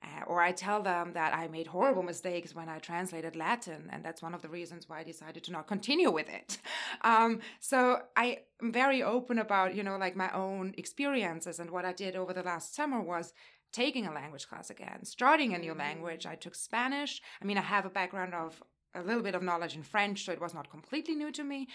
Uh, 0.03 0.25
or 0.27 0.41
I 0.41 0.51
tell 0.51 0.83
them 0.83 1.13
that 1.13 1.33
I 1.33 1.47
made 1.47 1.69
horrible 1.69 2.03
mistakes 2.03 2.57
when 2.57 2.69
I 2.69 2.81
translated 2.81 3.37
Latin, 3.37 3.89
and 3.93 4.05
that's 4.05 4.21
one 4.21 4.35
of 4.35 4.43
the 4.43 4.49
reasons 4.49 4.89
why 4.89 4.99
I 4.99 5.05
decided 5.05 5.45
to 5.45 5.53
not 5.53 5.69
continue 5.69 6.11
with 6.11 6.29
it. 6.29 6.59
Um, 7.05 7.41
so 7.59 8.03
I 8.17 8.41
am 8.63 8.71
very 8.71 9.03
open 9.03 9.39
about, 9.39 9.75
you 9.75 9.83
know, 9.83 9.97
like 9.97 10.15
my 10.15 10.31
own 10.31 10.73
experiences. 10.77 11.59
And 11.59 11.71
what 11.71 11.85
I 11.85 11.93
did 11.93 12.15
over 12.15 12.33
the 12.33 12.45
last 12.45 12.77
summer 12.77 13.01
was 13.01 13.33
taking 13.73 14.07
a 14.07 14.13
language 14.13 14.47
class 14.47 14.71
again, 14.71 15.05
starting 15.05 15.53
a 15.53 15.59
new 15.59 15.75
language. 15.75 16.27
I 16.27 16.37
took 16.37 16.55
Spanish. 16.55 17.21
I 17.41 17.45
mean, 17.45 17.59
I 17.59 17.63
have 17.63 17.87
a 17.87 17.91
background 17.91 18.35
of 18.35 18.63
a 18.95 19.03
little 19.03 19.23
bit 19.23 19.35
of 19.35 19.43
knowledge 19.43 19.77
in 19.77 19.83
French, 19.83 20.25
so 20.25 20.33
it 20.33 20.41
was 20.41 20.55
not 20.55 20.71
completely 20.71 21.15
new 21.15 21.33
to 21.33 21.45
me, 21.45 21.69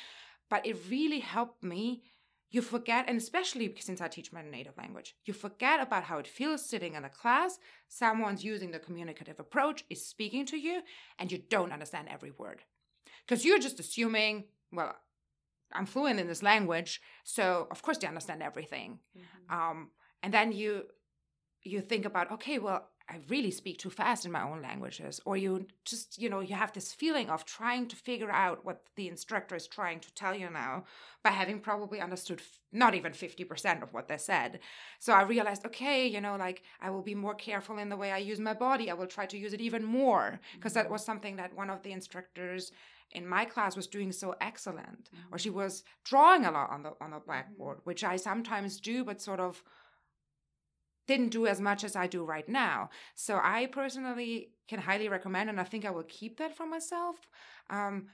but 0.49 0.65
it 0.65 0.77
really 0.89 1.19
helped 1.19 1.63
me. 1.63 2.03
You 2.49 2.61
forget, 2.61 3.05
and 3.09 3.17
especially 3.17 3.75
since 3.79 3.99
I 3.99 4.07
teach 4.07 4.31
my 4.31 4.41
native 4.41 4.77
language, 4.77 5.15
you 5.25 5.33
forget 5.33 5.81
about 5.81 6.05
how 6.05 6.17
it 6.17 6.27
feels 6.27 6.67
sitting 6.67 6.93
in 6.93 7.03
a 7.03 7.09
class. 7.09 7.59
Someone's 7.89 8.43
using 8.43 8.71
the 8.71 8.79
communicative 8.79 9.39
approach, 9.39 9.83
is 9.89 10.05
speaking 10.05 10.45
to 10.47 10.57
you, 10.57 10.81
and 11.19 11.29
you 11.31 11.39
don't 11.49 11.73
understand 11.73 12.07
every 12.09 12.31
word. 12.31 12.61
Because 13.25 13.43
you're 13.43 13.59
just 13.59 13.81
assuming, 13.81 14.45
well, 14.71 14.95
I'm 15.73 15.85
fluent 15.85 16.19
in 16.19 16.27
this 16.27 16.43
language, 16.43 17.01
so 17.25 17.67
of 17.69 17.81
course 17.81 17.97
they 17.97 18.07
understand 18.07 18.41
everything. 18.41 18.99
Mm-hmm. 19.17 19.53
Um, 19.53 19.91
and 20.23 20.33
then 20.33 20.51
you 20.51 20.83
you 21.63 21.81
think 21.81 22.05
about 22.05 22.31
okay 22.31 22.59
well 22.59 22.89
i 23.09 23.19
really 23.29 23.51
speak 23.51 23.77
too 23.77 23.89
fast 23.89 24.25
in 24.25 24.31
my 24.31 24.43
own 24.43 24.61
languages 24.61 25.19
or 25.25 25.37
you 25.37 25.65
just 25.85 26.19
you 26.21 26.29
know 26.29 26.39
you 26.39 26.55
have 26.55 26.73
this 26.73 26.93
feeling 26.93 27.29
of 27.29 27.45
trying 27.45 27.87
to 27.87 27.95
figure 27.95 28.31
out 28.31 28.65
what 28.65 28.83
the 28.95 29.07
instructor 29.07 29.55
is 29.55 29.67
trying 29.67 29.99
to 29.99 30.13
tell 30.13 30.35
you 30.35 30.49
now 30.49 30.83
by 31.23 31.29
having 31.29 31.59
probably 31.59 31.99
understood 31.99 32.39
f- 32.39 32.59
not 32.71 32.95
even 32.95 33.11
50% 33.11 33.81
of 33.81 33.93
what 33.93 34.07
they 34.07 34.17
said 34.17 34.59
so 34.99 35.13
i 35.13 35.21
realized 35.21 35.65
okay 35.65 36.07
you 36.07 36.21
know 36.21 36.35
like 36.35 36.63
i 36.81 36.89
will 36.89 37.01
be 37.01 37.15
more 37.15 37.35
careful 37.35 37.77
in 37.77 37.89
the 37.89 37.97
way 37.97 38.11
i 38.11 38.17
use 38.17 38.39
my 38.39 38.53
body 38.53 38.89
i 38.89 38.93
will 38.93 39.07
try 39.07 39.25
to 39.25 39.37
use 39.37 39.53
it 39.53 39.61
even 39.61 39.83
more 39.83 40.39
because 40.55 40.73
that 40.73 40.89
was 40.89 41.03
something 41.03 41.35
that 41.37 41.55
one 41.55 41.69
of 41.69 41.83
the 41.83 41.91
instructors 41.91 42.71
in 43.11 43.25
my 43.25 43.45
class 43.45 43.75
was 43.75 43.87
doing 43.87 44.11
so 44.11 44.35
excellent 44.41 45.05
mm-hmm. 45.05 45.33
or 45.33 45.37
she 45.37 45.49
was 45.49 45.83
drawing 46.03 46.45
a 46.45 46.51
lot 46.51 46.69
on 46.69 46.83
the 46.83 46.91
on 46.99 47.11
the 47.11 47.19
blackboard 47.19 47.77
mm-hmm. 47.77 47.89
which 47.89 48.03
i 48.03 48.15
sometimes 48.15 48.79
do 48.79 49.03
but 49.03 49.21
sort 49.21 49.39
of 49.39 49.63
didn't 51.07 51.29
do 51.29 51.47
as 51.47 51.59
much 51.61 51.83
as 51.83 51.95
I 51.95 52.07
do 52.07 52.23
right 52.23 52.47
now. 52.47 52.89
So 53.15 53.39
I 53.41 53.67
personally 53.67 54.51
can 54.67 54.79
highly 54.79 55.09
recommend, 55.09 55.49
and 55.49 55.59
I 55.59 55.63
think 55.63 55.85
I 55.85 55.91
will 55.91 56.03
keep 56.03 56.37
that 56.37 56.55
for 56.55 56.65
myself. 56.65 57.15
Um, 57.69 58.07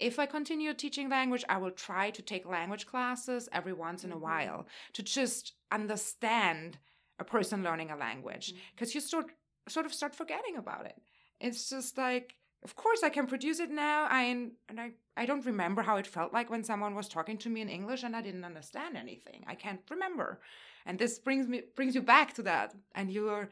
if 0.00 0.18
I 0.18 0.26
continue 0.26 0.74
teaching 0.74 1.08
language, 1.08 1.44
I 1.48 1.58
will 1.58 1.70
try 1.70 2.10
to 2.10 2.22
take 2.22 2.46
language 2.46 2.86
classes 2.86 3.48
every 3.52 3.72
once 3.72 4.04
in 4.04 4.10
a 4.10 4.14
mm-hmm. 4.14 4.24
while 4.24 4.66
to 4.94 5.02
just 5.02 5.52
understand 5.70 6.78
a 7.20 7.24
person 7.24 7.62
learning 7.62 7.90
a 7.90 7.96
language 7.96 8.54
because 8.74 8.90
mm-hmm. 8.90 8.98
you 8.98 9.00
sort 9.00 9.26
sort 9.68 9.86
of 9.86 9.94
start 9.94 10.14
forgetting 10.14 10.56
about 10.56 10.84
it. 10.84 11.00
It's 11.40 11.70
just 11.70 11.96
like, 11.96 12.34
of 12.64 12.76
course, 12.76 13.02
I 13.02 13.10
can 13.10 13.26
produce 13.26 13.60
it 13.60 13.70
now. 13.70 14.06
I 14.10 14.22
and 14.68 14.80
I 14.80 14.92
I 15.16 15.26
don't 15.26 15.46
remember 15.46 15.82
how 15.82 15.96
it 15.96 16.06
felt 16.06 16.32
like 16.32 16.50
when 16.50 16.64
someone 16.64 16.94
was 16.94 17.08
talking 17.08 17.38
to 17.38 17.50
me 17.50 17.60
in 17.60 17.68
English 17.68 18.02
and 18.02 18.16
I 18.16 18.22
didn't 18.22 18.44
understand 18.44 18.96
anything. 18.96 19.44
I 19.46 19.54
can't 19.54 19.80
remember 19.90 20.40
and 20.86 20.98
this 20.98 21.18
brings 21.18 21.46
me 21.46 21.62
brings 21.74 21.94
you 21.94 22.02
back 22.02 22.34
to 22.34 22.42
that 22.42 22.74
and 22.94 23.10
you're 23.10 23.48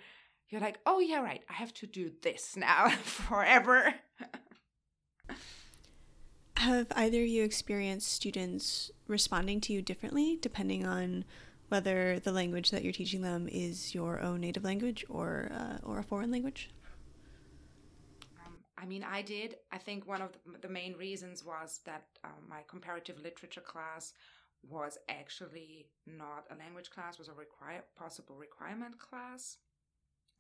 you're 0.49 0.61
like 0.61 0.79
oh 0.87 1.01
yeah 1.01 1.21
right 1.21 1.43
i 1.49 1.53
have 1.53 1.73
to 1.73 1.87
do 1.87 2.11
this 2.23 2.57
now 2.57 2.89
forever 3.03 3.95
have 6.57 6.87
either 6.95 7.23
of 7.23 7.27
you 7.27 7.43
experienced 7.43 8.13
students 8.13 8.91
responding 9.09 9.61
to 9.61 9.73
you 9.73 9.83
differently 9.83 10.39
depending 10.41 10.87
on 10.87 11.25
whether 11.69 12.21
the 12.21 12.33
language 12.33 12.71
that 12.71 12.85
you're 12.85 12.93
teaching 12.93 13.23
them 13.23 13.49
is 13.51 13.95
your 13.95 14.21
own 14.21 14.41
native 14.41 14.63
language 14.63 15.05
or 15.09 15.51
uh, 15.53 15.79
or 15.83 15.99
a 15.99 16.05
foreign 16.05 16.31
language 16.31 16.71
I 18.83 18.87
mean, 18.87 19.05
I 19.05 19.23
did. 19.23 19.57
I 19.71 19.79
think 19.79 20.09
one 20.09 20.23
of 20.23 20.37
the 20.61 20.69
main 20.69 20.95
reasons 20.95 21.45
was 21.45 21.81
that 21.85 22.07
um, 22.25 22.49
my 22.49 22.61
comparative 22.67 23.21
literature 23.23 23.61
class 23.61 24.13
was 24.69 24.99
actually 25.09 25.87
not 26.07 26.47
a 26.51 26.57
language 26.57 26.91
class, 26.91 27.19
was 27.19 27.29
a 27.29 27.33
require, 27.33 27.85
possible 27.97 28.37
requirement 28.37 28.99
class. 28.99 29.59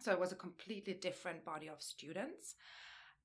So 0.01 0.11
it 0.11 0.18
was 0.18 0.32
a 0.32 0.36
completely 0.36 0.95
different 0.95 1.45
body 1.45 1.68
of 1.68 1.80
students. 1.80 2.57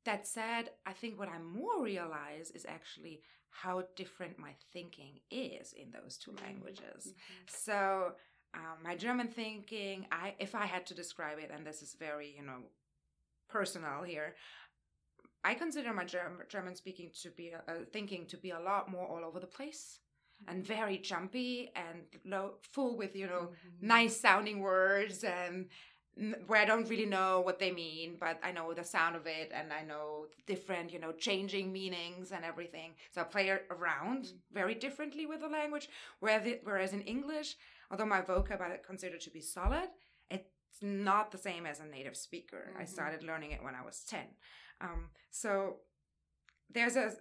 That 0.06 0.28
said, 0.28 0.70
I 0.86 0.94
think 0.94 1.18
what 1.18 1.30
I 1.30 1.40
more 1.40 1.84
realize 1.84 2.52
is 2.52 2.66
actually 2.68 3.22
how 3.50 3.84
different 3.96 4.38
my 4.38 4.52
thinking 4.72 5.20
is 5.32 5.74
in 5.74 5.92
those 5.92 6.18
2 6.18 6.32
mm-hmm. 6.32 6.46
languages. 6.46 7.08
Mm-hmm. 7.08 7.44
So 7.48 8.12
um, 8.54 8.84
my 8.84 8.96
German 8.96 9.30
thinking, 9.30 10.06
I 10.12 10.36
if 10.40 10.56
I 10.56 10.66
had 10.66 10.86
to 10.88 10.94
describe 10.94 11.40
it, 11.40 11.52
and 11.54 11.66
this 11.66 11.82
is 11.82 11.96
very 12.00 12.34
you 12.38 12.46
know 12.46 12.60
personal 13.50 14.04
here, 14.04 14.36
I 15.48 15.54
consider 15.54 15.94
my 15.94 16.04
German, 16.04 16.46
German 16.50 16.76
speaking 16.76 17.10
to 17.22 17.30
be 17.30 17.54
uh, 17.56 17.72
thinking 17.94 18.26
to 18.28 18.38
be 18.38 18.52
a 18.52 18.60
lot 18.60 18.92
more 18.92 19.08
all 19.08 19.24
over 19.24 19.40
the 19.40 19.54
place 19.58 20.00
and 20.48 20.66
very 20.76 20.98
jumpy 20.98 21.72
and 21.74 22.00
low, 22.26 22.56
full 22.74 22.98
with 22.98 23.16
you 23.16 23.28
know 23.28 23.46
mm-hmm. 23.48 23.88
nice 23.96 24.20
sounding 24.20 24.60
words 24.60 25.24
and 25.24 25.68
where 26.48 26.62
I 26.62 26.66
don't 26.66 26.90
really 26.90 27.06
know 27.06 27.42
what 27.42 27.60
they 27.60 27.72
mean, 27.72 28.18
but 28.20 28.40
I 28.44 28.52
know 28.52 28.74
the 28.74 28.84
sound 28.84 29.16
of 29.16 29.26
it 29.28 29.52
and 29.54 29.72
I 29.72 29.84
know 29.84 30.26
different, 30.48 30.92
you 30.92 31.00
know, 31.00 31.12
changing 31.12 31.72
meanings 31.72 32.32
and 32.32 32.44
everything. 32.44 32.90
So 33.12 33.22
I 33.22 33.26
play 33.26 33.48
around 33.50 34.24
mm-hmm. 34.24 34.60
very 34.60 34.74
differently 34.74 35.28
with 35.28 35.42
the 35.42 35.48
language. 35.48 35.88
Whereas 36.20 36.94
in 36.94 37.02
English, 37.02 37.56
although 37.92 38.08
my 38.08 38.22
vocab 38.22 38.62
I 38.62 38.80
consider 38.92 39.20
to 39.20 39.30
be 39.30 39.42
solid, 39.42 39.90
it's 40.32 40.82
not 40.82 41.32
the 41.32 41.38
same 41.38 41.68
as 41.68 41.80
a 41.80 41.86
native 41.86 42.18
speaker. 42.18 42.64
Mm-hmm. 42.72 42.82
I 42.82 42.86
started 42.86 43.24
learning 43.24 43.52
it 43.52 43.64
when 43.64 43.76
I 43.76 43.86
was 43.86 44.04
10. 44.10 44.22
Um, 44.82 45.10
so 45.32 45.78
there's 46.70 46.96
a, 46.96 47.14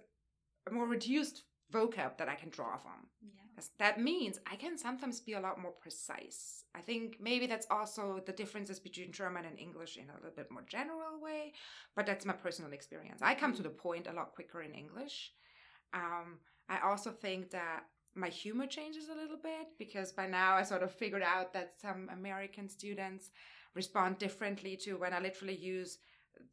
a 0.67 0.71
more 0.71 0.87
reduced 0.87 1.43
vocab 1.73 2.17
that 2.17 2.29
I 2.29 2.35
can 2.35 2.49
draw 2.49 2.77
from. 2.77 3.07
Yeah. 3.21 3.63
That 3.79 3.99
means 3.99 4.39
I 4.49 4.55
can 4.55 4.77
sometimes 4.77 5.19
be 5.19 5.33
a 5.33 5.39
lot 5.39 5.59
more 5.59 5.71
precise. 5.71 6.63
I 6.75 6.81
think 6.81 7.17
maybe 7.19 7.47
that's 7.47 7.65
also 7.71 8.21
the 8.25 8.31
differences 8.31 8.79
between 8.79 9.11
German 9.11 9.45
and 9.45 9.57
English 9.57 9.97
in 9.97 10.09
a 10.09 10.13
little 10.13 10.35
bit 10.35 10.51
more 10.51 10.63
general 10.67 11.19
way, 11.19 11.53
but 11.95 12.05
that's 12.05 12.25
my 12.25 12.33
personal 12.33 12.71
experience. 12.71 13.21
I 13.23 13.33
come 13.33 13.55
to 13.55 13.63
the 13.63 13.69
point 13.69 14.07
a 14.07 14.13
lot 14.13 14.33
quicker 14.33 14.61
in 14.61 14.73
English. 14.73 15.31
Um, 15.93 16.37
I 16.69 16.79
also 16.87 17.09
think 17.11 17.49
that 17.51 17.85
my 18.15 18.29
humor 18.29 18.67
changes 18.67 19.09
a 19.09 19.15
little 19.15 19.37
bit 19.37 19.67
because 19.79 20.11
by 20.11 20.27
now 20.27 20.55
I 20.55 20.63
sort 20.63 20.83
of 20.83 20.91
figured 20.91 21.23
out 21.23 21.53
that 21.53 21.73
some 21.79 22.09
American 22.11 22.69
students 22.69 23.31
respond 23.73 24.17
differently 24.17 24.75
to 24.83 24.97
when 24.97 25.13
I 25.13 25.19
literally 25.19 25.55
use 25.55 25.99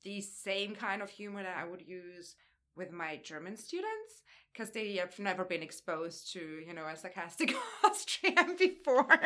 the 0.02 0.20
same 0.20 0.74
kind 0.74 1.02
of 1.02 1.10
humor 1.10 1.42
that 1.42 1.56
I 1.56 1.64
would 1.68 1.82
use 1.82 2.36
with 2.76 2.90
my 2.92 3.20
German 3.22 3.56
students 3.56 4.22
because 4.52 4.70
they 4.70 4.96
have 4.96 5.18
never 5.18 5.44
been 5.44 5.62
exposed 5.62 6.32
to, 6.32 6.40
you 6.66 6.72
know, 6.74 6.86
a 6.86 6.96
sarcastic 6.96 7.54
Austrian 7.84 8.56
before. 8.56 9.20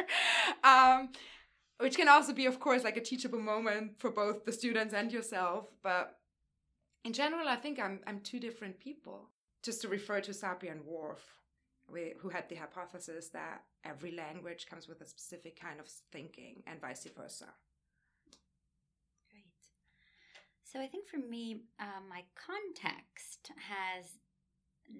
Um, 0.64 1.10
which 1.78 1.96
can 1.96 2.08
also 2.08 2.32
be, 2.32 2.46
of 2.46 2.58
course, 2.58 2.82
like 2.84 2.96
a 2.96 3.00
teachable 3.00 3.40
moment 3.40 3.98
for 3.98 4.10
both 4.10 4.44
the 4.44 4.52
students 4.52 4.94
and 4.94 5.12
yourself. 5.12 5.66
But 5.82 6.18
in 7.04 7.12
general, 7.12 7.48
I 7.48 7.56
think 7.56 7.78
I'm, 7.78 8.00
I'm 8.06 8.20
two 8.20 8.40
different 8.40 8.80
people. 8.80 9.30
Just 9.62 9.82
to 9.82 9.88
refer 9.88 10.20
to 10.20 10.32
Sapir 10.32 10.70
and 10.70 10.82
Whorf, 10.82 11.20
we, 11.90 12.14
who 12.20 12.28
had 12.28 12.48
the 12.48 12.56
hypothesis 12.56 13.28
that 13.30 13.62
every 13.84 14.12
language 14.12 14.66
comes 14.68 14.88
with 14.88 15.00
a 15.00 15.06
specific 15.06 15.60
kind 15.60 15.80
of 15.80 15.88
thinking 16.12 16.62
and 16.66 16.80
vice 16.80 17.06
versa. 17.16 17.46
Great. 19.30 19.44
So 20.70 20.80
I 20.80 20.86
think 20.86 21.08
for 21.08 21.16
me, 21.16 21.62
uh, 21.80 22.02
my 22.10 22.24
context 22.34 23.50
has 23.56 24.04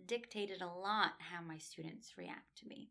dictated 0.07 0.63
a 0.63 0.67
lot 0.67 1.13
how 1.19 1.43
my 1.47 1.59
students 1.59 2.17
react 2.17 2.57
to 2.59 2.67
me. 2.67 2.89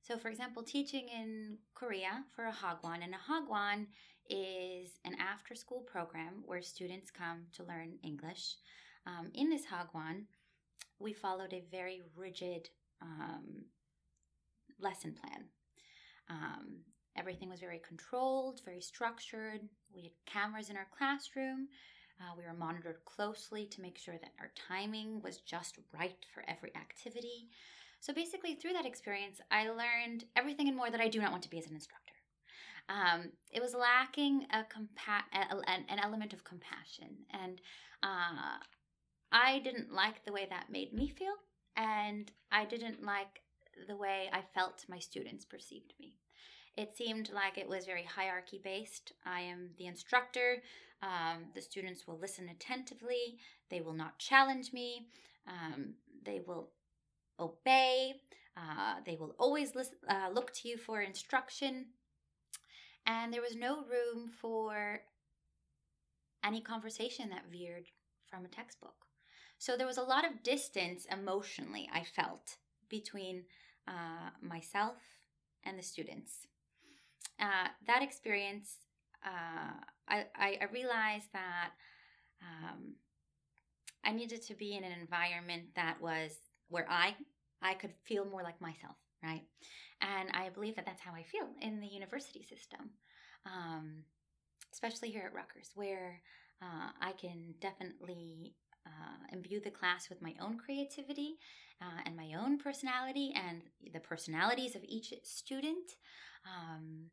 So, 0.00 0.16
for 0.16 0.28
example, 0.28 0.62
teaching 0.62 1.08
in 1.08 1.58
Korea 1.74 2.24
for 2.36 2.46
a 2.46 2.52
Hagwon, 2.52 3.02
and 3.02 3.14
a 3.14 3.30
Hagwon 3.30 3.86
is 4.30 5.00
an 5.04 5.16
after 5.18 5.56
school 5.56 5.80
program 5.80 6.44
where 6.46 6.62
students 6.62 7.10
come 7.10 7.46
to 7.54 7.64
learn 7.64 7.98
English. 8.04 8.54
Um, 9.04 9.32
in 9.34 9.50
this 9.50 9.66
Hagwon, 9.66 10.26
we 11.00 11.12
followed 11.12 11.52
a 11.52 11.64
very 11.68 12.02
rigid 12.14 12.68
um, 13.02 13.64
lesson 14.80 15.16
plan. 15.20 15.46
Um, 16.30 16.84
everything 17.18 17.50
was 17.50 17.60
very 17.60 17.80
controlled, 17.86 18.60
very 18.64 18.80
structured. 18.80 19.60
We 19.94 20.02
had 20.02 20.12
cameras 20.26 20.70
in 20.70 20.76
our 20.76 20.86
classroom. 20.96 21.68
Uh, 22.20 22.34
we 22.36 22.44
were 22.44 22.54
monitored 22.54 23.04
closely 23.04 23.66
to 23.66 23.82
make 23.82 23.98
sure 23.98 24.16
that 24.20 24.32
our 24.40 24.50
timing 24.68 25.20
was 25.22 25.38
just 25.38 25.78
right 25.92 26.24
for 26.32 26.44
every 26.48 26.74
activity. 26.76 27.48
So 28.00 28.12
basically, 28.12 28.54
through 28.54 28.72
that 28.74 28.86
experience, 28.86 29.40
I 29.50 29.68
learned 29.68 30.24
everything 30.36 30.68
and 30.68 30.76
more 30.76 30.90
that 30.90 31.00
I 31.00 31.08
do 31.08 31.20
not 31.20 31.30
want 31.30 31.42
to 31.44 31.50
be 31.50 31.58
as 31.58 31.66
an 31.66 31.74
instructor. 31.74 32.14
Um, 32.88 33.32
it 33.52 33.60
was 33.60 33.74
lacking 33.74 34.46
a 34.52 34.58
compa- 34.58 35.24
an 35.32 35.98
element 36.02 36.32
of 36.32 36.44
compassion, 36.44 37.08
and 37.30 37.60
uh, 38.02 38.58
I 39.30 39.58
didn't 39.58 39.92
like 39.92 40.24
the 40.24 40.32
way 40.32 40.46
that 40.48 40.70
made 40.70 40.94
me 40.94 41.08
feel, 41.08 41.34
and 41.76 42.32
I 42.50 42.64
didn't 42.64 43.04
like 43.04 43.42
the 43.86 43.96
way 43.96 44.30
I 44.32 44.42
felt 44.54 44.86
my 44.88 44.98
students 44.98 45.44
perceived 45.44 45.92
me. 46.00 46.14
It 46.78 46.96
seemed 46.96 47.30
like 47.34 47.58
it 47.58 47.68
was 47.68 47.86
very 47.86 48.04
hierarchy 48.04 48.60
based. 48.62 49.12
I 49.26 49.40
am 49.40 49.70
the 49.78 49.86
instructor. 49.86 50.62
Um, 51.02 51.46
the 51.52 51.60
students 51.60 52.06
will 52.06 52.20
listen 52.20 52.48
attentively. 52.48 53.40
They 53.68 53.80
will 53.80 53.94
not 53.94 54.20
challenge 54.20 54.72
me. 54.72 55.08
Um, 55.48 55.94
they 56.24 56.40
will 56.46 56.70
obey. 57.40 58.20
Uh, 58.56 59.00
they 59.04 59.16
will 59.16 59.34
always 59.40 59.72
uh, 59.76 60.28
look 60.32 60.52
to 60.54 60.68
you 60.68 60.76
for 60.76 61.02
instruction. 61.02 61.86
And 63.06 63.32
there 63.32 63.42
was 63.42 63.56
no 63.56 63.78
room 63.78 64.30
for 64.40 65.00
any 66.44 66.60
conversation 66.60 67.28
that 67.30 67.50
veered 67.50 67.86
from 68.30 68.44
a 68.44 68.48
textbook. 68.48 68.94
So 69.58 69.76
there 69.76 69.86
was 69.88 69.98
a 69.98 70.02
lot 70.02 70.24
of 70.24 70.44
distance 70.44 71.08
emotionally, 71.10 71.88
I 71.92 72.04
felt, 72.04 72.58
between 72.88 73.46
uh, 73.88 74.30
myself 74.40 74.98
and 75.64 75.76
the 75.76 75.82
students. 75.82 76.46
Uh, 77.40 77.68
that 77.86 78.02
experience, 78.02 78.76
uh, 79.24 79.72
I, 80.08 80.24
I, 80.34 80.66
realized 80.72 81.28
that 81.32 81.70
um, 82.42 82.94
I 84.04 84.12
needed 84.12 84.42
to 84.46 84.54
be 84.54 84.74
in 84.74 84.84
an 84.84 84.92
environment 84.92 85.64
that 85.76 86.00
was 86.00 86.32
where 86.68 86.86
I 86.88 87.14
I 87.62 87.74
could 87.74 87.92
feel 88.04 88.24
more 88.24 88.42
like 88.42 88.60
myself, 88.60 88.96
right? 89.22 89.42
And 90.00 90.30
I 90.32 90.48
believe 90.50 90.76
that 90.76 90.86
that's 90.86 91.02
how 91.02 91.12
I 91.12 91.24
feel 91.24 91.48
in 91.60 91.80
the 91.80 91.86
university 91.86 92.42
system, 92.42 92.90
um, 93.46 94.04
especially 94.72 95.10
here 95.10 95.24
at 95.26 95.34
Rutgers, 95.34 95.70
where 95.74 96.20
uh, 96.62 96.90
I 97.00 97.12
can 97.12 97.54
definitely 97.60 98.54
uh, 98.86 99.26
imbue 99.32 99.60
the 99.60 99.70
class 99.70 100.08
with 100.08 100.22
my 100.22 100.34
own 100.40 100.58
creativity 100.58 101.38
uh, 101.82 102.00
and 102.06 102.16
my 102.16 102.32
own 102.38 102.58
personality 102.58 103.32
and 103.34 103.62
the 103.92 104.00
personalities 104.00 104.74
of 104.76 104.82
each 104.84 105.12
student. 105.24 105.92
Um, 106.46 107.10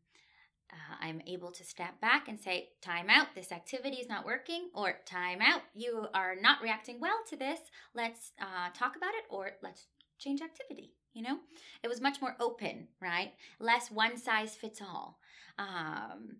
uh, 0.72 0.96
I'm 1.00 1.22
able 1.28 1.52
to 1.52 1.64
step 1.64 2.00
back 2.02 2.28
and 2.28 2.40
say, 2.40 2.70
time 2.82 3.10
out, 3.10 3.28
this 3.36 3.52
activity 3.52 3.98
is 3.98 4.10
not 4.10 4.26
working, 4.26 4.70
or 4.74 4.96
time 5.06 5.40
out, 5.42 5.62
you 5.74 6.08
are 6.14 6.36
not 6.36 6.62
reacting 6.62 7.00
well 7.00 7.20
to 7.30 7.36
this. 7.36 7.60
Let's 7.94 8.32
uh, 8.42 8.70
talk 8.74 8.96
about 8.96 9.14
it, 9.14 9.26
or 9.30 9.52
let's 9.62 9.88
change 10.18 10.42
activity. 10.42 10.94
You 11.14 11.24
know, 11.24 11.38
it 11.82 11.88
was 11.88 12.02
much 12.02 12.20
more 12.22 12.36
open, 12.40 12.88
right? 13.02 13.34
Less 13.60 13.90
one 13.90 14.18
size 14.18 14.56
fits 14.56 14.82
all. 14.82 15.20
Um, 15.58 16.38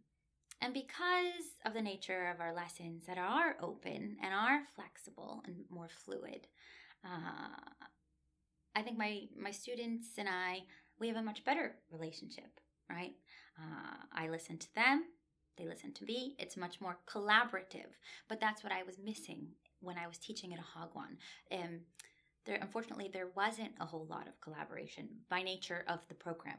and 0.62 0.74
because 0.74 1.62
of 1.66 1.74
the 1.74 1.82
nature 1.82 2.30
of 2.34 2.42
our 2.42 2.54
lessons 2.54 3.06
that 3.08 3.18
are 3.18 3.56
open 3.62 4.18
and 4.22 4.34
are 4.34 4.64
flexible 4.76 5.44
and 5.46 5.58
more 5.70 5.90
fluid, 5.90 6.48
uh, 7.06 7.86
I 8.76 8.82
think 8.82 8.98
my 8.98 9.24
my 9.40 9.52
students 9.52 10.08
and 10.18 10.28
I 10.28 10.64
we 11.00 11.08
have 11.08 11.18
a 11.18 11.22
much 11.22 11.46
better 11.46 11.76
relationship, 11.92 12.60
right? 12.90 13.14
Uh, 13.58 13.96
I 14.14 14.28
listen 14.28 14.58
to 14.58 14.76
them, 14.76 15.06
they 15.58 15.66
listen 15.66 15.94
to 15.94 16.06
me. 16.06 16.36
It's 16.40 16.58
much 16.58 16.82
more 16.82 16.98
collaborative. 17.08 17.94
But 18.28 18.40
that's 18.40 18.64
what 18.64 18.74
I 18.74 18.84
was 18.84 18.98
missing 18.98 19.48
when 19.80 19.98
I 19.98 20.08
was 20.08 20.18
teaching 20.18 20.54
at 20.54 20.60
a 20.60 20.64
Hagwon. 20.64 21.18
Um, 21.52 21.80
there, 22.46 22.58
unfortunately, 22.62 23.10
there 23.12 23.30
wasn't 23.36 23.72
a 23.80 23.86
whole 23.86 24.06
lot 24.10 24.28
of 24.28 24.40
collaboration 24.42 25.10
by 25.30 25.42
nature 25.42 25.84
of 25.88 26.08
the 26.08 26.16
program. 26.16 26.58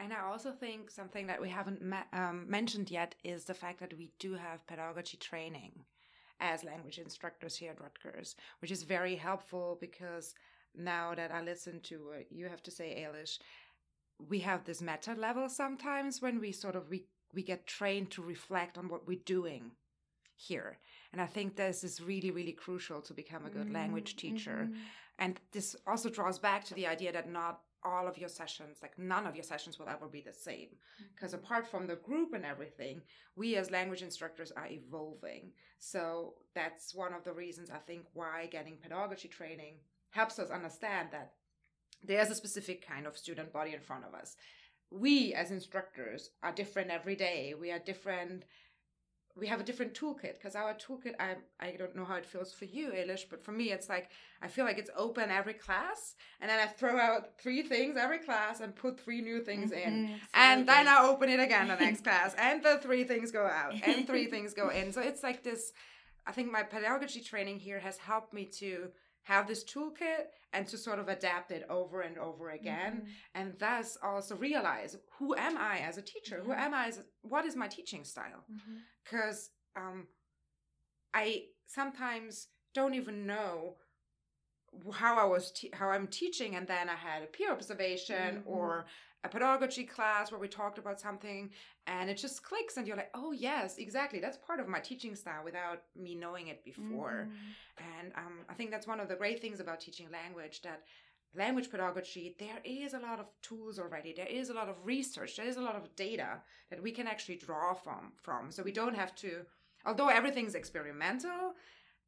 And 0.00 0.12
I 0.12 0.20
also 0.20 0.52
think 0.52 0.90
something 0.90 1.26
that 1.26 1.40
we 1.40 1.48
haven't 1.48 1.82
um, 2.12 2.48
mentioned 2.48 2.90
yet 2.90 3.14
is 3.24 3.44
the 3.44 3.54
fact 3.54 3.80
that 3.80 3.96
we 3.96 4.12
do 4.18 4.34
have 4.34 4.66
pedagogy 4.66 5.16
training 5.16 5.72
as 6.40 6.62
language 6.62 6.98
instructors 6.98 7.56
here 7.56 7.72
at 7.72 7.80
Rutgers, 7.80 8.36
which 8.60 8.70
is 8.70 8.84
very 8.84 9.16
helpful 9.16 9.76
because 9.80 10.34
now 10.76 11.14
that 11.14 11.32
I 11.32 11.42
listen 11.42 11.80
to 11.84 12.06
what 12.06 12.30
you 12.30 12.48
have 12.48 12.62
to 12.64 12.70
say, 12.70 13.04
Eilish, 13.04 13.38
we 14.28 14.40
have 14.40 14.64
this 14.64 14.82
meta 14.82 15.14
level 15.14 15.48
sometimes 15.48 16.20
when 16.20 16.40
we 16.40 16.52
sort 16.52 16.76
of 16.76 16.88
we 16.88 17.04
we 17.34 17.42
get 17.42 17.66
trained 17.66 18.10
to 18.10 18.22
reflect 18.22 18.76
on 18.78 18.88
what 18.88 19.06
we're 19.06 19.18
doing 19.24 19.70
here 20.36 20.78
and 21.12 21.20
i 21.20 21.26
think 21.26 21.56
this 21.56 21.84
is 21.84 22.00
really 22.00 22.30
really 22.30 22.52
crucial 22.52 23.00
to 23.00 23.14
become 23.14 23.44
a 23.44 23.50
good 23.50 23.64
mm-hmm. 23.64 23.74
language 23.74 24.16
teacher 24.16 24.68
mm-hmm. 24.68 24.80
and 25.18 25.40
this 25.52 25.76
also 25.86 26.08
draws 26.08 26.38
back 26.38 26.64
to 26.64 26.74
the 26.74 26.86
idea 26.86 27.12
that 27.12 27.30
not 27.30 27.60
all 27.84 28.08
of 28.08 28.18
your 28.18 28.28
sessions 28.28 28.78
like 28.82 28.98
none 28.98 29.26
of 29.26 29.36
your 29.36 29.44
sessions 29.44 29.78
will 29.78 29.88
ever 29.88 30.06
be 30.06 30.20
the 30.20 30.32
same 30.32 30.68
because 31.14 31.32
mm-hmm. 31.32 31.44
apart 31.44 31.66
from 31.66 31.86
the 31.86 31.96
group 31.96 32.32
and 32.34 32.44
everything 32.44 33.00
we 33.36 33.54
as 33.56 33.70
language 33.70 34.02
instructors 34.02 34.52
are 34.52 34.68
evolving 34.68 35.52
so 35.78 36.34
that's 36.54 36.94
one 36.94 37.12
of 37.12 37.22
the 37.24 37.32
reasons 37.32 37.70
i 37.70 37.78
think 37.78 38.02
why 38.14 38.48
getting 38.50 38.76
pedagogy 38.82 39.28
training 39.28 39.74
helps 40.10 40.38
us 40.38 40.50
understand 40.50 41.08
that 41.12 41.32
there's 42.02 42.30
a 42.30 42.34
specific 42.34 42.86
kind 42.86 43.06
of 43.06 43.16
student 43.16 43.52
body 43.52 43.74
in 43.74 43.80
front 43.80 44.04
of 44.04 44.14
us. 44.14 44.36
We 44.90 45.34
as 45.34 45.50
instructors 45.50 46.30
are 46.42 46.52
different 46.52 46.90
every 46.90 47.16
day. 47.16 47.54
We 47.58 47.70
are 47.70 47.78
different. 47.78 48.44
We 49.36 49.46
have 49.46 49.60
a 49.60 49.64
different 49.64 49.94
toolkit 49.94 50.34
because 50.34 50.56
our 50.56 50.74
toolkit, 50.74 51.14
I, 51.20 51.36
I 51.60 51.76
don't 51.78 51.94
know 51.94 52.04
how 52.04 52.16
it 52.16 52.26
feels 52.26 52.52
for 52.52 52.64
you, 52.64 52.90
Eilish, 52.90 53.26
but 53.30 53.44
for 53.44 53.52
me, 53.52 53.70
it's 53.70 53.88
like 53.88 54.10
I 54.42 54.48
feel 54.48 54.64
like 54.64 54.78
it's 54.78 54.90
open 54.96 55.30
every 55.30 55.52
class. 55.52 56.16
And 56.40 56.50
then 56.50 56.58
I 56.58 56.66
throw 56.66 56.98
out 56.98 57.38
three 57.38 57.62
things 57.62 57.96
every 57.96 58.18
class 58.18 58.60
and 58.60 58.74
put 58.74 58.98
three 58.98 59.20
new 59.20 59.40
things 59.42 59.70
mm-hmm, 59.70 59.88
in. 59.88 60.20
And 60.34 60.68
then 60.68 60.88
I 60.88 61.06
open 61.06 61.28
it 61.28 61.40
again 61.40 61.68
the 61.68 61.76
next 61.76 62.02
class. 62.04 62.34
And 62.38 62.64
the 62.64 62.78
three 62.82 63.04
things 63.04 63.30
go 63.30 63.44
out 63.44 63.74
and 63.86 64.06
three 64.06 64.26
things 64.30 64.54
go 64.54 64.70
in. 64.70 64.92
So 64.92 65.00
it's 65.00 65.22
like 65.22 65.44
this. 65.44 65.72
I 66.26 66.32
think 66.32 66.50
my 66.50 66.62
pedagogy 66.62 67.20
training 67.20 67.58
here 67.58 67.78
has 67.78 67.98
helped 67.98 68.34
me 68.34 68.44
to 68.58 68.90
have 69.28 69.46
this 69.46 69.62
toolkit 69.62 70.24
and 70.54 70.66
to 70.66 70.78
sort 70.78 70.98
of 70.98 71.08
adapt 71.08 71.50
it 71.50 71.64
over 71.68 72.00
and 72.00 72.16
over 72.18 72.50
again 72.50 72.94
mm-hmm. 72.94 73.08
and 73.34 73.52
thus 73.58 73.98
also 74.02 74.34
realize 74.34 74.96
who 75.18 75.34
am 75.36 75.56
i 75.58 75.78
as 75.78 75.98
a 75.98 76.02
teacher 76.02 76.40
who 76.44 76.52
am 76.52 76.72
i 76.72 76.86
as 76.86 77.02
what 77.20 77.44
is 77.44 77.54
my 77.54 77.68
teaching 77.68 78.04
style 78.04 78.42
because 79.04 79.50
mm-hmm. 79.76 79.88
um, 79.88 80.06
i 81.12 81.42
sometimes 81.66 82.48
don't 82.74 82.94
even 82.94 83.26
know 83.26 83.76
how 84.92 85.18
I 85.18 85.24
was 85.24 85.50
te- 85.52 85.70
how 85.72 85.88
I'm 85.90 86.06
teaching, 86.06 86.56
and 86.56 86.66
then 86.66 86.88
I 86.88 86.94
had 86.94 87.22
a 87.22 87.26
peer 87.26 87.52
observation 87.52 88.42
mm-hmm. 88.42 88.48
or 88.48 88.86
a 89.24 89.28
pedagogy 89.28 89.84
class 89.84 90.30
where 90.30 90.40
we 90.40 90.48
talked 90.48 90.78
about 90.78 91.00
something, 91.00 91.50
and 91.86 92.08
it 92.08 92.16
just 92.16 92.42
clicks, 92.42 92.76
and 92.76 92.86
you're 92.86 92.96
like, 92.96 93.10
oh 93.14 93.32
yes, 93.32 93.78
exactly, 93.78 94.20
that's 94.20 94.36
part 94.36 94.60
of 94.60 94.68
my 94.68 94.78
teaching 94.78 95.14
style 95.14 95.42
without 95.44 95.82
me 95.96 96.14
knowing 96.14 96.48
it 96.48 96.64
before. 96.64 97.28
Mm-hmm. 97.28 97.98
And 98.00 98.12
um, 98.16 98.38
I 98.48 98.54
think 98.54 98.70
that's 98.70 98.86
one 98.86 99.00
of 99.00 99.08
the 99.08 99.16
great 99.16 99.40
things 99.40 99.60
about 99.60 99.80
teaching 99.80 100.08
language 100.10 100.62
that 100.62 100.82
language 101.34 101.70
pedagogy, 101.70 102.36
there 102.38 102.60
is 102.64 102.94
a 102.94 102.98
lot 102.98 103.20
of 103.20 103.26
tools 103.42 103.78
already. 103.78 104.12
There 104.12 104.26
is 104.26 104.50
a 104.50 104.54
lot 104.54 104.68
of 104.68 104.76
research. 104.84 105.36
There 105.36 105.46
is 105.46 105.56
a 105.56 105.60
lot 105.60 105.76
of 105.76 105.94
data 105.94 106.40
that 106.70 106.82
we 106.82 106.90
can 106.90 107.06
actually 107.06 107.36
draw 107.36 107.74
from. 107.74 108.12
From 108.22 108.50
so 108.50 108.62
we 108.62 108.72
don't 108.72 108.96
have 108.96 109.14
to, 109.16 109.42
although 109.84 110.08
everything's 110.08 110.54
experimental, 110.54 111.54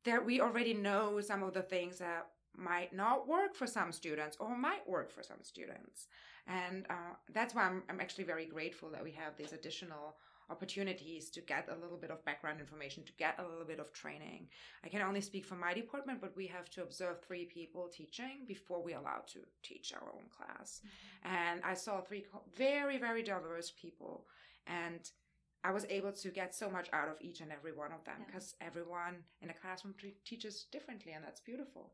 there 0.05 0.23
we 0.23 0.41
already 0.41 0.75
know 0.75 1.21
some 1.21 1.43
of 1.43 1.53
the 1.53 1.63
things 1.63 1.99
that 1.99 2.27
might 2.57 2.93
not 2.93 3.29
work 3.29 3.55
for 3.55 3.67
some 3.67 3.93
students 3.93 4.37
or 4.41 4.57
might 4.57 4.89
work 4.89 5.13
for 5.13 5.23
some 5.23 5.43
students. 5.43 6.07
And 6.47 6.86
uh, 6.91 7.14
that's 7.32 7.55
why 7.55 7.62
I'm, 7.64 7.82
I'm 7.88 8.01
actually 8.01 8.24
very 8.24 8.47
grateful 8.47 8.91
that 8.91 9.03
we 9.03 9.12
have 9.12 9.36
these 9.36 9.53
additional 9.53 10.16
opportunities 10.51 11.30
to 11.30 11.41
get 11.41 11.68
a 11.70 11.80
little 11.80 11.97
bit 11.97 12.11
of 12.11 12.24
background 12.24 12.59
information, 12.61 13.05
to 13.05 13.12
get 13.12 13.38
a 13.38 13.49
little 13.49 13.64
bit 13.64 13.78
of 13.78 13.93
training. 13.93 14.49
I 14.84 14.88
can 14.88 15.01
only 15.01 15.20
speak 15.20 15.45
for 15.45 15.55
my 15.55 15.72
department, 15.72 16.20
but 16.20 16.36
we 16.36 16.49
have 16.49 16.68
to 16.70 16.82
observe 16.82 17.22
three 17.22 17.45
people 17.45 17.88
teaching 17.88 18.45
before 18.49 18.82
we're 18.82 18.99
allowed 18.99 19.28
to 19.28 19.38
teach 19.62 19.93
our 19.95 20.09
own 20.09 20.24
class. 20.36 20.80
Mm-hmm. 20.80 21.34
And 21.36 21.61
I 21.64 21.74
saw 21.74 22.01
three 22.01 22.24
very, 22.57 22.99
very 22.99 23.22
diverse 23.22 23.72
people. 23.80 24.26
And 24.66 25.09
I 25.62 25.72
was 25.72 25.86
able 25.88 26.12
to 26.12 26.30
get 26.30 26.55
so 26.55 26.70
much 26.70 26.88
out 26.93 27.09
of 27.09 27.16
each 27.20 27.41
and 27.41 27.53
every 27.53 27.72
one 27.72 27.93
of 27.93 28.05
them 28.05 28.16
because 28.26 28.55
yeah. 28.61 28.66
everyone 28.66 29.16
in 29.43 29.51
a 29.51 29.55
classroom 29.55 29.95
teaches 30.24 30.66
differently, 30.72 31.12
and 31.12 31.22
that's 31.24 31.41
beautiful. 31.41 31.93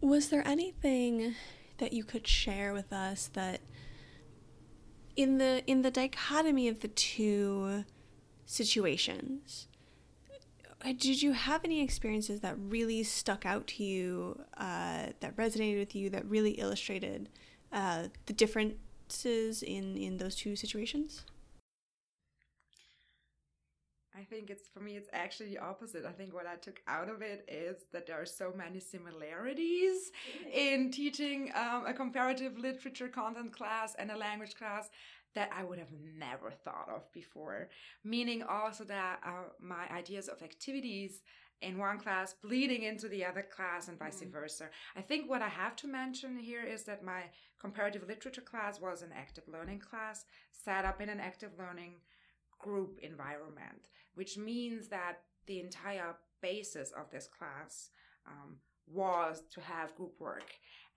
Was 0.00 0.30
there 0.30 0.46
anything 0.46 1.34
that 1.80 1.92
you 1.92 2.04
could 2.04 2.26
share 2.26 2.72
with 2.72 2.92
us 2.92 3.28
that 3.32 3.60
in 5.16 5.38
the 5.38 5.62
in 5.66 5.82
the 5.82 5.90
dichotomy 5.90 6.68
of 6.68 6.80
the 6.80 6.88
two 6.88 7.84
situations 8.46 9.66
uh, 10.84 10.92
did 10.92 11.20
you 11.22 11.32
have 11.32 11.64
any 11.64 11.82
experiences 11.82 12.40
that 12.40 12.54
really 12.58 13.02
stuck 13.02 13.44
out 13.44 13.66
to 13.66 13.82
you 13.82 14.40
uh, 14.56 15.06
that 15.20 15.34
resonated 15.36 15.78
with 15.78 15.94
you 15.94 16.08
that 16.10 16.24
really 16.26 16.52
illustrated 16.52 17.28
uh, 17.72 18.04
the 18.26 18.32
differences 18.32 19.62
in 19.62 19.96
in 19.96 20.18
those 20.18 20.36
two 20.36 20.54
situations 20.54 21.24
I 24.18 24.24
think 24.24 24.50
it's 24.50 24.68
for 24.68 24.80
me, 24.80 24.96
it's 24.96 25.08
actually 25.12 25.50
the 25.50 25.58
opposite. 25.58 26.04
I 26.04 26.10
think 26.10 26.34
what 26.34 26.46
I 26.46 26.56
took 26.56 26.80
out 26.88 27.08
of 27.08 27.22
it 27.22 27.44
is 27.48 27.76
that 27.92 28.06
there 28.06 28.20
are 28.20 28.26
so 28.26 28.52
many 28.56 28.80
similarities 28.80 30.10
in 30.52 30.90
teaching 30.90 31.52
um, 31.54 31.86
a 31.86 31.94
comparative 31.94 32.58
literature 32.58 33.08
content 33.08 33.52
class 33.52 33.94
and 33.98 34.10
a 34.10 34.16
language 34.16 34.56
class 34.56 34.90
that 35.34 35.50
I 35.56 35.62
would 35.62 35.78
have 35.78 35.92
never 36.18 36.50
thought 36.50 36.88
of 36.92 37.12
before. 37.12 37.68
Meaning 38.02 38.42
also 38.42 38.84
that 38.84 39.20
uh, 39.24 39.50
my 39.60 39.88
ideas 39.96 40.28
of 40.28 40.42
activities 40.42 41.22
in 41.62 41.78
one 41.78 41.98
class 41.98 42.34
bleeding 42.42 42.84
into 42.84 43.06
the 43.08 43.24
other 43.24 43.42
class 43.42 43.88
and 43.88 43.98
vice 43.98 44.22
mm. 44.22 44.32
versa. 44.32 44.68
I 44.96 45.02
think 45.02 45.28
what 45.28 45.42
I 45.42 45.48
have 45.48 45.76
to 45.76 45.86
mention 45.86 46.38
here 46.38 46.64
is 46.64 46.84
that 46.84 47.04
my 47.04 47.24
comparative 47.60 48.08
literature 48.08 48.40
class 48.40 48.80
was 48.80 49.02
an 49.02 49.10
active 49.14 49.44
learning 49.46 49.80
class 49.80 50.24
set 50.50 50.84
up 50.84 51.00
in 51.00 51.10
an 51.10 51.20
active 51.20 51.50
learning 51.58 51.96
group 52.60 52.98
environment 53.02 53.88
which 54.14 54.36
means 54.36 54.88
that 54.88 55.18
the 55.46 55.60
entire 55.60 56.14
basis 56.42 56.92
of 56.92 57.10
this 57.10 57.26
class 57.26 57.90
um, 58.26 58.56
was 58.86 59.42
to 59.52 59.60
have 59.60 59.94
group 59.94 60.12
work. 60.18 60.44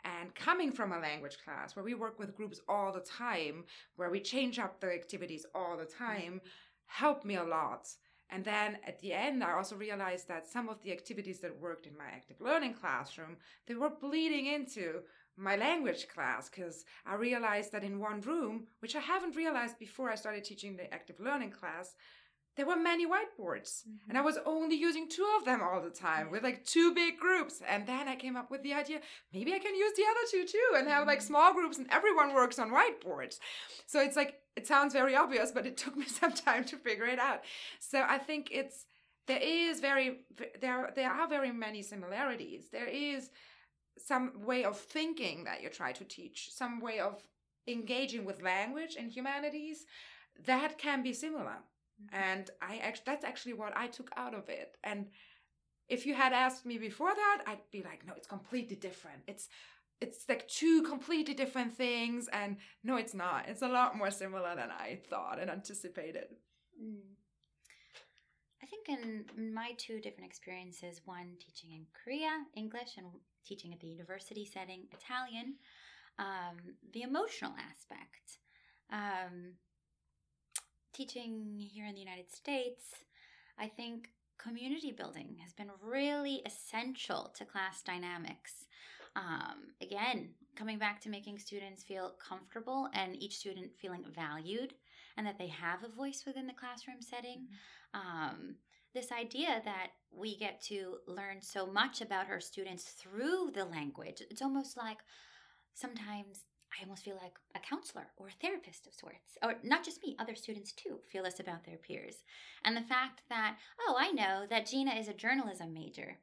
And 0.03 0.35
coming 0.35 0.71
from 0.71 0.91
a 0.91 0.99
language 0.99 1.37
class 1.43 1.75
where 1.75 1.85
we 1.85 1.93
work 1.93 2.19
with 2.19 2.35
groups 2.35 2.59
all 2.67 2.91
the 2.91 2.99
time, 2.99 3.63
where 3.95 4.09
we 4.09 4.19
change 4.19 4.59
up 4.59 4.79
the 4.79 4.91
activities 4.91 5.45
all 5.55 5.77
the 5.77 5.85
time, 5.85 6.41
helped 6.85 7.23
me 7.23 7.35
a 7.35 7.43
lot. 7.43 7.87
And 8.29 8.43
then 8.43 8.77
at 8.85 8.99
the 8.99 9.13
end, 9.13 9.43
I 9.43 9.53
also 9.53 9.75
realized 9.75 10.27
that 10.27 10.47
some 10.47 10.67
of 10.67 10.81
the 10.81 10.91
activities 10.91 11.39
that 11.39 11.61
worked 11.61 11.85
in 11.85 11.97
my 11.97 12.05
active 12.05 12.41
learning 12.41 12.73
classroom, 12.73 13.37
they 13.67 13.75
were 13.75 13.89
bleeding 13.89 14.47
into 14.47 15.01
my 15.37 15.55
language 15.55 16.07
class 16.07 16.49
because 16.49 16.85
I 17.05 17.15
realized 17.15 17.71
that 17.71 17.83
in 17.83 17.99
one 17.99 18.21
room, 18.21 18.67
which 18.79 18.95
I 18.95 18.99
haven't 18.99 19.35
realized 19.35 19.79
before 19.79 20.09
I 20.09 20.15
started 20.15 20.43
teaching 20.43 20.75
the 20.75 20.93
active 20.93 21.19
learning 21.19 21.51
class, 21.51 21.95
there 22.55 22.65
were 22.65 22.75
many 22.75 23.05
whiteboards. 23.05 23.81
Mm-hmm. 23.81 24.09
and 24.09 24.17
i 24.17 24.21
was 24.21 24.37
only 24.45 24.75
using 24.75 25.09
two 25.09 25.27
of 25.37 25.45
them 25.45 25.61
all 25.61 25.81
the 25.81 25.89
time 25.89 26.29
with 26.29 26.43
like 26.43 26.63
two 26.63 26.93
big 26.93 27.17
groups. 27.17 27.61
And 27.67 27.87
then 27.87 28.07
i 28.07 28.15
came 28.15 28.35
up 28.35 28.51
with 28.51 28.63
the 28.63 28.73
idea 28.73 28.99
maybe 29.33 29.53
i 29.53 29.59
can 29.59 29.75
use 29.75 29.93
the 29.95 30.03
other 30.03 30.25
two 30.29 30.45
too 30.45 30.69
and 30.77 30.87
have 30.87 30.99
mm-hmm. 30.99 31.09
like 31.09 31.21
small 31.21 31.53
groups 31.53 31.77
and 31.77 31.87
everyone 31.91 32.33
works 32.33 32.59
on 32.59 32.71
whiteboards. 32.71 33.39
So 33.87 33.99
it's 34.01 34.15
like 34.15 34.35
it 34.55 34.67
sounds 34.67 34.93
very 34.93 35.15
obvious 35.15 35.51
but 35.51 35.65
it 35.65 35.77
took 35.83 35.95
me 35.97 36.05
some 36.05 36.33
time 36.33 36.63
to 36.65 36.77
figure 36.77 37.05
it 37.05 37.19
out. 37.19 37.41
So 37.79 38.03
i 38.07 38.17
think 38.17 38.49
it's 38.51 38.85
there 39.27 39.41
is 39.41 39.79
very 39.79 40.19
there 40.59 40.91
there 40.95 41.11
are 41.11 41.27
very 41.27 41.51
many 41.51 41.81
similarities. 41.81 42.65
There 42.71 42.87
is 42.87 43.29
some 43.97 44.33
way 44.45 44.63
of 44.63 44.77
thinking 44.77 45.43
that 45.45 45.61
you 45.61 45.69
try 45.69 45.91
to 45.91 46.03
teach 46.03 46.49
some 46.51 46.79
way 46.79 46.99
of 46.99 47.21
engaging 47.67 48.25
with 48.25 48.41
language 48.41 48.95
and 48.97 49.11
humanities 49.11 49.85
that 50.45 50.77
can 50.77 51.03
be 51.03 51.13
similar 51.13 51.59
Mm-hmm. 52.01 52.15
And 52.15 52.49
I 52.61 52.77
actually, 52.77 53.03
that's 53.05 53.25
actually 53.25 53.53
what 53.53 53.75
I 53.75 53.87
took 53.87 54.09
out 54.17 54.33
of 54.33 54.49
it. 54.49 54.77
And 54.83 55.07
if 55.87 56.05
you 56.05 56.13
had 56.13 56.33
asked 56.33 56.65
me 56.65 56.77
before 56.77 57.13
that, 57.13 57.43
I'd 57.45 57.59
be 57.71 57.83
like, 57.83 58.05
no, 58.05 58.13
it's 58.15 58.27
completely 58.27 58.75
different. 58.75 59.21
It's, 59.27 59.49
it's 60.01 60.25
like 60.27 60.47
two 60.47 60.83
completely 60.83 61.33
different 61.33 61.73
things. 61.73 62.27
And 62.31 62.57
no, 62.83 62.97
it's 62.97 63.13
not. 63.13 63.47
It's 63.47 63.61
a 63.61 63.67
lot 63.67 63.97
more 63.97 64.11
similar 64.11 64.55
than 64.55 64.69
I 64.71 64.99
thought 65.09 65.39
and 65.39 65.49
anticipated. 65.49 66.27
Mm. 66.81 67.01
I 68.61 68.65
think 68.65 68.87
in 69.37 69.53
my 69.53 69.71
two 69.77 69.99
different 69.99 70.29
experiences, 70.29 71.01
one 71.05 71.33
teaching 71.37 71.71
in 71.71 71.85
Korea, 72.03 72.45
English, 72.55 72.95
and 72.97 73.07
teaching 73.45 73.73
at 73.73 73.79
the 73.79 73.87
university 73.87 74.45
setting, 74.45 74.83
Italian, 74.91 75.55
um, 76.19 76.57
the 76.93 77.01
emotional 77.01 77.53
aspect. 77.57 78.39
Um, 78.91 79.53
teaching 80.93 81.57
here 81.57 81.85
in 81.85 81.95
the 81.95 81.99
United 81.99 82.31
States, 82.31 82.83
I 83.57 83.67
think 83.67 84.09
community 84.37 84.91
building 84.91 85.37
has 85.41 85.53
been 85.53 85.71
really 85.81 86.41
essential 86.45 87.33
to 87.37 87.45
class 87.45 87.81
dynamics. 87.81 88.65
Um, 89.15 89.73
again, 89.81 90.29
coming 90.55 90.77
back 90.77 91.01
to 91.01 91.09
making 91.09 91.39
students 91.39 91.83
feel 91.83 92.13
comfortable 92.19 92.89
and 92.93 93.15
each 93.15 93.37
student 93.37 93.71
feeling 93.79 94.05
valued 94.13 94.73
and 95.17 95.25
that 95.27 95.37
they 95.37 95.47
have 95.47 95.83
a 95.83 95.95
voice 95.95 96.23
within 96.25 96.47
the 96.47 96.53
classroom 96.53 97.01
setting. 97.01 97.47
Mm-hmm. 97.95 97.99
Um, 97.99 98.55
this 98.93 99.11
idea 99.11 99.61
that 99.65 99.87
we 100.11 100.37
get 100.37 100.61
to 100.61 100.97
learn 101.07 101.41
so 101.41 101.65
much 101.65 102.01
about 102.01 102.29
our 102.29 102.39
students 102.39 102.83
through 102.83 103.51
the 103.53 103.65
language, 103.65 104.21
it's 104.29 104.41
almost 104.41 104.77
like 104.77 104.97
sometimes 105.73 106.45
I 106.79 106.83
almost 106.83 107.03
feel 107.03 107.19
like 107.21 107.33
a 107.55 107.59
counselor 107.59 108.07
or 108.17 108.27
a 108.27 108.41
therapist 108.41 108.87
of 108.87 108.93
sorts. 108.93 109.37
Or 109.43 109.55
not 109.63 109.83
just 109.83 110.01
me, 110.03 110.15
other 110.19 110.35
students 110.35 110.71
too 110.71 110.99
feel 111.11 111.23
this 111.23 111.39
about 111.39 111.65
their 111.65 111.77
peers. 111.77 112.23
And 112.65 112.75
the 112.75 112.81
fact 112.81 113.21
that, 113.29 113.57
oh, 113.81 113.95
I 113.97 114.11
know 114.11 114.45
that 114.49 114.67
Gina 114.67 114.93
is 114.95 115.07
a 115.07 115.13
journalism 115.13 115.73
major. 115.73 116.17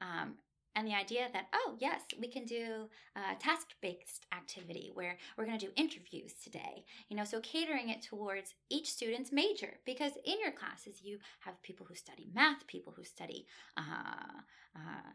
Um, 0.00 0.34
and 0.76 0.86
the 0.86 0.94
idea 0.94 1.28
that, 1.32 1.46
oh, 1.54 1.74
yes, 1.80 2.02
we 2.20 2.28
can 2.28 2.44
do 2.44 2.88
a 3.16 3.34
task 3.36 3.68
based 3.80 4.26
activity 4.32 4.90
where 4.92 5.16
we're 5.36 5.46
going 5.46 5.58
to 5.58 5.66
do 5.66 5.72
interviews 5.74 6.34
today. 6.44 6.84
You 7.08 7.16
know, 7.16 7.24
so 7.24 7.40
catering 7.40 7.88
it 7.88 8.02
towards 8.02 8.54
each 8.68 8.92
student's 8.92 9.32
major 9.32 9.78
because 9.86 10.12
in 10.26 10.38
your 10.38 10.52
classes 10.52 11.00
you 11.02 11.18
have 11.40 11.60
people 11.62 11.86
who 11.86 11.94
study 11.94 12.28
math, 12.34 12.66
people 12.66 12.92
who 12.94 13.04
study 13.04 13.46
uh, 13.78 14.40
uh, 14.76 15.12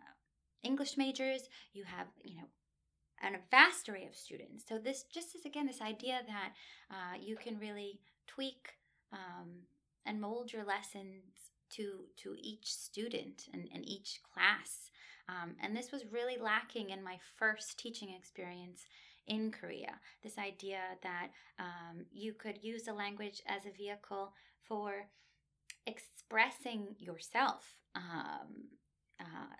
English 0.63 0.97
majors, 0.97 1.43
you 1.73 1.83
have, 1.83 2.07
you 2.23 2.37
know, 2.37 2.47
and 3.23 3.35
a 3.35 3.39
vast 3.51 3.87
array 3.87 4.07
of 4.07 4.15
students. 4.15 4.65
So 4.67 4.79
this 4.79 5.03
just 5.03 5.35
is 5.35 5.45
again 5.45 5.67
this 5.67 5.81
idea 5.81 6.21
that 6.27 6.53
uh, 6.89 7.17
you 7.21 7.35
can 7.35 7.59
really 7.59 7.99
tweak 8.25 8.69
um, 9.13 9.49
and 10.07 10.19
mold 10.19 10.51
your 10.51 10.63
lessons 10.63 11.21
to 11.71 12.05
to 12.17 12.35
each 12.39 12.73
student 12.73 13.45
and, 13.53 13.67
and 13.73 13.87
each 13.87 14.21
class. 14.33 14.89
Um, 15.29 15.55
and 15.61 15.75
this 15.75 15.91
was 15.91 16.03
really 16.11 16.37
lacking 16.37 16.89
in 16.89 17.03
my 17.03 17.17
first 17.37 17.77
teaching 17.77 18.13
experience 18.17 18.85
in 19.27 19.51
Korea. 19.51 19.99
This 20.23 20.37
idea 20.37 20.79
that 21.03 21.29
um, 21.59 22.05
you 22.11 22.33
could 22.33 22.59
use 22.61 22.83
the 22.83 22.93
language 22.93 23.41
as 23.47 23.65
a 23.65 23.75
vehicle 23.75 24.33
for 24.63 25.07
expressing 25.85 26.95
yourself, 26.99 27.75
um, 27.95 28.69
uh, 29.19 29.55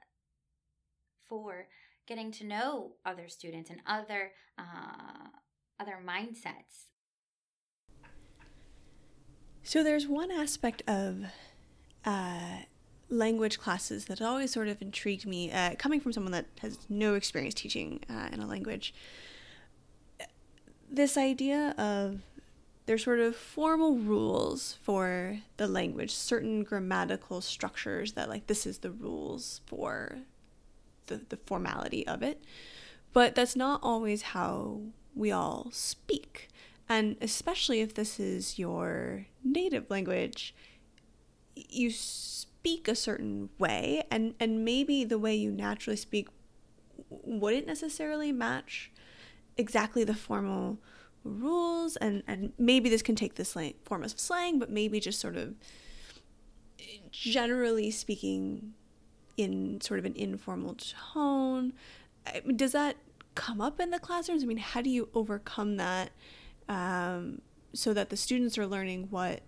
for 1.27 1.67
getting 2.07 2.31
to 2.31 2.45
know 2.45 2.93
other 3.05 3.27
students 3.27 3.69
and 3.69 3.79
other 3.87 4.31
uh, 4.57 5.27
other 5.79 5.99
mindsets. 6.05 6.89
So 9.63 9.83
there's 9.83 10.07
one 10.07 10.31
aspect 10.31 10.83
of 10.87 11.25
uh, 12.03 12.63
language 13.11 13.59
classes 13.59 14.05
that 14.05 14.21
always 14.21 14.51
sort 14.51 14.69
of 14.69 14.81
intrigued 14.81 15.27
me, 15.27 15.51
uh, 15.51 15.75
coming 15.75 15.99
from 15.99 16.13
someone 16.13 16.31
that 16.31 16.47
has 16.61 16.79
no 16.89 17.13
experience 17.13 17.53
teaching 17.53 17.99
uh, 18.09 18.29
in 18.31 18.39
a 18.39 18.47
language. 18.47 18.93
This 20.89 21.17
idea 21.17 21.75
of 21.77 22.21
there's 22.85 23.03
sort 23.03 23.19
of 23.19 23.35
formal 23.35 23.95
rules 23.95 24.77
for 24.81 25.37
the 25.57 25.67
language, 25.67 26.11
certain 26.11 26.63
grammatical 26.63 27.41
structures 27.41 28.13
that, 28.13 28.27
like, 28.27 28.47
this 28.47 28.65
is 28.65 28.79
the 28.79 28.91
rules 28.91 29.61
for 29.65 30.17
the, 31.07 31.21
the 31.29 31.37
formality 31.37 32.07
of 32.07 32.23
it. 32.23 32.41
But 33.13 33.35
that's 33.35 33.55
not 33.55 33.81
always 33.83 34.21
how 34.21 34.81
we 35.15 35.31
all 35.31 35.67
speak. 35.71 36.49
And 36.89 37.17
especially 37.21 37.81
if 37.81 37.93
this 37.93 38.19
is 38.19 38.57
your 38.57 39.27
native 39.43 39.89
language, 39.89 40.55
you 41.55 41.91
speak 41.91 42.50
a 42.87 42.95
certain 42.95 43.49
way, 43.57 44.03
and, 44.11 44.35
and 44.39 44.63
maybe 44.63 45.03
the 45.03 45.17
way 45.17 45.35
you 45.35 45.51
naturally 45.51 45.97
speak 45.97 46.27
wouldn't 47.09 47.67
necessarily 47.67 48.31
match 48.31 48.91
exactly 49.57 50.03
the 50.03 50.13
formal 50.13 50.77
rules 51.23 51.97
and 51.97 52.23
and 52.27 52.51
maybe 52.57 52.89
this 52.89 53.01
can 53.01 53.15
take 53.15 53.35
the 53.35 53.45
slang 53.45 53.75
form 53.83 54.03
of 54.03 54.19
slang 54.19 54.57
but 54.57 54.71
maybe 54.71 54.99
just 54.99 55.19
sort 55.19 55.35
of 55.35 55.53
generally 57.11 57.91
speaking 57.91 58.73
in 59.37 59.79
sort 59.81 59.99
of 59.99 60.05
an 60.05 60.15
informal 60.15 60.75
tone. 61.13 61.73
I 62.25 62.41
mean, 62.45 62.57
does 62.57 62.71
that 62.73 62.97
come 63.35 63.61
up 63.61 63.79
in 63.79 63.91
the 63.91 63.99
classrooms? 63.99 64.43
I 64.43 64.47
mean 64.47 64.57
how 64.57 64.81
do 64.81 64.89
you 64.89 65.09
overcome 65.13 65.77
that 65.77 66.11
um, 66.67 67.41
so 67.73 67.93
that 67.93 68.09
the 68.09 68.17
students 68.17 68.57
are 68.57 68.67
learning 68.67 69.07
what 69.09 69.41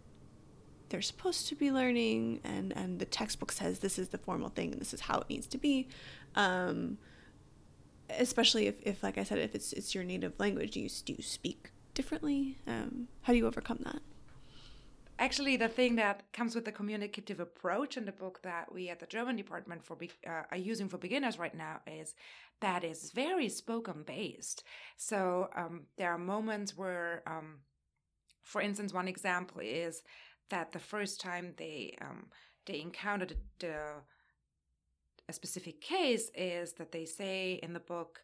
they're 0.94 1.02
supposed 1.02 1.48
to 1.48 1.56
be 1.56 1.72
learning 1.72 2.40
and 2.44 2.72
and 2.78 3.00
the 3.00 3.06
textbook 3.06 3.52
says 3.52 3.80
this 3.80 4.00
is 4.00 4.10
the 4.10 4.18
formal 4.18 4.50
thing 4.50 4.72
and 4.72 4.80
this 4.80 4.94
is 4.94 5.02
how 5.02 5.20
it 5.20 5.30
needs 5.30 5.48
to 5.48 5.58
be 5.58 5.88
um, 6.36 6.98
especially 8.10 8.68
if, 8.68 8.82
if 8.84 9.04
like 9.04 9.18
I 9.18 9.24
said, 9.24 9.40
if 9.40 9.56
it's 9.56 9.74
it's 9.74 9.94
your 9.96 10.04
native 10.04 10.40
language, 10.40 10.72
do 10.72 10.80
you 10.80 10.90
do 11.06 11.14
you 11.14 11.24
speak 11.24 11.72
differently? 11.94 12.58
Um, 12.68 13.08
how 13.22 13.34
do 13.34 13.40
you 13.40 13.48
overcome 13.48 13.80
that? 13.84 14.02
Actually, 15.20 15.56
the 15.58 15.70
thing 15.70 15.96
that 15.96 16.24
comes 16.34 16.56
with 16.56 16.66
the 16.66 16.72
communicative 16.72 17.40
approach 17.40 17.98
in 17.98 18.06
the 18.06 18.12
book 18.12 18.42
that 18.44 18.74
we 18.74 18.90
at 18.90 19.00
the 19.00 19.06
German 19.06 19.36
department 19.36 19.84
for 19.84 19.98
uh, 20.28 20.44
are 20.52 20.58
using 20.58 20.90
for 20.90 20.98
beginners 20.98 21.38
right 21.38 21.56
now 21.56 21.80
is 21.86 22.16
that 22.62 22.84
is 22.84 23.12
very 23.12 23.48
spoken 23.48 24.04
based. 24.06 24.64
So 24.98 25.50
um, 25.56 25.84
there 25.98 26.12
are 26.12 26.18
moments 26.18 26.76
where, 26.76 27.22
um, 27.28 27.60
for 28.42 28.62
instance, 28.62 28.94
one 28.94 29.08
example 29.08 29.62
is 29.62 30.02
that 30.50 30.72
the 30.72 30.80
first 30.80 31.20
time 31.22 31.54
they 31.58 31.98
um, 32.02 32.28
they 32.66 32.80
encountered 32.82 33.36
the 33.60 34.04
a 35.30 35.34
specific 35.34 35.82
case 35.82 36.30
is 36.36 36.74
that 36.74 36.92
they 36.92 37.06
say 37.06 37.60
in 37.64 37.74
the 37.74 37.80
book, 37.80 38.22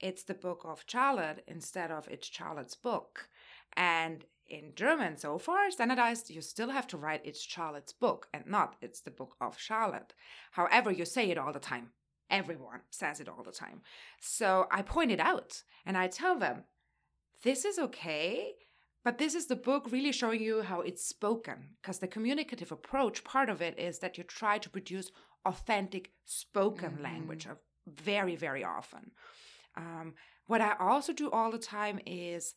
it's 0.00 0.24
the 0.24 0.34
book 0.34 0.62
of 0.64 0.84
Charlotte 0.86 1.44
instead 1.46 1.90
of 1.90 2.08
it's 2.08 2.28
Charlotte's 2.28 2.74
book. 2.74 3.28
And 3.76 4.24
in 4.48 4.72
German, 4.74 5.16
so 5.16 5.38
far 5.38 5.70
standardized, 5.70 6.30
you 6.30 6.40
still 6.40 6.70
have 6.70 6.86
to 6.88 6.96
write 6.96 7.22
it's 7.24 7.42
Charlotte's 7.42 7.92
book 7.92 8.28
and 8.32 8.46
not 8.46 8.76
it's 8.80 9.00
the 9.00 9.10
book 9.10 9.36
of 9.40 9.58
Charlotte. 9.58 10.14
However, 10.52 10.90
you 10.90 11.04
say 11.04 11.30
it 11.30 11.38
all 11.38 11.52
the 11.52 11.60
time. 11.60 11.90
Everyone 12.30 12.80
says 12.90 13.20
it 13.20 13.28
all 13.28 13.42
the 13.42 13.52
time. 13.52 13.82
So 14.20 14.66
I 14.70 14.82
point 14.82 15.10
it 15.10 15.20
out 15.20 15.62
and 15.86 15.96
I 15.96 16.08
tell 16.08 16.38
them, 16.38 16.64
this 17.42 17.64
is 17.64 17.78
okay, 17.78 18.54
but 19.08 19.16
this 19.16 19.34
is 19.34 19.46
the 19.46 19.56
book 19.56 19.90
really 19.90 20.12
showing 20.12 20.42
you 20.42 20.60
how 20.60 20.82
it's 20.82 21.02
spoken. 21.02 21.68
Because 21.80 21.98
the 21.98 22.06
communicative 22.06 22.70
approach, 22.70 23.24
part 23.24 23.48
of 23.48 23.62
it 23.62 23.78
is 23.78 24.00
that 24.00 24.18
you 24.18 24.22
try 24.22 24.58
to 24.58 24.68
produce 24.68 25.10
authentic 25.46 26.10
spoken 26.26 26.90
mm-hmm. 26.90 27.04
language 27.04 27.48
very, 27.86 28.36
very 28.36 28.62
often. 28.62 29.12
Um, 29.78 30.12
what 30.46 30.60
I 30.60 30.74
also 30.78 31.14
do 31.14 31.30
all 31.30 31.50
the 31.50 31.56
time 31.56 32.00
is 32.04 32.54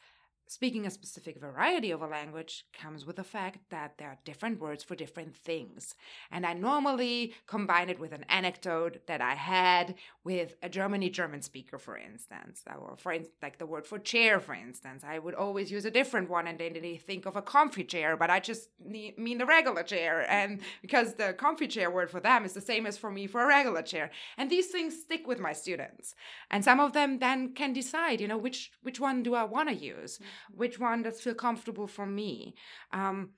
Speaking 0.52 0.86
a 0.86 0.92
specific 0.92 1.40
variety 1.40 1.92
of 1.92 2.02
a 2.02 2.08
language 2.08 2.66
comes 2.74 3.06
with 3.06 3.16
the 3.16 3.24
fact 3.24 3.60
that 3.70 3.98
there 3.98 4.10
are 4.10 4.20
different 4.26 4.60
words 4.60 4.84
for 4.84 4.96
different 4.96 5.34
things. 5.34 5.96
And 6.30 6.46
I 6.46 6.52
normally 6.52 7.34
combine 7.48 7.88
it 7.88 8.02
with 8.02 8.12
an 8.12 8.26
anecdote 8.28 9.08
that 9.08 9.22
I 9.22 9.36
had 9.36 9.96
with 10.24 10.56
a 10.62 10.70
Germany 10.70 11.10
German 11.10 11.42
speaker, 11.42 11.78
for 11.78 11.98
instance. 11.98 12.64
Or 12.68 12.96
for 12.96 13.12
instance, 13.12 13.38
like 13.42 13.58
the 13.58 13.66
word 13.66 13.88
for 13.88 13.98
chair, 13.98 14.40
for 14.40 14.54
instance. 14.54 15.04
I 15.04 15.18
would 15.18 15.34
always 15.34 15.72
use 15.72 15.86
a 15.86 15.92
different 15.92 16.30
one 16.30 16.48
and 16.48 16.60
then 16.60 16.74
they 16.74 16.98
think 16.98 17.26
of 17.26 17.36
a 17.36 17.42
comfy 17.42 17.84
chair, 17.84 18.16
but 18.16 18.30
I 18.30 18.40
just 18.40 18.70
mean 18.80 19.38
the 19.38 19.46
regular 19.46 19.84
chair. 19.84 20.30
And 20.30 20.62
because 20.82 21.16
the 21.16 21.34
comfy 21.34 21.68
chair 21.68 21.90
word 21.90 22.12
for 22.12 22.20
them 22.20 22.46
is 22.46 22.54
the 22.54 22.62
same 22.62 22.86
as 22.86 22.98
for 22.98 23.10
me 23.10 23.26
for 23.26 23.42
a 23.42 23.48
regular 23.48 23.82
chair. 23.82 24.12
And 24.38 24.50
these 24.50 24.68
things 24.68 25.02
stick 25.02 25.28
with 25.28 25.40
my 25.40 25.54
students. 25.54 26.14
And 26.52 26.64
some 26.64 26.80
of 26.80 26.94
them 26.94 27.20
then 27.20 27.54
can 27.54 27.74
decide, 27.74 28.22
you 28.22 28.28
know, 28.28 28.38
which 28.38 28.72
which 28.84 29.00
one 29.00 29.24
do 29.24 29.34
I 29.34 29.44
want 29.44 29.70
to 29.70 29.76
use? 29.76 30.18
Mm-hmm 30.18 30.62
which 30.62 30.80
one 30.80 31.04
does 31.04 31.22
feel 31.22 31.34
comfortable 31.34 31.88
for 31.88 32.06
me 32.06 32.54
um, 32.94 33.30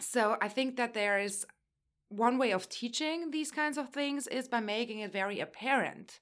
so 0.00 0.36
i 0.40 0.48
think 0.48 0.76
that 0.76 0.94
there 0.94 1.18
is 1.18 1.46
one 2.12 2.38
way 2.38 2.52
of 2.52 2.68
teaching 2.68 3.30
these 3.30 3.50
kinds 3.50 3.78
of 3.78 3.90
things 3.90 4.26
is 4.26 4.48
by 4.48 4.60
making 4.60 5.00
it 5.00 5.12
very 5.12 5.40
apparent. 5.40 6.20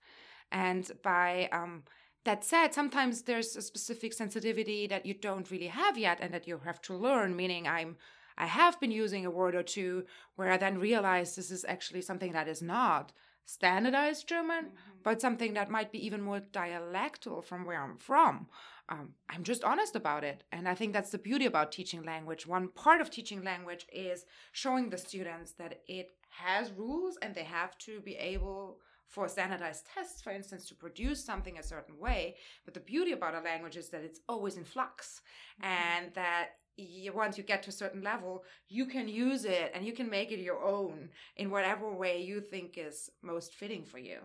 And 0.53 0.91
by 1.03 1.49
um, 1.53 1.84
that 2.24 2.45
said 2.45 2.74
sometimes 2.74 3.22
there's 3.22 3.57
a 3.57 3.62
specific 3.62 4.12
sensitivity 4.12 4.86
that 4.86 5.07
you 5.07 5.14
don't 5.14 5.51
really 5.51 5.68
have 5.68 5.97
yet 5.97 6.18
and 6.20 6.32
that 6.34 6.47
you 6.47 6.61
have 6.64 6.80
to 6.82 6.95
learn 6.95 7.34
meaning 7.34 7.66
i'm 7.66 7.97
i 8.36 8.47
have 8.47 8.78
been 8.80 8.91
using 8.91 9.24
a 9.24 9.30
word 9.30 9.55
or 9.55 9.62
two 9.62 10.05
where 10.36 10.53
i 10.53 10.57
then 10.57 10.78
realize 10.78 11.34
this 11.34 11.51
is 11.51 11.64
actually 11.68 12.03
something 12.03 12.32
that 12.32 12.49
is 12.49 12.62
not 12.62 13.12
standardized 13.55 14.28
german 14.28 14.64
mm-hmm. 14.66 14.98
but 15.03 15.20
something 15.20 15.55
that 15.55 15.70
might 15.70 15.90
be 15.92 16.05
even 16.05 16.22
more 16.22 16.40
dialectal 16.53 17.44
from 17.44 17.64
where 17.64 17.82
i'm 17.82 17.96
from 17.96 18.46
um, 18.90 19.11
I'm 19.28 19.44
just 19.44 19.62
honest 19.62 19.94
about 19.94 20.24
it. 20.24 20.42
And 20.51 20.68
I 20.68 20.74
think 20.74 20.92
that's 20.92 21.12
the 21.12 21.18
beauty 21.18 21.46
about 21.46 21.70
teaching 21.70 22.03
language. 22.03 22.46
One 22.46 22.68
part 22.68 23.01
of 23.01 23.09
teaching 23.09 23.44
language 23.44 23.86
is 23.92 24.26
showing 24.53 24.90
the 24.90 24.98
students 24.98 25.53
that 25.53 25.82
it 25.86 26.11
has 26.30 26.72
rules 26.72 27.16
and 27.22 27.34
they 27.34 27.44
have 27.44 27.78
to 27.78 28.01
be 28.01 28.16
able 28.16 28.78
for 29.07 29.28
standardized 29.28 29.86
tests, 29.92 30.22
for 30.22 30.30
instance, 30.30 30.66
to 30.68 30.74
produce 30.74 31.24
something 31.24 31.59
a 31.59 31.62
certain 31.62 31.98
way. 31.98 32.36
But 32.64 32.74
the 32.74 32.80
beauty 32.80 33.12
about 33.12 33.34
a 33.34 33.40
language 33.40 33.76
is 33.76 33.88
that 33.88 34.03
it's 34.03 34.20
always 34.28 34.57
in 34.57 34.64
flux 34.64 35.20
mm-hmm. 35.61 35.72
and 35.72 36.14
that 36.14 36.51
you, 36.77 37.12
once 37.12 37.37
you 37.37 37.45
get 37.45 37.62
to 37.64 37.71
a 37.71 37.73
certain 37.73 38.03
level, 38.03 38.45
you 38.68 38.87
can 38.87 39.09
use 39.09 39.45
it 39.45 39.73
and 39.75 39.85
you 39.85 39.93
can 39.93 40.09
make 40.09 40.33
it 40.33 40.41
your 40.41 40.62
own 40.62 41.11
in 41.37 41.51
whatever 41.51 41.93
way 41.93 42.23
you 42.23 42.41
think 42.41 42.75
is 42.77 43.11
most 43.23 43.55
fitting 43.55 43.85
for 43.85 43.99
you. 43.99 44.18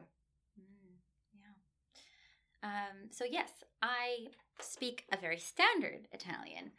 Mm, 0.59 0.95
yeah. 1.33 2.69
Um, 2.69 3.09
so, 3.11 3.25
yes, 3.29 3.51
I 3.81 4.27
speak 4.61 5.05
a 5.11 5.17
very 5.17 5.39
standard 5.39 6.07
Italian. 6.11 6.71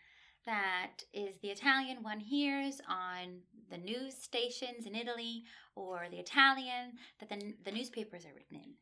That 0.46 1.02
is 1.12 1.38
the 1.38 1.48
Italian 1.48 2.02
one 2.02 2.20
hears 2.20 2.80
on 2.88 3.40
the 3.68 3.78
news 3.78 4.14
stations 4.14 4.86
in 4.86 4.94
Italy 4.94 5.42
or 5.74 6.06
the 6.10 6.18
Italian 6.18 6.92
that 7.18 7.28
the, 7.28 7.54
the 7.64 7.72
newspapers 7.72 8.24
are 8.24 8.34
written 8.34 8.56
in. 8.56 8.74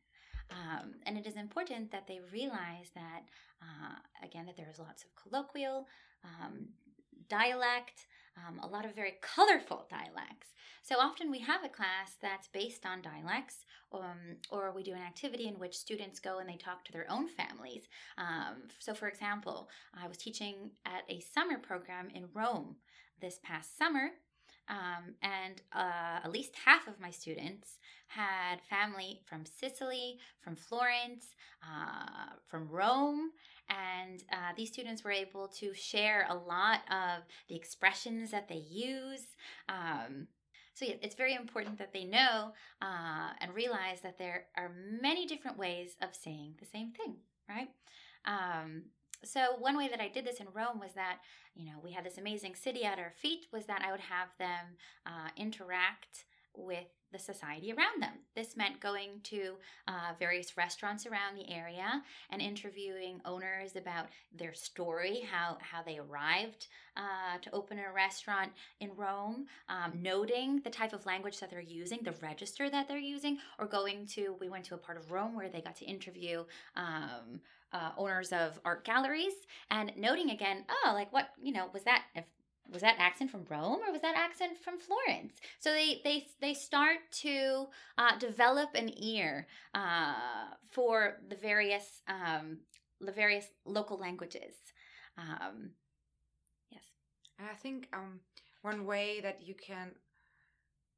Um, 0.51 0.95
and 1.05 1.17
it 1.17 1.25
is 1.25 1.35
important 1.35 1.91
that 1.91 2.07
they 2.07 2.19
realize 2.31 2.91
that, 2.93 3.23
uh, 3.61 3.95
again, 4.23 4.45
that 4.45 4.57
there 4.57 4.69
is 4.69 4.79
lots 4.79 5.03
of 5.03 5.09
colloquial 5.15 5.87
um, 6.23 6.67
dialect, 7.29 8.07
um, 8.37 8.59
a 8.59 8.67
lot 8.67 8.85
of 8.85 8.95
very 8.95 9.15
colorful 9.21 9.87
dialects. 9.89 10.49
So 10.83 10.97
often 10.99 11.31
we 11.31 11.39
have 11.39 11.63
a 11.63 11.69
class 11.69 12.15
that's 12.21 12.47
based 12.47 12.85
on 12.85 13.01
dialects, 13.01 13.65
um, 13.91 14.37
or 14.51 14.71
we 14.71 14.83
do 14.83 14.93
an 14.93 15.01
activity 15.01 15.47
in 15.47 15.57
which 15.57 15.75
students 15.75 16.19
go 16.19 16.37
and 16.39 16.47
they 16.47 16.57
talk 16.57 16.85
to 16.85 16.91
their 16.91 17.09
own 17.09 17.27
families. 17.27 17.87
Um, 18.17 18.67
so, 18.79 18.93
for 18.93 19.07
example, 19.07 19.69
I 19.99 20.07
was 20.07 20.17
teaching 20.17 20.71
at 20.85 21.03
a 21.09 21.21
summer 21.21 21.57
program 21.57 22.09
in 22.13 22.25
Rome 22.33 22.75
this 23.19 23.39
past 23.43 23.77
summer, 23.77 24.09
um, 24.69 25.15
and 25.21 25.61
uh, 25.73 26.19
at 26.23 26.31
least 26.31 26.53
half 26.65 26.87
of 26.87 26.99
my 26.99 27.11
students 27.11 27.79
had 28.07 28.61
family 28.69 29.21
from 29.25 29.45
Sicily, 29.45 30.17
from 30.41 30.55
Florence, 30.55 31.35
uh, 31.63 32.33
from 32.47 32.67
Rome, 32.69 33.31
and 33.69 34.23
uh, 34.31 34.53
these 34.55 34.71
students 34.71 35.03
were 35.03 35.11
able 35.11 35.47
to 35.59 35.73
share 35.73 36.27
a 36.29 36.35
lot 36.35 36.81
of 36.89 37.23
the 37.49 37.55
expressions 37.55 38.31
that 38.31 38.47
they 38.47 38.63
use. 38.69 39.25
Um, 39.69 40.27
so 40.73 40.85
yeah, 40.85 40.95
it's 41.01 41.15
very 41.15 41.33
important 41.33 41.77
that 41.79 41.93
they 41.93 42.03
know 42.03 42.51
uh, 42.81 43.29
and 43.39 43.53
realize 43.53 44.01
that 44.01 44.17
there 44.17 44.47
are 44.57 44.71
many 45.01 45.25
different 45.25 45.57
ways 45.57 45.95
of 46.01 46.09
saying 46.13 46.55
the 46.59 46.65
same 46.65 46.91
thing, 46.91 47.15
right? 47.49 47.69
Um, 48.25 48.83
so 49.23 49.55
one 49.59 49.77
way 49.77 49.87
that 49.87 50.01
I 50.01 50.07
did 50.07 50.25
this 50.25 50.39
in 50.39 50.47
Rome 50.53 50.79
was 50.79 50.93
that 50.93 51.19
you 51.55 51.65
know 51.65 51.79
we 51.83 51.91
had 51.91 52.05
this 52.05 52.17
amazing 52.17 52.55
city 52.55 52.83
at 52.83 52.99
our 52.99 53.13
feet. 53.15 53.47
Was 53.51 53.65
that 53.65 53.83
I 53.85 53.91
would 53.91 54.01
have 54.01 54.29
them 54.37 54.77
uh, 55.05 55.29
interact 55.37 56.25
with 56.57 56.85
the 57.11 57.19
society 57.19 57.71
around 57.71 58.01
them. 58.01 58.13
This 58.35 58.57
meant 58.57 58.79
going 58.81 59.21
to 59.23 59.55
uh, 59.87 60.13
various 60.19 60.57
restaurants 60.57 61.05
around 61.05 61.35
the 61.35 61.49
area 61.49 62.03
and 62.29 62.41
interviewing 62.41 63.21
owners 63.25 63.75
about 63.75 64.07
their 64.37 64.53
story, 64.53 65.23
how, 65.31 65.57
how 65.61 65.81
they 65.81 65.97
arrived 65.97 66.67
uh, 66.97 67.37
to 67.41 67.51
open 67.51 67.79
a 67.79 67.93
restaurant 67.93 68.51
in 68.79 68.89
Rome, 68.95 69.45
um, 69.69 69.93
noting 70.01 70.61
the 70.63 70.69
type 70.69 70.93
of 70.93 71.05
language 71.05 71.39
that 71.39 71.49
they're 71.49 71.61
using, 71.61 71.99
the 72.03 72.15
register 72.21 72.69
that 72.69 72.87
they're 72.87 72.97
using, 72.97 73.37
or 73.59 73.65
going 73.65 74.07
to, 74.07 74.35
we 74.41 74.49
went 74.49 74.65
to 74.65 74.75
a 74.75 74.77
part 74.77 74.97
of 74.97 75.11
Rome 75.11 75.35
where 75.35 75.49
they 75.49 75.61
got 75.61 75.75
to 75.77 75.85
interview. 75.85 76.43
Um, 76.75 77.39
uh, 77.73 77.91
owners 77.97 78.31
of 78.31 78.57
art 78.63 78.85
galleries 78.85 79.33
and 79.69 79.91
noting 79.97 80.29
again, 80.29 80.63
oh, 80.69 80.91
like 80.93 81.11
what, 81.11 81.29
you 81.41 81.51
know, 81.51 81.67
was 81.73 81.83
that, 81.83 82.03
if 82.15 82.23
was 82.71 82.81
that 82.81 82.95
accent 82.99 83.31
from 83.31 83.45
Rome 83.49 83.79
or 83.85 83.91
was 83.91 84.01
that 84.01 84.15
accent 84.15 84.57
from 84.57 84.79
Florence? 84.79 85.35
So 85.59 85.71
they 85.71 86.01
they 86.03 86.27
they 86.41 86.53
start 86.53 86.97
to 87.23 87.67
uh, 87.97 88.17
develop 88.17 88.69
an 88.75 88.91
ear 89.01 89.47
uh, 89.73 90.53
for 90.71 91.17
the 91.27 91.35
various 91.35 92.01
um, 92.07 92.59
the 92.99 93.11
various 93.11 93.45
local 93.65 93.97
languages. 93.97 94.55
Um, 95.17 95.71
yes, 96.71 96.83
and 97.39 97.47
I 97.49 97.55
think 97.55 97.87
um, 97.93 98.19
one 98.61 98.85
way 98.85 99.21
that 99.21 99.41
you 99.41 99.53
can 99.53 99.91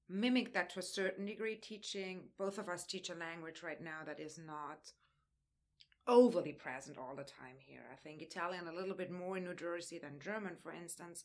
mimic 0.10 0.54
that 0.54 0.70
to 0.72 0.80
a 0.80 0.84
certain 0.84 1.26
degree, 1.26 1.56
teaching 1.56 2.22
both 2.38 2.58
of 2.58 2.70
us 2.70 2.86
teach 2.86 3.10
a 3.10 3.16
language 3.16 3.62
right 3.64 3.82
now 3.82 4.00
that 4.06 4.20
is 4.20 4.40
not 4.40 4.92
overly 6.08 6.54
present 6.54 6.98
all 6.98 7.16
the 7.16 7.24
time 7.24 7.58
here. 7.60 7.84
I 7.92 7.96
think 7.98 8.22
Italian 8.22 8.68
a 8.68 8.74
little 8.74 8.96
bit 8.96 9.12
more 9.12 9.38
in 9.38 9.44
New 9.44 9.54
Jersey 9.54 10.00
than 10.00 10.20
German, 10.20 10.56
for 10.62 10.72
instance, 10.72 11.24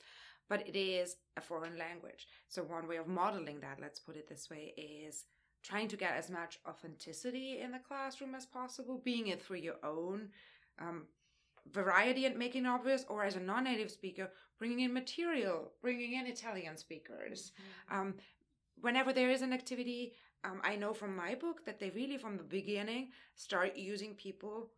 but 0.49 0.66
it 0.68 0.76
is 0.78 1.16
a 1.36 1.40
foreign 1.40 1.78
language. 1.78 2.26
So, 2.49 2.62
one 2.62 2.88
way 2.88 2.97
of 2.97 3.07
modeling 3.07 3.61
that, 3.61 3.78
let's 3.80 4.01
put 4.01 4.16
it 4.16 4.28
this 4.28 4.51
way, 4.51 4.74
is 4.76 5.24
trying 5.62 5.88
to 5.88 5.97
get 5.97 6.14
as 6.16 6.30
much 6.30 6.59
authenticity 6.68 7.61
in 7.61 7.72
the 7.72 7.78
classroom 7.78 8.34
as 8.34 8.47
possible, 8.47 9.01
being 9.05 9.28
it 9.28 9.43
through 9.43 9.59
your 9.59 9.76
own 9.84 10.28
um, 10.78 11.07
variety 11.70 12.26
and 12.26 12.36
making 12.36 12.66
obvious, 12.66 13.05
or 13.09 13.24
as 13.24 13.36
a 13.36 13.40
non 13.40 13.64
native 13.64 13.90
speaker, 13.90 14.30
bringing 14.59 14.80
in 14.80 14.93
material, 14.93 15.72
bringing 15.80 16.14
in 16.14 16.26
Italian 16.26 16.76
speakers. 16.76 17.53
Mm-hmm. 17.90 18.01
Um, 18.01 18.14
whenever 18.80 19.12
there 19.12 19.30
is 19.30 19.43
an 19.43 19.53
activity, 19.53 20.14
um, 20.45 20.61
I 20.64 20.76
know 20.76 20.93
from 20.93 21.14
my 21.16 21.34
book 21.34 21.64
that 21.64 21.78
they 21.78 21.90
really, 21.90 22.18
from 22.18 22.36
the 22.36 22.43
beginning, 22.43 23.11
start 23.36 23.76
using 23.76 24.14
people 24.14 24.70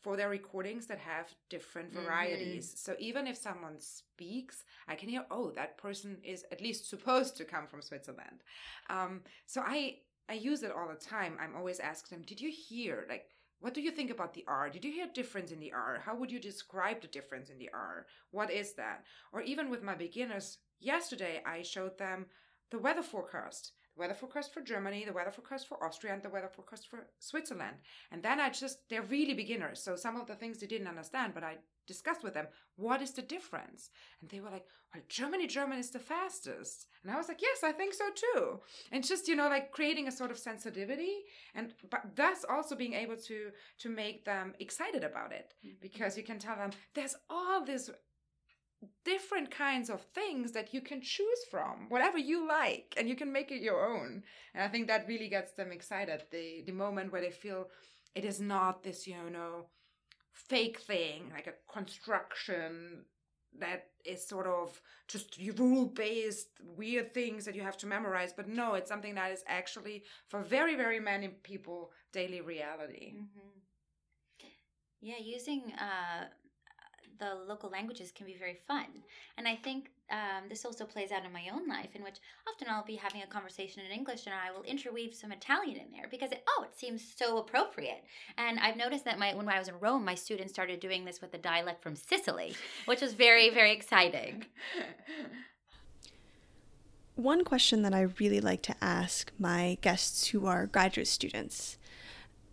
for 0.00 0.16
their 0.16 0.28
recordings 0.28 0.86
that 0.86 0.98
have 0.98 1.34
different 1.50 1.92
mm-hmm. 1.92 2.04
varieties. 2.04 2.66
Mm-hmm. 2.68 2.92
So 2.92 2.96
even 2.98 3.26
if 3.26 3.36
someone 3.36 3.78
speaks, 3.78 4.64
I 4.86 4.94
can 4.94 5.08
hear, 5.08 5.24
oh, 5.30 5.50
that 5.52 5.78
person 5.78 6.18
is 6.22 6.44
at 6.52 6.60
least 6.60 6.88
supposed 6.88 7.36
to 7.36 7.44
come 7.44 7.66
from 7.66 7.82
Switzerland. 7.82 8.42
Um, 8.90 9.22
so 9.46 9.62
I 9.64 9.98
I 10.30 10.34
use 10.34 10.62
it 10.62 10.72
all 10.72 10.88
the 10.88 10.94
time. 10.94 11.38
I'm 11.40 11.56
always 11.56 11.80
asking 11.80 12.18
them, 12.18 12.26
did 12.26 12.40
you 12.40 12.50
hear 12.50 13.06
like 13.08 13.24
what 13.60 13.74
do 13.74 13.80
you 13.80 13.90
think 13.90 14.10
about 14.10 14.34
the 14.34 14.44
R? 14.46 14.70
Did 14.70 14.84
you 14.84 14.92
hear 14.92 15.06
a 15.06 15.12
difference 15.12 15.50
in 15.50 15.58
the 15.58 15.72
R? 15.72 16.00
How 16.04 16.14
would 16.14 16.30
you 16.30 16.38
describe 16.38 17.00
the 17.00 17.08
difference 17.08 17.50
in 17.50 17.58
the 17.58 17.70
R? 17.74 18.06
What 18.30 18.52
is 18.52 18.74
that? 18.74 19.02
Or 19.32 19.42
even 19.42 19.68
with 19.68 19.82
my 19.82 19.96
beginners, 19.96 20.58
yesterday 20.78 21.42
I 21.44 21.62
showed 21.62 21.98
them 21.98 22.26
the 22.70 22.78
weather 22.78 23.02
forecast 23.02 23.72
weather 23.98 24.14
forecast 24.14 24.54
for 24.54 24.60
Germany, 24.60 25.04
the 25.04 25.12
weather 25.12 25.30
forecast 25.30 25.68
for 25.68 25.82
Austria, 25.84 26.14
and 26.14 26.22
the 26.22 26.30
weather 26.30 26.48
forecast 26.48 26.88
for 26.88 27.06
Switzerland. 27.18 27.76
And 28.10 28.22
then 28.22 28.40
I 28.40 28.50
just, 28.50 28.88
they're 28.88 29.02
really 29.02 29.34
beginners. 29.34 29.82
So 29.82 29.96
some 29.96 30.16
of 30.16 30.26
the 30.26 30.34
things 30.34 30.58
they 30.58 30.66
didn't 30.66 30.86
understand, 30.86 31.34
but 31.34 31.44
I 31.44 31.56
discussed 31.86 32.22
with 32.22 32.34
them, 32.34 32.46
what 32.76 33.02
is 33.02 33.12
the 33.12 33.22
difference? 33.22 33.90
And 34.20 34.30
they 34.30 34.40
were 34.40 34.50
like, 34.50 34.66
well, 34.94 35.02
Germany, 35.08 35.46
German 35.46 35.78
is 35.78 35.90
the 35.90 35.98
fastest. 35.98 36.86
And 37.02 37.12
I 37.12 37.16
was 37.16 37.28
like, 37.28 37.42
yes, 37.42 37.58
I 37.62 37.72
think 37.72 37.92
so 37.92 38.04
too. 38.14 38.60
And 38.92 39.06
just, 39.06 39.28
you 39.28 39.36
know, 39.36 39.48
like 39.48 39.72
creating 39.72 40.08
a 40.08 40.12
sort 40.12 40.30
of 40.30 40.38
sensitivity 40.38 41.12
and, 41.54 41.74
but 41.90 42.02
thus 42.14 42.44
also 42.48 42.74
being 42.74 42.94
able 42.94 43.16
to, 43.16 43.50
to 43.80 43.88
make 43.88 44.24
them 44.24 44.54
excited 44.60 45.04
about 45.04 45.32
it 45.32 45.54
mm-hmm. 45.64 45.76
because 45.80 46.16
you 46.16 46.22
can 46.22 46.38
tell 46.38 46.56
them 46.56 46.70
there's 46.94 47.16
all 47.28 47.64
this 47.64 47.90
different 49.04 49.50
kinds 49.50 49.90
of 49.90 50.02
things 50.14 50.52
that 50.52 50.72
you 50.72 50.80
can 50.80 51.00
choose 51.00 51.44
from 51.50 51.86
whatever 51.88 52.18
you 52.18 52.46
like 52.46 52.94
and 52.96 53.08
you 53.08 53.16
can 53.16 53.32
make 53.32 53.50
it 53.50 53.60
your 53.60 53.84
own 53.84 54.22
and 54.54 54.62
i 54.62 54.68
think 54.68 54.86
that 54.86 55.08
really 55.08 55.28
gets 55.28 55.52
them 55.52 55.72
excited 55.72 56.22
the 56.30 56.62
the 56.66 56.72
moment 56.72 57.10
where 57.10 57.20
they 57.20 57.30
feel 57.30 57.68
it 58.14 58.24
is 58.24 58.40
not 58.40 58.82
this 58.82 59.06
you 59.06 59.30
know 59.30 59.66
fake 60.32 60.78
thing 60.80 61.30
like 61.34 61.48
a 61.48 61.72
construction 61.72 63.04
that 63.58 63.86
is 64.04 64.26
sort 64.26 64.46
of 64.46 64.80
just 65.08 65.38
rule 65.56 65.86
based 65.86 66.48
weird 66.76 67.12
things 67.12 67.44
that 67.44 67.56
you 67.56 67.62
have 67.62 67.76
to 67.76 67.86
memorize 67.86 68.32
but 68.32 68.48
no 68.48 68.74
it's 68.74 68.88
something 68.88 69.14
that 69.14 69.32
is 69.32 69.42
actually 69.48 70.04
for 70.28 70.40
very 70.42 70.76
very 70.76 71.00
many 71.00 71.28
people 71.28 71.90
daily 72.12 72.40
reality 72.40 73.14
mm-hmm. 73.16 74.48
yeah 75.00 75.18
using 75.20 75.72
uh 75.80 76.24
the 77.18 77.38
local 77.46 77.70
languages 77.70 78.12
can 78.12 78.26
be 78.26 78.36
very 78.38 78.58
fun. 78.66 78.86
And 79.36 79.46
I 79.46 79.56
think 79.56 79.90
um, 80.10 80.48
this 80.48 80.64
also 80.64 80.84
plays 80.84 81.12
out 81.12 81.24
in 81.24 81.32
my 81.32 81.44
own 81.52 81.68
life, 81.68 81.90
in 81.94 82.02
which 82.02 82.18
often 82.48 82.68
I'll 82.68 82.84
be 82.84 82.96
having 82.96 83.22
a 83.22 83.26
conversation 83.26 83.82
in 83.84 83.92
English 83.92 84.26
and 84.26 84.34
I 84.34 84.50
will 84.50 84.62
interweave 84.62 85.14
some 85.14 85.32
Italian 85.32 85.76
in 85.76 85.92
there 85.92 86.08
because 86.10 86.32
it, 86.32 86.44
oh, 86.48 86.64
it 86.64 86.78
seems 86.78 87.02
so 87.16 87.38
appropriate. 87.38 88.04
And 88.36 88.58
I've 88.58 88.76
noticed 88.76 89.04
that 89.04 89.18
my 89.18 89.34
when 89.34 89.48
I 89.48 89.58
was 89.58 89.68
in 89.68 89.78
Rome, 89.80 90.04
my 90.04 90.14
students 90.14 90.52
started 90.52 90.80
doing 90.80 91.04
this 91.04 91.20
with 91.20 91.34
a 91.34 91.38
dialect 91.38 91.82
from 91.82 91.96
Sicily, 91.96 92.54
which 92.86 93.00
was 93.00 93.12
very 93.12 93.50
very 93.50 93.72
exciting. 93.72 94.46
One 97.16 97.44
question 97.44 97.82
that 97.82 97.92
I 97.92 98.02
really 98.20 98.40
like 98.40 98.62
to 98.62 98.76
ask 98.80 99.32
my 99.38 99.76
guests 99.80 100.28
who 100.28 100.46
are 100.46 100.66
graduate 100.66 101.08
students 101.08 101.76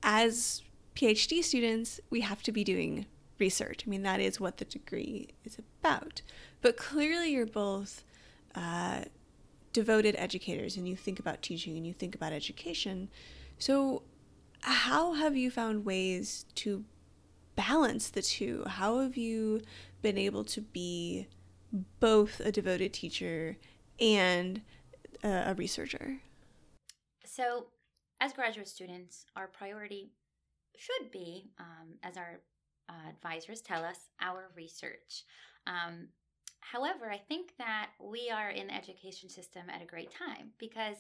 as 0.02 0.62
PhD 0.96 1.44
students, 1.44 2.00
we 2.10 2.22
have 2.22 2.42
to 2.44 2.52
be 2.52 2.64
doing 2.64 3.06
research. 3.40 3.84
I 3.86 3.90
mean, 3.90 4.04
that 4.04 4.20
is 4.20 4.40
what 4.40 4.58
the 4.58 4.66
degree 4.66 5.30
is 5.44 5.58
about. 5.58 6.22
But 6.62 6.78
clearly, 6.78 7.32
you're 7.32 7.46
both 7.46 8.04
uh, 8.54 9.02
devoted 9.74 10.16
educators 10.18 10.78
and 10.78 10.88
you 10.88 10.96
think 10.96 11.20
about 11.20 11.42
teaching 11.42 11.76
and 11.76 11.86
you 11.86 11.94
think 11.94 12.16
about 12.16 12.32
education. 12.32 13.10
So, 13.60 14.04
how 14.62 15.14
have 15.14 15.36
you 15.36 15.52
found 15.52 15.86
ways 15.86 16.46
to 16.56 16.86
balance 17.56 18.10
the 18.10 18.22
two? 18.22 18.64
How 18.66 19.00
have 19.00 19.18
you 19.18 19.62
been 20.02 20.18
able 20.18 20.44
to 20.46 20.62
be 20.62 21.28
both 22.00 22.40
a 22.40 22.52
devoted 22.52 22.94
teacher 22.94 23.58
and 24.00 24.62
a, 25.24 25.54
researcher? 25.56 26.22
So, 27.26 27.68
as 28.22 28.34
graduate 28.34 28.68
students, 28.68 29.26
our 29.36 29.48
priority 29.48 30.12
should 30.78 31.12
be, 31.12 31.50
um, 31.60 31.96
as 32.04 32.18
our 32.18 32.42
uh, 32.90 33.10
advisors 33.10 33.62
tell 33.62 33.84
us 33.84 33.98
our 34.22 34.50
research. 34.56 35.24
Um, 35.68 36.08
however, 36.60 37.12
I 37.12 37.18
think 37.18 37.54
that 37.58 37.90
we 38.00 38.30
are 38.30 38.50
in 38.50 38.68
the 38.68 38.76
education 38.76 39.30
system 39.30 39.64
at 39.70 39.82
a 39.82 39.86
great 39.86 40.12
time 40.12 40.52
because 40.58 40.98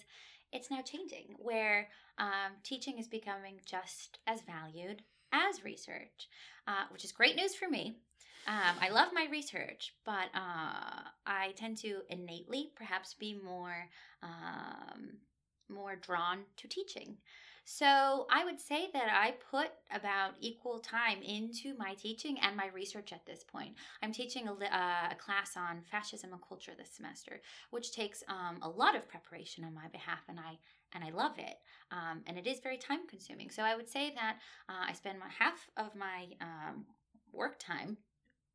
it's 0.51 0.71
now 0.71 0.81
changing 0.81 1.36
where 1.38 1.89
um, 2.17 2.53
teaching 2.63 2.97
is 2.97 3.07
becoming 3.07 3.59
just 3.65 4.19
as 4.27 4.41
valued 4.41 5.01
as 5.31 5.63
research, 5.63 6.29
uh, 6.67 6.86
which 6.91 7.03
is 7.03 7.11
great 7.11 7.36
news 7.36 7.55
for 7.55 7.67
me. 7.69 7.97
Um, 8.47 8.75
I 8.79 8.89
love 8.89 9.09
my 9.11 9.27
research, 9.31 9.95
but 10.05 10.29
uh, 10.36 11.01
I 11.25 11.53
tend 11.55 11.77
to 11.79 12.01
innately 12.09 12.71
perhaps 12.75 13.15
be 13.15 13.39
more 13.43 13.89
um, 14.21 15.17
more 15.67 15.95
drawn 15.95 16.43
to 16.57 16.67
teaching. 16.67 17.17
So 17.68 18.28
I 18.32 18.45
would 18.45 18.59
say 18.59 18.89
that 18.93 19.07
I 19.11 19.34
put 19.51 19.72
about 19.91 20.36
equal 20.39 20.78
time 20.78 21.24
into 21.24 21.76
my 21.80 21.95
teaching 21.95 22.38
and 22.39 22.55
my 22.55 22.68
research 22.68 23.11
at 23.11 23.26
this 23.26 23.43
point. 23.43 23.74
I'm 24.03 24.11
teaching 24.11 24.47
a, 24.47 24.51
uh, 24.51 25.09
a 25.11 25.16
class 25.16 25.57
on 25.57 25.82
fascism 25.89 26.32
and 26.32 26.41
culture 26.47 26.74
this 26.78 26.91
semester, 26.91 27.41
which 27.72 27.91
takes 27.91 28.24
um, 28.28 28.59
a 28.61 28.70
lot 28.70 28.95
of 28.95 29.09
preparation 29.09 29.63
on 29.63 29.74
my 29.74 29.88
behalf, 29.91 30.20
and 30.30 30.39
I 30.39 30.59
and 30.93 31.03
I 31.03 31.09
love 31.09 31.39
it. 31.39 31.55
Um, 31.91 32.22
and 32.28 32.38
it 32.38 32.45
is 32.45 32.59
very 32.59 32.78
time 32.78 33.07
consuming. 33.07 33.49
So 33.49 33.63
I 33.63 33.76
would 33.76 33.89
say 33.89 34.13
that 34.13 34.38
uh, 34.70 34.86
I 34.88 34.93
spend 34.93 35.20
my, 35.20 35.26
half 35.28 35.68
of 35.76 35.95
my 35.95 36.28
um, 36.41 36.86
work 37.34 37.57
time 37.59 37.97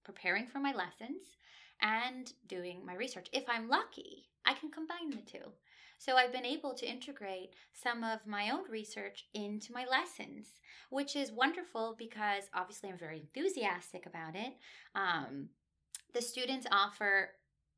preparing 0.05 0.47
for 0.47 0.61
my 0.61 0.73
lessons 0.73 1.37
and 1.83 2.33
doing 2.47 2.87
my 2.87 2.95
research. 2.95 3.29
If 3.33 3.45
I'm 3.49 3.69
lucky, 3.69 4.29
I 4.47 4.55
can 4.55 4.71
combine 4.71 5.11
the 5.11 5.17
two. 5.17 5.53
So 6.01 6.17
I've 6.17 6.33
been 6.33 6.47
able 6.47 6.73
to 6.77 6.91
integrate 6.91 7.53
some 7.75 8.03
of 8.03 8.27
my 8.27 8.49
own 8.49 8.71
research 8.71 9.27
into 9.35 9.75
my 9.75 9.85
lessons, 9.85 10.47
which 10.89 11.15
is 11.15 11.31
wonderful 11.31 11.95
because 11.99 12.45
obviously 12.55 12.89
I'm 12.89 12.97
very 12.97 13.21
enthusiastic 13.21 14.07
about 14.07 14.35
it. 14.35 14.55
Um, 14.95 15.51
the 16.15 16.23
students 16.23 16.67
offer 16.73 17.33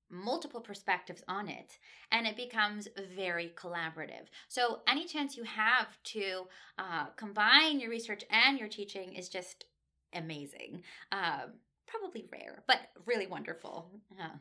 multiple 0.08 0.60
perspectives 0.60 1.24
on 1.26 1.48
it 1.48 1.78
and 2.12 2.24
it 2.24 2.36
becomes 2.36 2.86
very 3.16 3.50
collaborative 3.56 4.26
so 4.46 4.80
any 4.86 5.06
chance 5.06 5.38
you 5.38 5.42
have 5.42 5.86
to 6.04 6.42
uh, 6.78 7.06
combine 7.16 7.80
your 7.80 7.88
research 7.88 8.22
and 8.28 8.58
your 8.58 8.68
teaching 8.68 9.14
is 9.14 9.30
just 9.30 9.64
amazing 10.12 10.82
uh, 11.12 11.46
probably 11.86 12.26
rare 12.30 12.62
but 12.68 12.80
really 13.06 13.26
wonderful 13.26 13.90
yeah. 14.18 14.32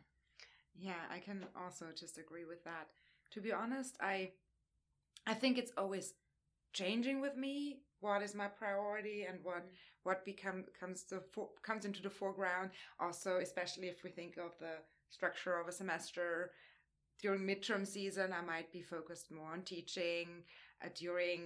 yeah 0.78 1.06
i 1.10 1.20
can 1.20 1.46
also 1.56 1.86
just 1.98 2.18
agree 2.18 2.44
with 2.44 2.62
that 2.66 2.90
to 3.32 3.42
be 3.42 3.52
honest, 3.52 3.98
I 4.02 4.32
I 5.26 5.34
think 5.34 5.58
it's 5.58 5.72
always 5.78 6.14
changing 6.74 7.22
with 7.22 7.36
me. 7.36 7.82
What 8.00 8.24
is 8.24 8.34
my 8.34 8.48
priority 8.48 9.26
and 9.30 9.40
what 9.44 9.64
what 10.04 10.26
become 10.26 10.66
comes 10.80 11.04
the 11.04 11.22
for, 11.32 11.50
comes 11.62 11.86
into 11.86 12.02
the 12.02 12.10
foreground. 12.10 12.72
Also, 13.00 13.38
especially 13.38 13.88
if 13.88 14.04
we 14.04 14.10
think 14.10 14.38
of 14.38 14.58
the 14.60 14.76
structure 15.10 15.60
of 15.60 15.68
a 15.68 15.72
semester 15.72 16.52
during 17.22 17.42
midterm 17.42 17.86
season, 17.86 18.34
I 18.34 18.42
might 18.42 18.72
be 18.72 18.82
focused 18.82 19.32
more 19.32 19.52
on 19.52 19.62
teaching. 19.62 20.44
Uh, 20.84 20.90
during 20.96 21.42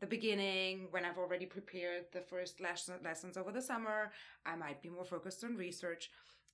the 0.00 0.06
beginning, 0.06 0.88
when 0.90 1.04
I've 1.04 1.18
already 1.18 1.46
prepared 1.46 2.04
the 2.12 2.20
first 2.20 2.60
lesson, 2.60 2.94
lessons 3.04 3.36
over 3.36 3.50
the 3.50 3.62
summer, 3.62 4.12
I 4.46 4.54
might 4.54 4.80
be 4.80 4.88
more 4.88 5.04
focused 5.04 5.42
on 5.42 5.56
research. 5.56 6.10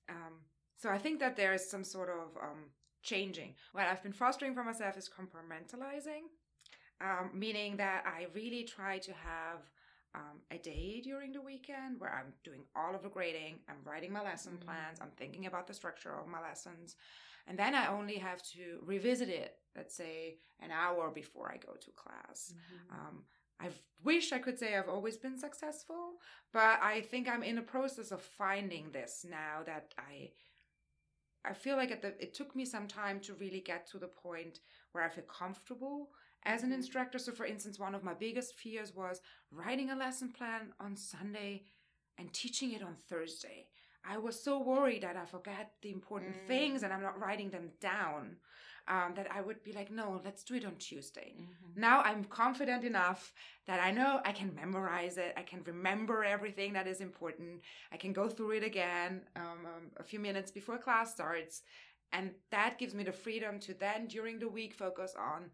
Um, 0.09 0.41
so 0.77 0.89
I 0.89 0.97
think 0.97 1.19
that 1.19 1.35
there 1.35 1.53
is 1.53 1.69
some 1.69 1.83
sort 1.83 2.09
of 2.09 2.35
um, 2.41 2.65
changing. 3.01 3.55
What 3.71 3.87
I've 3.87 4.03
been 4.03 4.13
fostering 4.13 4.53
for 4.53 4.63
myself 4.63 4.97
is 4.97 5.09
compartmentalizing, 5.09 6.23
um, 7.01 7.31
meaning 7.33 7.77
that 7.77 8.03
I 8.05 8.27
really 8.33 8.63
try 8.63 8.97
to 8.99 9.11
have 9.11 9.59
um, 10.15 10.41
a 10.51 10.57
day 10.57 11.01
during 11.03 11.31
the 11.31 11.41
weekend 11.41 11.99
where 11.99 12.13
I'm 12.13 12.33
doing 12.43 12.61
all 12.75 12.95
of 12.95 13.03
the 13.03 13.09
grading, 13.09 13.59
I'm 13.69 13.77
writing 13.85 14.11
my 14.11 14.23
lesson 14.23 14.53
mm-hmm. 14.53 14.65
plans, 14.65 14.99
I'm 15.01 15.11
thinking 15.17 15.45
about 15.45 15.67
the 15.67 15.73
structure 15.73 16.13
of 16.13 16.27
my 16.27 16.41
lessons, 16.41 16.95
and 17.47 17.57
then 17.57 17.75
I 17.75 17.87
only 17.87 18.17
have 18.17 18.41
to 18.53 18.79
revisit 18.83 19.29
it, 19.29 19.55
let's 19.75 19.95
say 19.95 20.37
an 20.61 20.71
hour 20.71 21.11
before 21.11 21.51
I 21.51 21.57
go 21.57 21.73
to 21.73 21.91
class. 21.91 22.53
Mm-hmm. 22.53 22.95
Um, 22.95 23.23
I 23.61 23.67
wish 24.03 24.31
I 24.31 24.39
could 24.39 24.57
say 24.57 24.75
I've 24.75 24.89
always 24.89 25.17
been 25.17 25.37
successful, 25.37 26.13
but 26.53 26.79
I 26.81 27.01
think 27.01 27.27
I'm 27.27 27.43
in 27.43 27.57
a 27.57 27.63
process 27.63 28.11
of 28.11 28.21
finding 28.21 28.91
this 28.91 29.25
now 29.29 29.63
that 29.65 29.93
I 29.97 30.31
I 31.45 31.53
feel 31.53 31.77
like 31.77 32.01
the, 32.01 32.13
it 32.21 32.33
took 32.33 32.55
me 32.55 32.65
some 32.65 32.87
time 32.87 33.19
to 33.21 33.33
really 33.33 33.61
get 33.61 33.87
to 33.91 33.99
the 33.99 34.07
point 34.07 34.59
where 34.91 35.03
I 35.03 35.09
feel 35.09 35.23
comfortable 35.23 36.09
as 36.43 36.63
an 36.63 36.69
mm-hmm. 36.69 36.79
instructor. 36.79 37.19
So, 37.19 37.31
for 37.31 37.45
instance, 37.45 37.79
one 37.79 37.95
of 37.95 38.03
my 38.03 38.13
biggest 38.13 38.55
fears 38.55 38.93
was 38.95 39.21
writing 39.51 39.89
a 39.89 39.95
lesson 39.95 40.31
plan 40.31 40.73
on 40.79 40.95
Sunday 40.95 41.63
and 42.17 42.33
teaching 42.33 42.73
it 42.73 42.83
on 42.83 42.95
Thursday. 43.09 43.67
I 44.05 44.17
was 44.17 44.41
so 44.41 44.61
worried 44.61 45.03
that 45.03 45.17
I 45.17 45.25
forget 45.25 45.73
the 45.81 45.91
important 45.91 46.35
mm. 46.35 46.47
things 46.47 46.83
and 46.83 46.93
I'm 46.93 47.01
not 47.01 47.19
writing 47.19 47.49
them 47.49 47.69
down. 47.81 48.37
Um, 48.91 49.13
that 49.17 49.27
I 49.31 49.41
would 49.41 49.61
be 49.63 49.71
like, 49.71 49.91
no, 49.91 50.19
let's 50.25 50.43
do 50.43 50.55
it 50.55 50.65
on 50.65 50.75
Tuesday. 50.77 51.35
Mm-hmm. 51.35 51.79
Now 51.79 52.01
I'm 52.01 52.23
confident 52.23 52.83
enough 52.83 53.33
that 53.67 53.79
I 53.79 53.91
know 53.91 54.19
I 54.25 54.31
can 54.31 54.55
memorize 54.55 55.19
it. 55.19 55.31
I 55.37 55.43
can 55.43 55.61
remember 55.63 56.23
everything 56.23 56.73
that 56.73 56.87
is 56.87 56.99
important. 56.99 57.61
I 57.91 57.97
can 57.97 58.13
go 58.13 58.27
through 58.27 58.53
it 58.57 58.63
again 58.63 59.21
um, 59.35 59.59
um, 59.65 59.83
a 59.97 60.03
few 60.03 60.19
minutes 60.19 60.49
before 60.49 60.79
class 60.79 61.11
starts. 61.11 61.61
And 62.11 62.31
that 62.49 62.79
gives 62.79 62.95
me 62.95 63.03
the 63.03 63.11
freedom 63.11 63.59
to 63.59 63.75
then, 63.75 64.07
during 64.07 64.39
the 64.39 64.49
week, 64.49 64.73
focus 64.73 65.13
on 65.15 65.51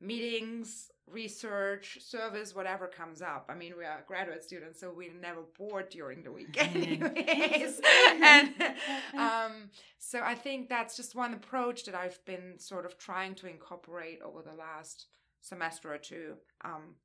meetings, 0.00 0.90
research, 1.10 1.98
service, 2.00 2.54
whatever 2.54 2.86
comes 2.86 3.22
up. 3.22 3.46
I 3.48 3.54
mean, 3.54 3.74
we 3.76 3.84
are 3.84 4.04
graduate 4.06 4.42
students, 4.42 4.80
so 4.80 4.92
we're 4.94 5.12
never 5.12 5.42
bored 5.58 5.90
during 5.90 6.22
the 6.22 6.32
week, 6.32 6.56
anyways. 6.58 7.80
and 8.22 8.54
um, 9.18 9.70
so 9.98 10.20
I 10.22 10.34
think 10.34 10.68
that's 10.68 10.96
just 10.96 11.14
one 11.14 11.34
approach 11.34 11.84
that 11.84 11.94
I've 11.94 12.24
been 12.24 12.58
sort 12.58 12.86
of 12.86 12.98
trying 12.98 13.34
to 13.36 13.46
incorporate 13.46 14.20
over 14.24 14.42
the 14.42 14.56
last 14.56 15.06
semester 15.40 15.92
or 15.92 15.98
two. 15.98 16.34
Um, 16.64 16.96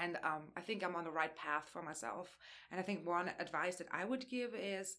and 0.00 0.16
um, 0.22 0.42
I 0.56 0.60
think 0.60 0.84
I'm 0.84 0.94
on 0.94 1.04
the 1.04 1.10
right 1.10 1.34
path 1.34 1.68
for 1.72 1.82
myself. 1.82 2.36
And 2.70 2.78
I 2.78 2.82
think 2.82 3.06
one 3.06 3.30
advice 3.40 3.76
that 3.76 3.88
I 3.92 4.04
would 4.04 4.28
give 4.28 4.54
is 4.54 4.96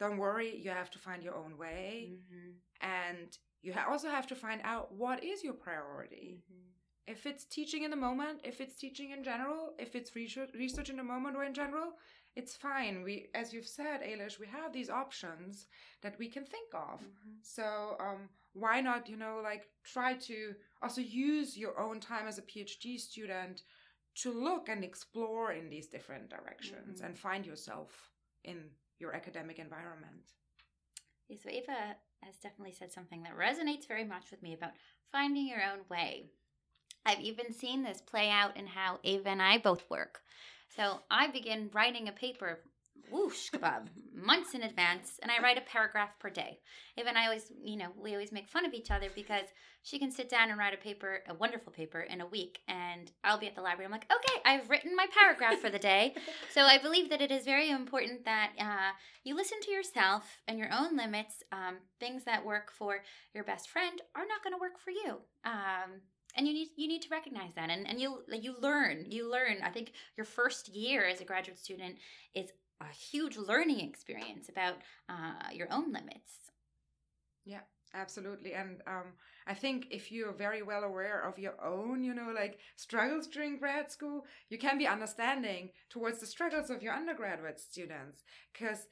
don't 0.00 0.18
worry, 0.18 0.56
you 0.56 0.70
have 0.70 0.90
to 0.90 0.98
find 0.98 1.22
your 1.22 1.36
own 1.36 1.56
way. 1.56 2.14
Mm-hmm. 2.14 2.88
And 2.88 3.38
you 3.64 3.74
also 3.88 4.10
have 4.10 4.26
to 4.26 4.36
find 4.36 4.60
out 4.62 4.92
what 4.92 5.24
is 5.24 5.42
your 5.42 5.54
priority. 5.54 6.42
Mm-hmm. 6.52 7.12
If 7.12 7.26
it's 7.26 7.44
teaching 7.46 7.82
in 7.84 7.90
the 7.90 7.96
moment, 7.96 8.40
if 8.44 8.60
it's 8.60 8.76
teaching 8.76 9.10
in 9.10 9.24
general, 9.24 9.72
if 9.78 9.94
it's 9.94 10.14
research, 10.14 10.50
research 10.54 10.90
in 10.90 10.96
the 10.96 11.02
moment 11.02 11.36
or 11.36 11.44
in 11.44 11.54
general, 11.54 11.92
it's 12.36 12.56
fine. 12.56 13.02
We, 13.02 13.28
as 13.34 13.52
you've 13.52 13.66
said, 13.66 14.02
Eilish, 14.02 14.38
we 14.38 14.46
have 14.46 14.72
these 14.72 14.90
options 14.90 15.66
that 16.02 16.18
we 16.18 16.28
can 16.28 16.44
think 16.44 16.68
of. 16.74 17.00
Mm-hmm. 17.00 17.36
So 17.42 17.96
um, 18.00 18.28
why 18.52 18.80
not, 18.80 19.08
you 19.08 19.16
know, 19.16 19.40
like 19.42 19.64
try 19.82 20.14
to 20.14 20.54
also 20.82 21.00
use 21.00 21.56
your 21.56 21.78
own 21.78 22.00
time 22.00 22.26
as 22.26 22.38
a 22.38 22.42
PhD 22.42 22.98
student 22.98 23.62
to 24.16 24.32
look 24.32 24.68
and 24.68 24.84
explore 24.84 25.52
in 25.52 25.70
these 25.70 25.86
different 25.86 26.28
directions 26.28 26.98
mm-hmm. 26.98 27.06
and 27.06 27.18
find 27.18 27.46
yourself 27.46 28.10
in 28.44 28.58
your 28.98 29.14
academic 29.14 29.58
environment. 29.58 30.32
so 31.42 31.50
Eva 31.50 31.96
has 32.24 32.36
definitely 32.36 32.74
said 32.74 32.92
something 32.92 33.22
that 33.22 33.36
resonates 33.36 33.88
very 33.88 34.04
much 34.04 34.30
with 34.30 34.42
me 34.42 34.54
about 34.54 34.72
finding 35.12 35.46
your 35.46 35.62
own 35.62 35.80
way. 35.88 36.26
I've 37.06 37.20
even 37.20 37.52
seen 37.52 37.82
this 37.82 38.00
play 38.00 38.30
out 38.30 38.56
in 38.56 38.66
how 38.66 38.98
Eva 39.02 39.28
and 39.28 39.42
I 39.42 39.58
both 39.58 39.88
work. 39.90 40.20
So 40.74 41.00
I 41.10 41.28
begin 41.28 41.70
writing 41.72 42.08
a 42.08 42.12
paper 42.12 42.60
whoosh 43.10 43.50
kebab 43.50 43.88
months 44.14 44.54
in 44.54 44.62
advance 44.62 45.18
and 45.22 45.30
i 45.30 45.42
write 45.42 45.58
a 45.58 45.62
paragraph 45.62 46.10
per 46.18 46.30
day. 46.30 46.58
Even 46.98 47.16
i 47.16 47.24
always 47.24 47.52
you 47.62 47.76
know 47.76 47.88
we 48.00 48.12
always 48.12 48.32
make 48.32 48.48
fun 48.48 48.64
of 48.64 48.74
each 48.74 48.90
other 48.90 49.08
because 49.14 49.46
she 49.82 49.98
can 49.98 50.10
sit 50.10 50.28
down 50.28 50.48
and 50.48 50.58
write 50.58 50.74
a 50.74 50.78
paper 50.78 51.20
a 51.28 51.34
wonderful 51.34 51.72
paper 51.72 52.00
in 52.00 52.20
a 52.20 52.26
week 52.26 52.60
and 52.68 53.12
i'll 53.22 53.38
be 53.38 53.46
at 53.46 53.54
the 53.54 53.62
library. 53.62 53.86
I'm 53.86 53.92
like 53.92 54.10
okay 54.10 54.40
i've 54.44 54.68
written 54.70 54.96
my 54.96 55.06
paragraph 55.12 55.58
for 55.58 55.70
the 55.70 55.78
day. 55.78 56.14
So 56.52 56.62
i 56.62 56.78
believe 56.78 57.10
that 57.10 57.20
it 57.20 57.32
is 57.32 57.44
very 57.44 57.70
important 57.70 58.24
that 58.24 58.52
uh, 58.58 58.92
you 59.24 59.34
listen 59.34 59.60
to 59.62 59.70
yourself 59.70 60.38
and 60.46 60.58
your 60.58 60.72
own 60.72 60.96
limits. 60.96 61.42
Um, 61.50 61.78
things 61.98 62.24
that 62.24 62.44
work 62.44 62.70
for 62.70 63.02
your 63.34 63.44
best 63.44 63.68
friend 63.70 64.00
are 64.14 64.26
not 64.26 64.42
going 64.44 64.54
to 64.54 64.60
work 64.60 64.78
for 64.78 64.90
you. 64.90 65.18
Um, 65.44 66.00
and 66.36 66.46
you 66.46 66.52
need 66.52 66.68
you 66.76 66.88
need 66.88 67.02
to 67.02 67.08
recognize 67.10 67.54
that 67.54 67.70
and, 67.70 67.86
and 67.86 68.00
you 68.00 68.22
you 68.32 68.54
learn 68.60 69.06
you 69.08 69.30
learn. 69.30 69.58
I 69.62 69.70
think 69.70 69.92
your 70.16 70.24
first 70.24 70.68
year 70.68 71.04
as 71.06 71.20
a 71.20 71.24
graduate 71.24 71.58
student 71.58 71.96
is 72.34 72.50
a 72.80 72.92
huge 72.92 73.36
learning 73.36 73.80
experience 73.80 74.48
about 74.48 74.74
uh, 75.08 75.50
your 75.52 75.72
own 75.72 75.92
limits. 75.92 76.50
Yeah, 77.44 77.60
absolutely. 77.94 78.54
And 78.54 78.82
um, 78.86 79.12
I 79.46 79.54
think 79.54 79.86
if 79.90 80.10
you're 80.10 80.32
very 80.32 80.62
well 80.62 80.84
aware 80.84 81.20
of 81.20 81.38
your 81.38 81.54
own, 81.64 82.02
you 82.02 82.14
know, 82.14 82.32
like 82.34 82.58
struggles 82.76 83.26
during 83.26 83.58
grad 83.58 83.90
school, 83.90 84.24
you 84.48 84.58
can 84.58 84.78
be 84.78 84.86
understanding 84.86 85.70
towards 85.90 86.20
the 86.20 86.26
struggles 86.26 86.70
of 86.70 86.82
your 86.82 86.94
undergraduate 86.94 87.60
students. 87.60 88.22
Because 88.52 88.86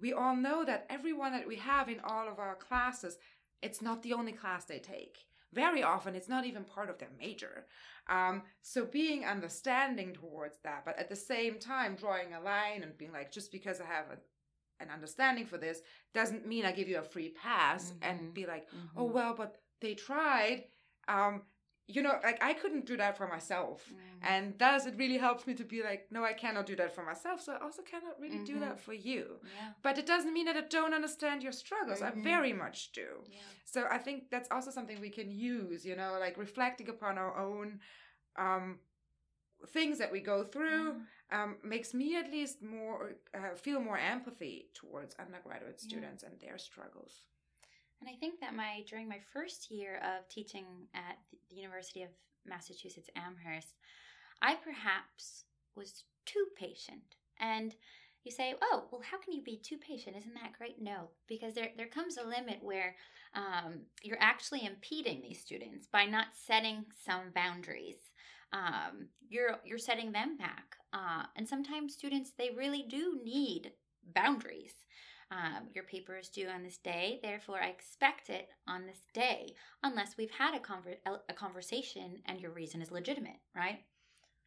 we 0.00 0.12
all 0.12 0.36
know 0.36 0.64
that 0.64 0.86
everyone 0.90 1.32
that 1.32 1.48
we 1.48 1.56
have 1.56 1.88
in 1.88 2.00
all 2.00 2.28
of 2.28 2.38
our 2.38 2.56
classes, 2.56 3.16
it's 3.62 3.80
not 3.80 4.02
the 4.02 4.12
only 4.12 4.32
class 4.32 4.64
they 4.64 4.78
take. 4.78 5.18
Very 5.54 5.82
often, 5.82 6.14
it's 6.14 6.28
not 6.28 6.44
even 6.44 6.64
part 6.64 6.90
of 6.90 6.98
their 6.98 7.10
major. 7.18 7.66
Um, 8.08 8.42
so 8.62 8.84
being 8.84 9.24
understanding 9.24 10.12
towards 10.14 10.58
that, 10.64 10.84
but 10.84 10.98
at 10.98 11.08
the 11.08 11.16
same 11.16 11.58
time 11.58 11.96
drawing 11.96 12.34
a 12.34 12.40
line 12.40 12.82
and 12.82 12.96
being 12.98 13.12
like, 13.12 13.32
just 13.32 13.50
because 13.50 13.80
I 13.80 13.86
have 13.86 14.06
a, 14.12 14.82
an 14.82 14.90
understanding 14.90 15.46
for 15.46 15.56
this 15.56 15.80
doesn't 16.12 16.46
mean 16.46 16.64
I 16.64 16.72
give 16.72 16.88
you 16.88 16.98
a 16.98 17.02
free 17.02 17.30
pass 17.30 17.90
mm-hmm. 17.90 18.10
and 18.10 18.34
be 18.34 18.46
like, 18.46 18.66
oh, 18.72 18.76
mm-hmm. 18.76 19.00
oh 19.00 19.04
well, 19.04 19.34
but 19.36 19.56
they 19.80 19.94
tried. 19.94 20.64
Um, 21.08 21.42
you 21.86 22.02
know, 22.02 22.18
like 22.22 22.42
I 22.42 22.54
couldn't 22.54 22.86
do 22.86 22.96
that 22.96 23.16
for 23.16 23.26
myself. 23.26 23.84
Mm-hmm. 23.86 24.26
And 24.32 24.54
thus 24.58 24.86
it 24.86 24.94
really 24.96 25.18
helps 25.18 25.46
me 25.46 25.54
to 25.54 25.64
be 25.64 25.82
like, 25.82 26.06
no, 26.10 26.24
I 26.24 26.32
cannot 26.32 26.66
do 26.66 26.76
that 26.76 26.94
for 26.94 27.04
myself. 27.04 27.42
So 27.42 27.52
I 27.52 27.62
also 27.62 27.82
cannot 27.82 28.18
really 28.18 28.36
mm-hmm. 28.36 28.54
do 28.54 28.60
that 28.60 28.80
for 28.80 28.94
you. 28.94 29.36
Yeah. 29.42 29.70
But 29.82 29.98
it 29.98 30.06
doesn't 30.06 30.32
mean 30.32 30.46
that 30.46 30.56
I 30.56 30.62
don't 30.62 30.94
understand 30.94 31.42
your 31.42 31.52
struggles. 31.52 32.00
Mm-hmm. 32.00 32.20
I 32.20 32.22
very 32.22 32.52
much 32.52 32.92
do. 32.92 33.06
Yeah. 33.28 33.38
So 33.66 33.84
I 33.90 33.98
think 33.98 34.30
that's 34.30 34.48
also 34.50 34.70
something 34.70 34.98
we 35.00 35.10
can 35.10 35.30
use, 35.30 35.84
you 35.84 35.96
know, 35.96 36.16
like 36.18 36.38
reflecting 36.38 36.88
upon 36.88 37.18
our 37.18 37.38
own 37.38 37.80
um, 38.36 38.78
things 39.68 39.98
that 39.98 40.10
we 40.10 40.20
go 40.20 40.42
through 40.42 40.92
mm-hmm. 40.92 41.38
um, 41.38 41.56
makes 41.62 41.92
me 41.92 42.16
at 42.16 42.30
least 42.30 42.62
more 42.62 43.16
uh, 43.34 43.54
feel 43.56 43.80
more 43.80 43.98
empathy 43.98 44.68
towards 44.74 45.14
undergraduate 45.16 45.80
students 45.80 46.22
yeah. 46.22 46.30
and 46.30 46.40
their 46.40 46.56
struggles. 46.56 47.24
And 48.04 48.14
I 48.14 48.18
think 48.18 48.38
that 48.40 48.54
my 48.54 48.84
during 48.86 49.08
my 49.08 49.20
first 49.32 49.70
year 49.70 49.96
of 49.96 50.28
teaching 50.28 50.66
at 50.94 51.16
the 51.48 51.56
University 51.56 52.02
of 52.02 52.10
Massachusetts 52.44 53.08
Amherst, 53.16 53.72
I 54.42 54.56
perhaps 54.56 55.44
was 55.74 56.04
too 56.26 56.46
patient. 56.54 57.16
And 57.40 57.74
you 58.22 58.30
say, 58.30 58.56
"Oh, 58.60 58.88
well, 58.90 59.00
how 59.10 59.16
can 59.18 59.32
you 59.32 59.42
be 59.42 59.56
too 59.56 59.78
patient? 59.78 60.16
Isn't 60.16 60.34
that 60.34 60.52
great?" 60.52 60.82
No, 60.82 61.12
because 61.28 61.54
there 61.54 61.70
there 61.78 61.88
comes 61.88 62.18
a 62.18 62.26
limit 62.26 62.62
where 62.62 62.94
um, 63.32 63.86
you're 64.02 64.20
actually 64.20 64.66
impeding 64.66 65.22
these 65.22 65.40
students 65.40 65.86
by 65.86 66.04
not 66.04 66.34
setting 66.34 66.84
some 67.06 67.30
boundaries. 67.34 68.12
Um, 68.52 69.08
you're 69.30 69.60
you're 69.64 69.78
setting 69.78 70.12
them 70.12 70.36
back, 70.36 70.76
uh, 70.92 71.24
and 71.36 71.48
sometimes 71.48 71.94
students 71.94 72.32
they 72.36 72.50
really 72.50 72.82
do 72.86 73.18
need 73.24 73.72
boundaries. 74.14 74.83
Um, 75.30 75.68
your 75.74 75.84
paper 75.84 76.16
is 76.16 76.28
due 76.28 76.48
on 76.48 76.62
this 76.62 76.78
day, 76.78 77.18
therefore 77.22 77.60
I 77.62 77.68
expect 77.68 78.30
it 78.30 78.48
on 78.68 78.86
this 78.86 79.00
day, 79.12 79.54
unless 79.82 80.16
we've 80.16 80.30
had 80.30 80.54
a, 80.54 80.60
conver- 80.60 80.98
a 81.28 81.32
conversation 81.32 82.22
and 82.26 82.40
your 82.40 82.52
reason 82.52 82.82
is 82.82 82.92
legitimate, 82.92 83.40
right? 83.56 83.80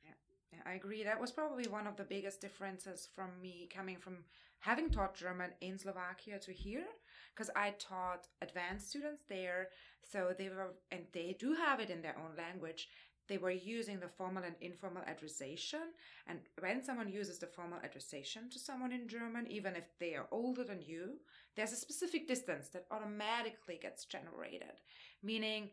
Yeah, 0.04 0.12
yeah, 0.54 0.60
I 0.66 0.76
agree. 0.76 1.04
That 1.04 1.20
was 1.20 1.32
probably 1.32 1.68
one 1.68 1.88
of 1.88 1.98
the 1.98 2.04
biggest 2.04 2.42
differences 2.42 3.10
from 3.16 3.30
me 3.42 3.68
coming 3.74 3.98
from 3.98 4.24
having 4.60 4.90
taught 4.90 5.16
German 5.16 5.52
in 5.62 5.78
Slovakia 5.78 6.40
to 6.40 6.54
here, 6.54 6.86
because 7.34 7.50
I 7.56 7.72
taught 7.78 8.28
advanced 8.42 8.90
students 8.90 9.22
there. 9.28 9.70
So 10.04 10.34
they 10.38 10.50
were, 10.50 10.76
and 10.92 11.02
they 11.14 11.36
do 11.38 11.54
have 11.54 11.80
it 11.80 11.90
in 11.90 12.02
their 12.02 12.18
own 12.18 12.36
language. 12.38 12.88
They 13.28 13.38
were 13.38 13.52
using 13.52 14.00
the 14.00 14.08
formal 14.08 14.44
and 14.44 14.56
informal 14.62 15.04
addressation. 15.06 15.94
And 16.28 16.40
when 16.60 16.84
someone 16.84 17.12
uses 17.12 17.40
the 17.40 17.48
formal 17.48 17.80
addressation 17.84 18.50
to 18.50 18.60
someone 18.60 18.92
in 18.92 19.08
German, 19.08 19.48
even 19.48 19.76
if 19.76 19.86
they 20.00 20.16
are 20.16 20.28
older 20.32 20.64
than 20.64 20.82
you, 20.82 21.20
there's 21.56 21.74
a 21.74 21.78
specific 21.78 22.28
distance 22.28 22.70
that 22.70 22.86
automatically 22.92 23.80
gets 23.82 24.06
generated, 24.06 24.82
meaning 25.24 25.70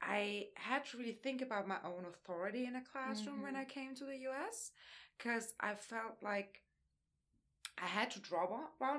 I 0.00 0.48
had 0.54 0.84
to 0.86 0.98
really 0.98 1.12
think 1.12 1.40
about 1.42 1.66
my 1.66 1.78
own 1.84 2.04
authority 2.08 2.66
in 2.66 2.76
a 2.76 2.82
classroom 2.82 3.36
mm-hmm. 3.36 3.44
when 3.44 3.56
I 3.56 3.64
came 3.64 3.94
to 3.96 4.04
the 4.04 4.18
US 4.28 4.72
because 5.16 5.54
I 5.60 5.74
felt 5.74 6.16
like 6.22 6.60
I 7.82 7.86
had 7.86 8.10
to 8.12 8.20
draw 8.20 8.46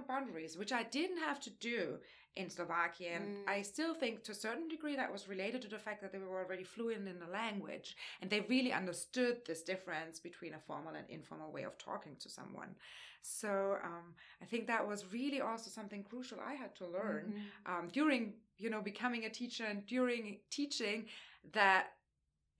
boundaries, 0.08 0.58
which 0.58 0.74
I 0.74 0.84
didn't 0.84 1.20
have 1.20 1.40
to 1.42 1.50
do 1.50 2.00
in 2.36 2.50
Slovakia. 2.50 3.12
And 3.16 3.26
mm. 3.26 3.50
I 3.50 3.62
still 3.62 3.94
think 3.94 4.24
to 4.24 4.32
a 4.32 4.36
certain 4.36 4.68
degree 4.68 4.96
that 4.96 5.12
was 5.12 5.28
related 5.28 5.62
to 5.64 5.68
the 5.68 5.80
fact 5.80 6.02
that 6.02 6.12
they 6.12 6.20
were 6.20 6.38
already 6.44 6.64
fluent 6.64 7.08
in 7.08 7.20
the 7.20 7.32
language 7.32 7.96
and 8.22 8.30
they 8.30 8.42
really 8.42 8.74
understood 8.74 9.38
this 9.46 9.62
difference 9.62 10.20
between 10.20 10.54
a 10.54 10.60
formal 10.60 10.94
and 10.96 11.10
informal 11.10 11.52
way 11.52 11.64
of 11.64 11.78
talking 11.78 12.16
to 12.20 12.30
someone. 12.30 12.76
So 13.22 13.78
um, 13.84 14.14
I 14.42 14.46
think 14.46 14.68
that 14.68 14.88
was 14.88 15.12
really 15.12 15.42
also 15.42 15.70
something 15.70 16.04
crucial 16.04 16.38
I 16.46 16.54
had 16.54 16.76
to 16.76 16.86
learn 16.86 17.34
mm-hmm. 17.34 17.74
um, 17.74 17.88
during, 17.92 18.34
you 18.58 18.70
know, 18.70 18.82
becoming 18.82 19.26
a 19.26 19.30
teacher 19.30 19.66
and 19.66 19.86
during 19.88 20.38
teaching 20.52 21.06
that 21.54 21.88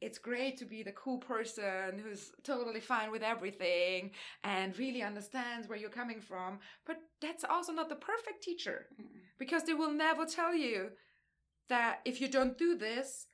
it's 0.02 0.18
great 0.18 0.58
to 0.58 0.66
be 0.66 0.84
the 0.84 0.92
cool 0.92 1.18
person 1.18 2.02
who's 2.04 2.32
totally 2.44 2.80
fine 2.80 3.12
with 3.12 3.24
everything 3.24 4.12
and 4.44 4.78
really 4.78 5.02
understands 5.02 5.68
where 5.68 5.78
you're 5.78 5.90
coming 5.90 6.20
from. 6.20 6.60
But 6.86 6.98
that's 7.22 7.44
also 7.44 7.72
not 7.72 7.90
the 7.90 7.96
perfect 7.96 8.44
teacher 8.44 8.88
because 9.40 9.64
they 9.64 9.74
will 9.74 9.92
never 9.92 10.26
tell 10.26 10.54
you 10.54 10.90
that 11.70 12.02
if 12.06 12.22
you 12.22 12.28
don't 12.28 12.58
do 12.58 12.78
this, 12.78 13.28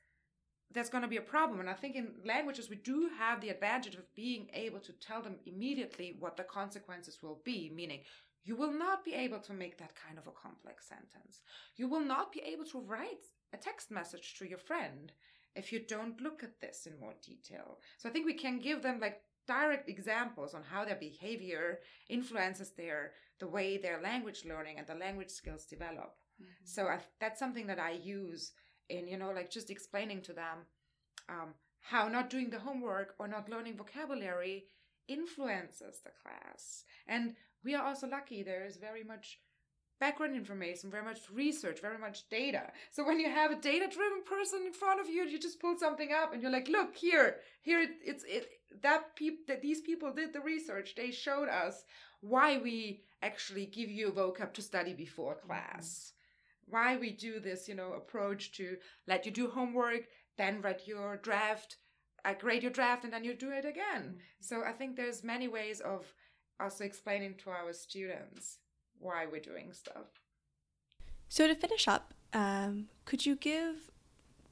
there's 0.72 0.88
going 0.88 1.02
to 1.02 1.08
be 1.08 1.18
a 1.18 1.22
problem. 1.22 1.60
And 1.60 1.68
I 1.68 1.74
think 1.74 1.96
in 1.96 2.12
languages, 2.24 2.70
we 2.70 2.76
do 2.76 3.10
have 3.18 3.40
the 3.40 3.50
advantage 3.50 3.94
of 3.94 4.14
being 4.14 4.48
able 4.54 4.80
to 4.80 4.92
tell 4.92 5.22
them 5.22 5.36
immediately 5.46 6.16
what 6.18 6.36
the 6.36 6.44
consequences 6.44 7.18
will 7.22 7.40
be, 7.44 7.70
meaning 7.74 8.00
you 8.44 8.56
will 8.56 8.72
not 8.72 9.04
be 9.04 9.14
able 9.14 9.38
to 9.40 9.52
make 9.52 9.78
that 9.78 9.94
kind 9.94 10.18
of 10.18 10.26
a 10.26 10.30
complex 10.30 10.88
sentence. 10.88 11.42
You 11.76 11.88
will 11.88 12.00
not 12.00 12.32
be 12.32 12.40
able 12.40 12.64
to 12.66 12.80
write 12.80 13.24
a 13.52 13.56
text 13.56 13.90
message 13.90 14.34
to 14.38 14.46
your 14.46 14.58
friend 14.58 15.12
if 15.54 15.72
you 15.72 15.80
don't 15.86 16.20
look 16.20 16.42
at 16.42 16.60
this 16.60 16.86
in 16.86 16.98
more 16.98 17.14
detail. 17.24 17.78
So 17.98 18.08
I 18.08 18.12
think 18.12 18.26
we 18.26 18.34
can 18.34 18.58
give 18.58 18.82
them 18.82 18.98
like 19.00 19.20
direct 19.46 19.88
examples 19.88 20.54
on 20.54 20.62
how 20.62 20.84
their 20.84 20.96
behavior 20.96 21.80
influences 22.08 22.72
their 22.76 23.12
the 23.38 23.48
way 23.48 23.76
their 23.76 24.00
language 24.00 24.44
learning 24.44 24.78
and 24.78 24.86
the 24.86 24.94
language 24.94 25.30
skills 25.30 25.64
develop. 25.64 26.14
Mm-hmm. 26.40 26.64
So 26.64 26.86
I, 26.86 26.98
that's 27.20 27.38
something 27.38 27.66
that 27.66 27.78
I 27.78 27.92
use 27.92 28.52
in 28.88 29.08
you 29.08 29.16
know 29.16 29.30
like 29.30 29.50
just 29.50 29.70
explaining 29.70 30.22
to 30.22 30.32
them 30.32 30.58
um, 31.28 31.54
how 31.80 32.08
not 32.08 32.30
doing 32.30 32.50
the 32.50 32.60
homework 32.60 33.14
or 33.18 33.28
not 33.28 33.48
learning 33.48 33.76
vocabulary 33.76 34.64
influences 35.08 36.00
the 36.04 36.10
class. 36.22 36.84
And 37.06 37.34
we 37.64 37.74
are 37.74 37.84
also 37.84 38.06
lucky 38.08 38.42
there 38.42 38.64
is 38.64 38.76
very 38.76 39.04
much 39.04 39.38
background 40.00 40.34
information, 40.34 40.90
very 40.90 41.04
much 41.04 41.20
research, 41.32 41.80
very 41.80 41.98
much 41.98 42.28
data. 42.28 42.72
So 42.90 43.04
when 43.04 43.20
you 43.20 43.30
have 43.30 43.52
a 43.52 43.60
data 43.60 43.86
driven 43.88 44.22
person 44.24 44.62
in 44.66 44.72
front 44.72 45.00
of 45.00 45.08
you, 45.08 45.22
you 45.24 45.38
just 45.38 45.60
pull 45.60 45.76
something 45.78 46.10
up 46.12 46.32
and 46.32 46.42
you're 46.42 46.50
like, 46.50 46.68
look 46.68 46.96
here, 46.96 47.36
here 47.62 47.80
it, 47.80 47.90
it's 48.04 48.24
it 48.24 48.48
that 48.82 49.14
peop 49.16 49.46
that 49.46 49.62
these 49.62 49.80
people 49.80 50.12
did 50.12 50.32
the 50.32 50.40
research. 50.40 50.94
They 50.94 51.10
showed 51.10 51.48
us 51.48 51.84
why 52.20 52.58
we 52.58 53.02
actually 53.22 53.66
give 53.66 53.90
you 53.90 54.08
a 54.08 54.12
vocab 54.12 54.52
to 54.54 54.62
study 54.62 54.94
before 54.94 55.34
mm-hmm. 55.34 55.46
class. 55.46 56.12
Mm-hmm. 56.12 56.72
Why 56.74 56.96
we 56.96 57.10
do 57.10 57.40
this, 57.40 57.68
you 57.68 57.74
know, 57.74 57.92
approach 57.92 58.52
to 58.52 58.76
let 59.06 59.26
you 59.26 59.32
do 59.32 59.50
homework, 59.50 60.04
then 60.38 60.62
write 60.62 60.86
your 60.86 61.16
draft, 61.16 61.76
uh, 62.24 62.34
grade 62.38 62.62
your 62.62 62.72
draft, 62.72 63.04
and 63.04 63.12
then 63.12 63.24
you 63.24 63.34
do 63.34 63.50
it 63.50 63.64
again. 63.64 64.02
Mm-hmm. 64.02 64.18
So 64.40 64.62
I 64.64 64.72
think 64.72 64.96
there's 64.96 65.24
many 65.24 65.48
ways 65.48 65.80
of 65.80 66.06
also 66.60 66.84
explaining 66.84 67.34
to 67.44 67.50
our 67.50 67.72
students 67.72 68.58
why 68.98 69.26
we're 69.26 69.40
doing 69.40 69.72
stuff. 69.72 70.06
So 71.28 71.46
to 71.48 71.54
finish 71.54 71.88
up, 71.88 72.14
um, 72.32 72.88
could 73.04 73.26
you 73.26 73.36
give 73.36 73.90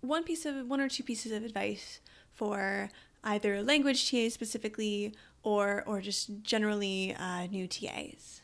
one 0.01 0.25
piece 0.25 0.45
of 0.47 0.66
one 0.66 0.81
or 0.81 0.89
two 0.89 1.03
pieces 1.03 1.33
of 1.33 1.45
advice 1.45 2.01
for 2.33 2.91
either 3.25 3.62
language 3.62 4.11
TAs 4.11 4.35
specifically 4.35 5.14
or 5.43 5.83
or 5.87 6.01
just 6.01 6.43
generally 6.43 7.14
uh, 7.18 7.47
new 7.47 7.66
TAs? 7.66 8.41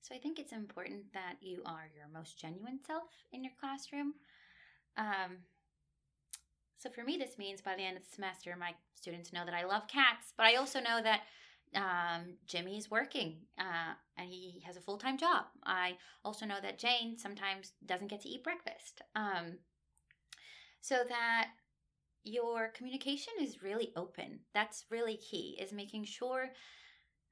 So 0.00 0.14
I 0.14 0.18
think 0.18 0.38
it's 0.38 0.52
important 0.52 1.12
that 1.14 1.36
you 1.40 1.62
are 1.64 1.88
your 1.96 2.06
most 2.12 2.38
genuine 2.38 2.80
self 2.86 3.08
in 3.32 3.44
your 3.44 3.52
classroom. 3.58 4.14
Um, 4.96 5.38
so 6.78 6.90
for 6.90 7.04
me, 7.04 7.16
this 7.16 7.38
means 7.38 7.60
by 7.60 7.76
the 7.76 7.82
end 7.84 7.96
of 7.96 8.02
the 8.02 8.14
semester, 8.14 8.56
my 8.58 8.74
students 8.94 9.32
know 9.32 9.44
that 9.44 9.54
I 9.54 9.64
love 9.64 9.86
cats, 9.86 10.32
but 10.36 10.46
I 10.46 10.56
also 10.56 10.80
know 10.80 11.00
that 11.02 11.22
um, 11.74 12.34
is 12.52 12.90
working 12.90 13.36
uh, 13.58 13.94
and 14.18 14.28
he 14.28 14.62
has 14.66 14.76
a 14.76 14.80
full 14.80 14.98
time 14.98 15.16
job. 15.16 15.44
I 15.64 15.96
also 16.24 16.44
know 16.44 16.58
that 16.60 16.78
Jane 16.78 17.16
sometimes 17.18 17.72
doesn't 17.86 18.08
get 18.08 18.20
to 18.22 18.28
eat 18.28 18.44
breakfast. 18.44 19.02
Um, 19.14 19.58
so 20.80 20.96
that 21.08 21.48
your 22.24 22.68
communication 22.68 23.34
is 23.40 23.62
really 23.62 23.92
open. 23.96 24.40
That's 24.54 24.84
really 24.90 25.16
key, 25.16 25.58
is 25.60 25.72
making 25.72 26.04
sure 26.04 26.50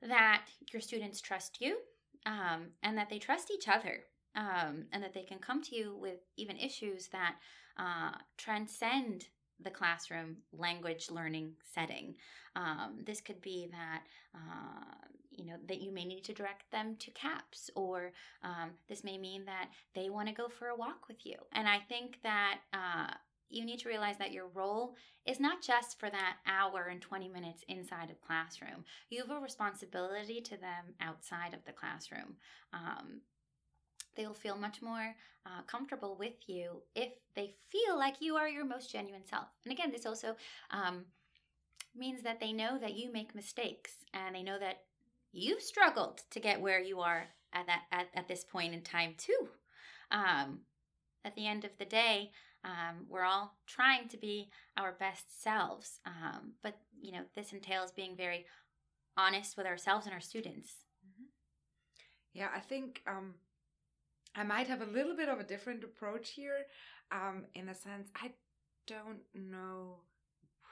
that 0.02 0.46
your 0.72 0.80
students 0.80 1.20
trust 1.20 1.60
you 1.60 1.78
um, 2.26 2.68
and 2.82 2.96
that 2.98 3.10
they 3.10 3.18
trust 3.18 3.50
each 3.50 3.68
other 3.68 4.04
um, 4.34 4.84
and 4.92 5.02
that 5.02 5.14
they 5.14 5.22
can 5.22 5.38
come 5.38 5.62
to 5.62 5.76
you 5.76 5.96
with 5.96 6.18
even 6.36 6.56
issues 6.56 7.08
that 7.08 7.36
uh, 7.78 8.12
transcend 8.36 9.26
the 9.62 9.70
classroom 9.70 10.36
language 10.52 11.10
learning 11.10 11.52
setting. 11.74 12.14
Um, 12.56 12.98
this 13.04 13.20
could 13.20 13.40
be 13.42 13.68
that 13.70 14.02
uh, 14.34 15.06
you 15.30 15.46
know 15.46 15.56
that 15.68 15.80
you 15.80 15.92
may 15.92 16.04
need 16.04 16.24
to 16.24 16.32
direct 16.32 16.70
them 16.70 16.96
to 16.98 17.10
CAPS, 17.12 17.70
or 17.76 18.12
um, 18.42 18.70
this 18.88 19.04
may 19.04 19.18
mean 19.18 19.44
that 19.44 19.68
they 19.94 20.10
want 20.10 20.28
to 20.28 20.34
go 20.34 20.48
for 20.48 20.68
a 20.68 20.76
walk 20.76 21.08
with 21.08 21.24
you. 21.24 21.36
And 21.52 21.68
I 21.68 21.78
think 21.78 22.18
that 22.22 22.58
uh, 22.72 23.14
you 23.50 23.64
need 23.64 23.80
to 23.80 23.88
realize 23.88 24.16
that 24.18 24.32
your 24.32 24.46
role 24.54 24.94
is 25.26 25.40
not 25.40 25.62
just 25.62 25.98
for 25.98 26.08
that 26.08 26.36
hour 26.46 26.88
and 26.90 27.00
20 27.00 27.28
minutes 27.28 27.64
inside 27.68 28.10
of 28.10 28.20
classroom. 28.20 28.84
You 29.10 29.20
have 29.20 29.30
a 29.30 29.40
responsibility 29.40 30.40
to 30.40 30.56
them 30.56 30.94
outside 31.00 31.52
of 31.52 31.64
the 31.66 31.72
classroom. 31.72 32.36
Um, 32.72 33.20
they'll 34.16 34.34
feel 34.34 34.56
much 34.56 34.80
more 34.80 35.14
uh, 35.46 35.62
comfortable 35.66 36.16
with 36.18 36.34
you 36.46 36.82
if 36.94 37.12
they 37.34 37.54
feel 37.70 37.98
like 37.98 38.16
you 38.20 38.36
are 38.36 38.48
your 38.48 38.64
most 38.64 38.90
genuine 38.90 39.26
self. 39.26 39.48
And 39.64 39.72
again, 39.72 39.90
this 39.90 40.06
also 40.06 40.36
um, 40.70 41.04
means 41.96 42.22
that 42.22 42.40
they 42.40 42.52
know 42.52 42.78
that 42.78 42.94
you 42.94 43.12
make 43.12 43.34
mistakes 43.34 43.92
and 44.14 44.34
they 44.34 44.42
know 44.42 44.58
that 44.58 44.82
you've 45.32 45.62
struggled 45.62 46.22
to 46.30 46.40
get 46.40 46.60
where 46.60 46.80
you 46.80 47.00
are 47.00 47.28
at 47.52 47.66
that 47.66 47.82
at, 47.90 48.08
at 48.14 48.28
this 48.28 48.44
point 48.44 48.74
in 48.74 48.82
time 48.82 49.14
too. 49.16 49.48
Um, 50.10 50.60
at 51.24 51.34
the 51.34 51.46
end 51.46 51.64
of 51.64 51.70
the 51.78 51.84
day, 51.84 52.32
um, 52.64 53.06
we're 53.08 53.24
all 53.24 53.56
trying 53.66 54.08
to 54.08 54.16
be 54.16 54.50
our 54.76 54.92
best 54.92 55.42
selves, 55.42 56.00
um, 56.06 56.52
but 56.62 56.78
you 57.00 57.12
know 57.12 57.22
this 57.34 57.52
entails 57.52 57.92
being 57.92 58.16
very 58.16 58.44
honest 59.16 59.56
with 59.56 59.66
ourselves 59.66 60.06
and 60.06 60.14
our 60.14 60.20
students. 60.20 60.72
Mm-hmm. 61.06 61.24
Yeah, 62.34 62.48
I 62.54 62.60
think 62.60 63.02
um, 63.06 63.34
I 64.34 64.44
might 64.44 64.68
have 64.68 64.82
a 64.82 64.86
little 64.86 65.16
bit 65.16 65.28
of 65.28 65.40
a 65.40 65.44
different 65.44 65.84
approach 65.84 66.30
here. 66.30 66.66
Um, 67.10 67.44
in 67.54 67.68
a 67.68 67.74
sense, 67.74 68.08
I 68.14 68.32
don't 68.86 69.22
know 69.34 70.00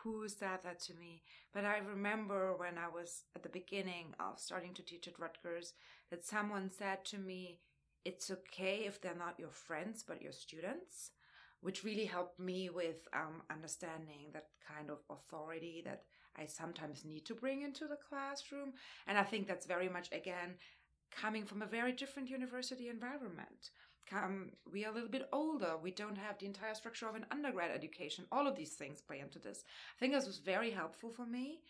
who 0.02 0.28
said 0.28 0.60
that 0.62 0.80
to 0.80 0.94
me, 0.94 1.22
but 1.52 1.64
I 1.64 1.78
remember 1.78 2.54
when 2.56 2.78
I 2.78 2.88
was 2.88 3.24
at 3.34 3.42
the 3.42 3.48
beginning 3.48 4.14
of 4.20 4.38
starting 4.38 4.74
to 4.74 4.82
teach 4.82 5.08
at 5.08 5.18
Rutgers 5.18 5.72
that 6.10 6.24
someone 6.24 6.70
said 6.70 7.04
to 7.06 7.18
me, 7.18 7.60
It's 8.04 8.30
okay 8.30 8.84
if 8.86 9.00
they're 9.00 9.16
not 9.16 9.40
your 9.40 9.50
friends, 9.50 10.04
but 10.06 10.22
your 10.22 10.32
students, 10.32 11.10
which 11.60 11.84
really 11.84 12.04
helped 12.04 12.38
me 12.38 12.70
with 12.70 13.08
um, 13.12 13.42
understanding 13.50 14.30
that 14.32 14.46
kind 14.66 14.90
of 14.90 14.98
authority 15.10 15.82
that 15.84 16.02
I 16.36 16.46
sometimes 16.46 17.04
need 17.04 17.24
to 17.26 17.34
bring 17.34 17.62
into 17.62 17.86
the 17.86 17.98
classroom. 18.08 18.74
And 19.06 19.18
I 19.18 19.24
think 19.24 19.46
that's 19.46 19.66
very 19.66 19.88
much, 19.88 20.08
again, 20.12 20.54
coming 21.10 21.44
from 21.44 21.62
a 21.62 21.66
very 21.66 21.92
different 21.92 22.30
university 22.30 22.88
environment. 22.88 23.70
Um, 24.12 24.52
we 24.72 24.84
are 24.84 24.90
a 24.90 24.94
little 24.94 25.10
bit 25.10 25.28
older. 25.32 25.76
We 25.76 25.90
don't 25.90 26.16
have 26.16 26.38
the 26.38 26.46
entire 26.46 26.74
structure 26.74 27.08
of 27.08 27.14
an 27.14 27.26
undergrad 27.30 27.70
education. 27.70 28.24
All 28.32 28.46
of 28.46 28.56
these 28.56 28.74
things 28.74 29.02
play 29.02 29.20
into 29.20 29.38
this. 29.38 29.64
I 29.66 29.98
think 29.98 30.14
this 30.14 30.26
was 30.26 30.38
very 30.38 30.70
helpful 30.70 31.10
for 31.10 31.26
me. 31.26 31.60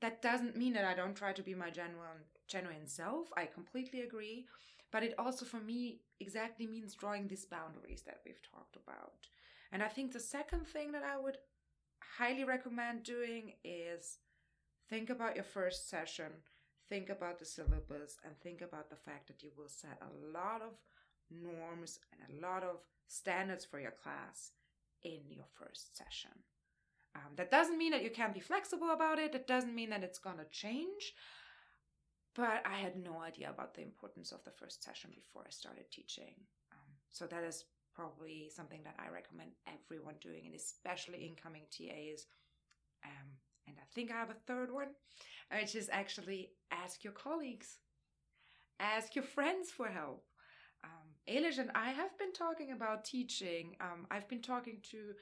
That 0.00 0.20
doesn't 0.20 0.56
mean 0.56 0.72
that 0.74 0.84
I 0.84 0.94
don't 0.94 1.14
try 1.14 1.32
to 1.32 1.42
be 1.42 1.54
my 1.54 1.70
genuine, 1.70 2.24
genuine 2.48 2.86
self. 2.86 3.28
I 3.36 3.46
completely 3.46 4.00
agree. 4.00 4.46
But 4.92 5.02
it 5.02 5.14
also, 5.18 5.44
for 5.44 5.60
me, 5.60 6.00
exactly 6.20 6.66
means 6.66 6.94
drawing 6.94 7.28
these 7.28 7.44
boundaries 7.44 8.02
that 8.06 8.20
we've 8.24 8.42
talked 8.42 8.76
about. 8.76 9.12
And 9.72 9.82
I 9.82 9.88
think 9.88 10.12
the 10.12 10.20
second 10.20 10.66
thing 10.66 10.92
that 10.92 11.02
I 11.02 11.18
would 11.18 11.38
highly 12.18 12.44
recommend 12.44 13.02
doing 13.02 13.54
is 13.64 14.18
think 14.88 15.10
about 15.10 15.34
your 15.34 15.44
first 15.44 15.90
session 15.90 16.32
think 16.88 17.08
about 17.08 17.38
the 17.38 17.44
syllabus 17.44 18.16
and 18.24 18.38
think 18.40 18.60
about 18.60 18.90
the 18.90 18.96
fact 18.96 19.26
that 19.26 19.42
you 19.42 19.50
will 19.56 19.68
set 19.68 20.00
a 20.02 20.38
lot 20.38 20.62
of 20.62 20.72
norms 21.30 21.98
and 22.12 22.38
a 22.38 22.46
lot 22.46 22.62
of 22.62 22.76
standards 23.08 23.64
for 23.64 23.80
your 23.80 23.92
class 24.02 24.52
in 25.02 25.20
your 25.30 25.46
first 25.58 25.96
session. 25.96 26.30
Um, 27.14 27.32
that 27.36 27.50
doesn't 27.50 27.78
mean 27.78 27.92
that 27.92 28.02
you 28.02 28.10
can't 28.10 28.34
be 28.34 28.40
flexible 28.40 28.90
about 28.90 29.18
it. 29.18 29.34
It 29.34 29.46
doesn't 29.46 29.74
mean 29.74 29.90
that 29.90 30.02
it's 30.02 30.18
going 30.18 30.36
to 30.36 30.44
change. 30.50 31.14
But 32.36 32.62
I 32.66 32.74
had 32.74 33.02
no 33.02 33.20
idea 33.22 33.48
about 33.48 33.74
the 33.74 33.82
importance 33.82 34.30
of 34.30 34.44
the 34.44 34.50
first 34.50 34.84
session 34.84 35.10
before 35.14 35.44
I 35.46 35.50
started 35.50 35.90
teaching. 35.90 36.34
Um, 36.72 36.92
so 37.10 37.26
that 37.26 37.42
is 37.44 37.64
probably 37.94 38.50
something 38.54 38.82
that 38.84 38.96
I 38.98 39.10
recommend 39.10 39.52
everyone 39.66 40.16
doing, 40.20 40.42
and 40.44 40.54
especially 40.54 41.26
incoming 41.26 41.62
TAs. 41.70 42.26
Um, 43.04 43.28
and 43.66 43.76
I 43.78 43.86
think 43.94 44.10
I 44.10 44.16
have 44.16 44.30
a 44.30 44.44
third 44.46 44.70
one, 44.70 44.88
which 45.58 45.74
is 45.74 45.88
actually 45.90 46.50
ask 46.70 47.02
your 47.04 47.14
colleagues, 47.14 47.78
ask 48.78 49.14
your 49.14 49.24
friends 49.24 49.70
for 49.70 49.88
help. 49.88 50.24
Um, 50.84 51.08
Eilish 51.26 51.58
and 51.58 51.70
I 51.74 51.90
have 51.90 52.16
been 52.18 52.32
talking 52.32 52.72
about 52.72 53.04
teaching. 53.04 53.76
Um, 53.80 54.06
I've 54.10 54.28
been 54.28 54.42
talking 54.42 54.78
to 54.90 55.12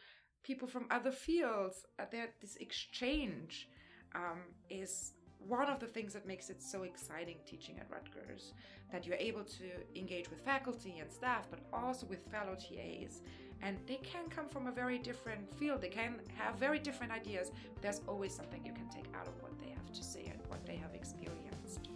people 0.42 0.66
from 0.66 0.86
other 0.90 1.12
fields. 1.12 1.84
Uh, 1.98 2.06
that 2.10 2.40
this 2.40 2.56
exchange 2.56 3.68
um, 4.14 4.40
is 4.68 5.12
one 5.48 5.68
of 5.68 5.78
the 5.78 5.86
things 5.86 6.12
that 6.14 6.26
makes 6.26 6.50
it 6.50 6.62
so 6.62 6.82
exciting 6.82 7.36
teaching 7.46 7.78
at 7.78 7.90
Rutgers 7.90 8.52
that 8.92 9.06
you're 9.06 9.16
able 9.16 9.44
to 9.44 9.64
engage 9.96 10.30
with 10.30 10.40
faculty 10.40 10.98
and 11.00 11.10
staff, 11.10 11.46
but 11.50 11.60
also 11.72 12.06
with 12.06 12.24
fellow 12.30 12.54
TAs. 12.54 13.20
And 13.62 13.78
they 13.86 13.96
can 13.96 14.28
come 14.28 14.48
from 14.48 14.66
a 14.66 14.72
very 14.72 14.98
different 14.98 15.52
field, 15.54 15.80
they 15.80 15.88
can 15.88 16.20
have 16.36 16.56
very 16.56 16.78
different 16.78 17.12
ideas. 17.12 17.50
There's 17.80 18.00
always 18.06 18.34
something 18.34 18.64
you 18.64 18.72
can 18.72 18.88
take 18.88 19.06
out 19.18 19.26
of 19.26 19.42
what 19.42 19.58
they 19.58 19.70
have 19.70 19.92
to 19.92 20.02
say 20.02 20.30
and 20.30 20.40
what 20.48 20.64
they 20.66 20.76
have 20.76 20.94
experienced. 20.94 21.88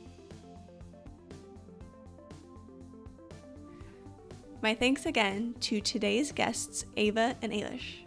My 4.61 4.75
thanks 4.75 5.07
again 5.07 5.55
to 5.61 5.81
today's 5.81 6.33
guests, 6.33 6.85
Eva 6.97 7.37
and 7.43 7.53
Eilish. 7.53 8.05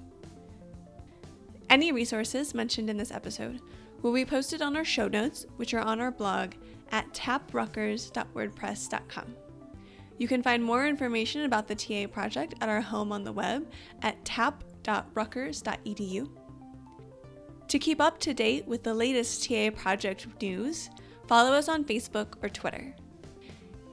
Any 1.69 1.93
resources 1.93 2.53
mentioned 2.53 2.89
in 2.89 2.97
this 2.97 3.11
episode 3.11 3.61
will 4.01 4.13
be 4.13 4.25
posted 4.25 4.61
on 4.61 4.75
our 4.75 4.85
show 4.85 5.07
notes, 5.07 5.45
which 5.57 5.73
are 5.73 5.81
on 5.81 5.99
our 5.99 6.11
blog 6.11 6.51
at 6.91 7.11
taprutgers.wordpress.com. 7.13 9.35
You 10.17 10.27
can 10.27 10.43
find 10.43 10.61
more 10.63 10.85
information 10.85 11.45
about 11.45 11.67
the 11.67 11.75
TA 11.75 12.05
project 12.11 12.53
at 12.61 12.69
our 12.69 12.81
home 12.81 13.11
on 13.11 13.23
the 13.23 13.31
web 13.31 13.67
at 14.01 14.23
tap.rutgers.edu. 14.23 16.29
To 17.67 17.79
keep 17.79 17.99
up 18.01 18.19
to 18.19 18.33
date 18.33 18.67
with 18.67 18.83
the 18.83 18.93
latest 18.93 19.47
TA 19.47 19.71
project 19.71 20.27
news, 20.41 20.89
follow 21.27 21.53
us 21.53 21.69
on 21.69 21.85
Facebook 21.85 22.35
or 22.43 22.49
Twitter. 22.49 22.93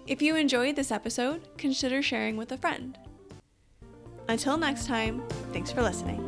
If 0.06 0.20
you 0.20 0.36
enjoyed 0.36 0.76
this 0.76 0.90
episode, 0.90 1.48
consider 1.56 2.02
sharing 2.02 2.36
with 2.36 2.52
a 2.52 2.59
friend. 2.59 2.98
Until 4.28 4.59
next 4.59 4.86
time, 4.86 5.22
thanks 5.52 5.70
for 5.70 5.82
listening. 5.82 6.26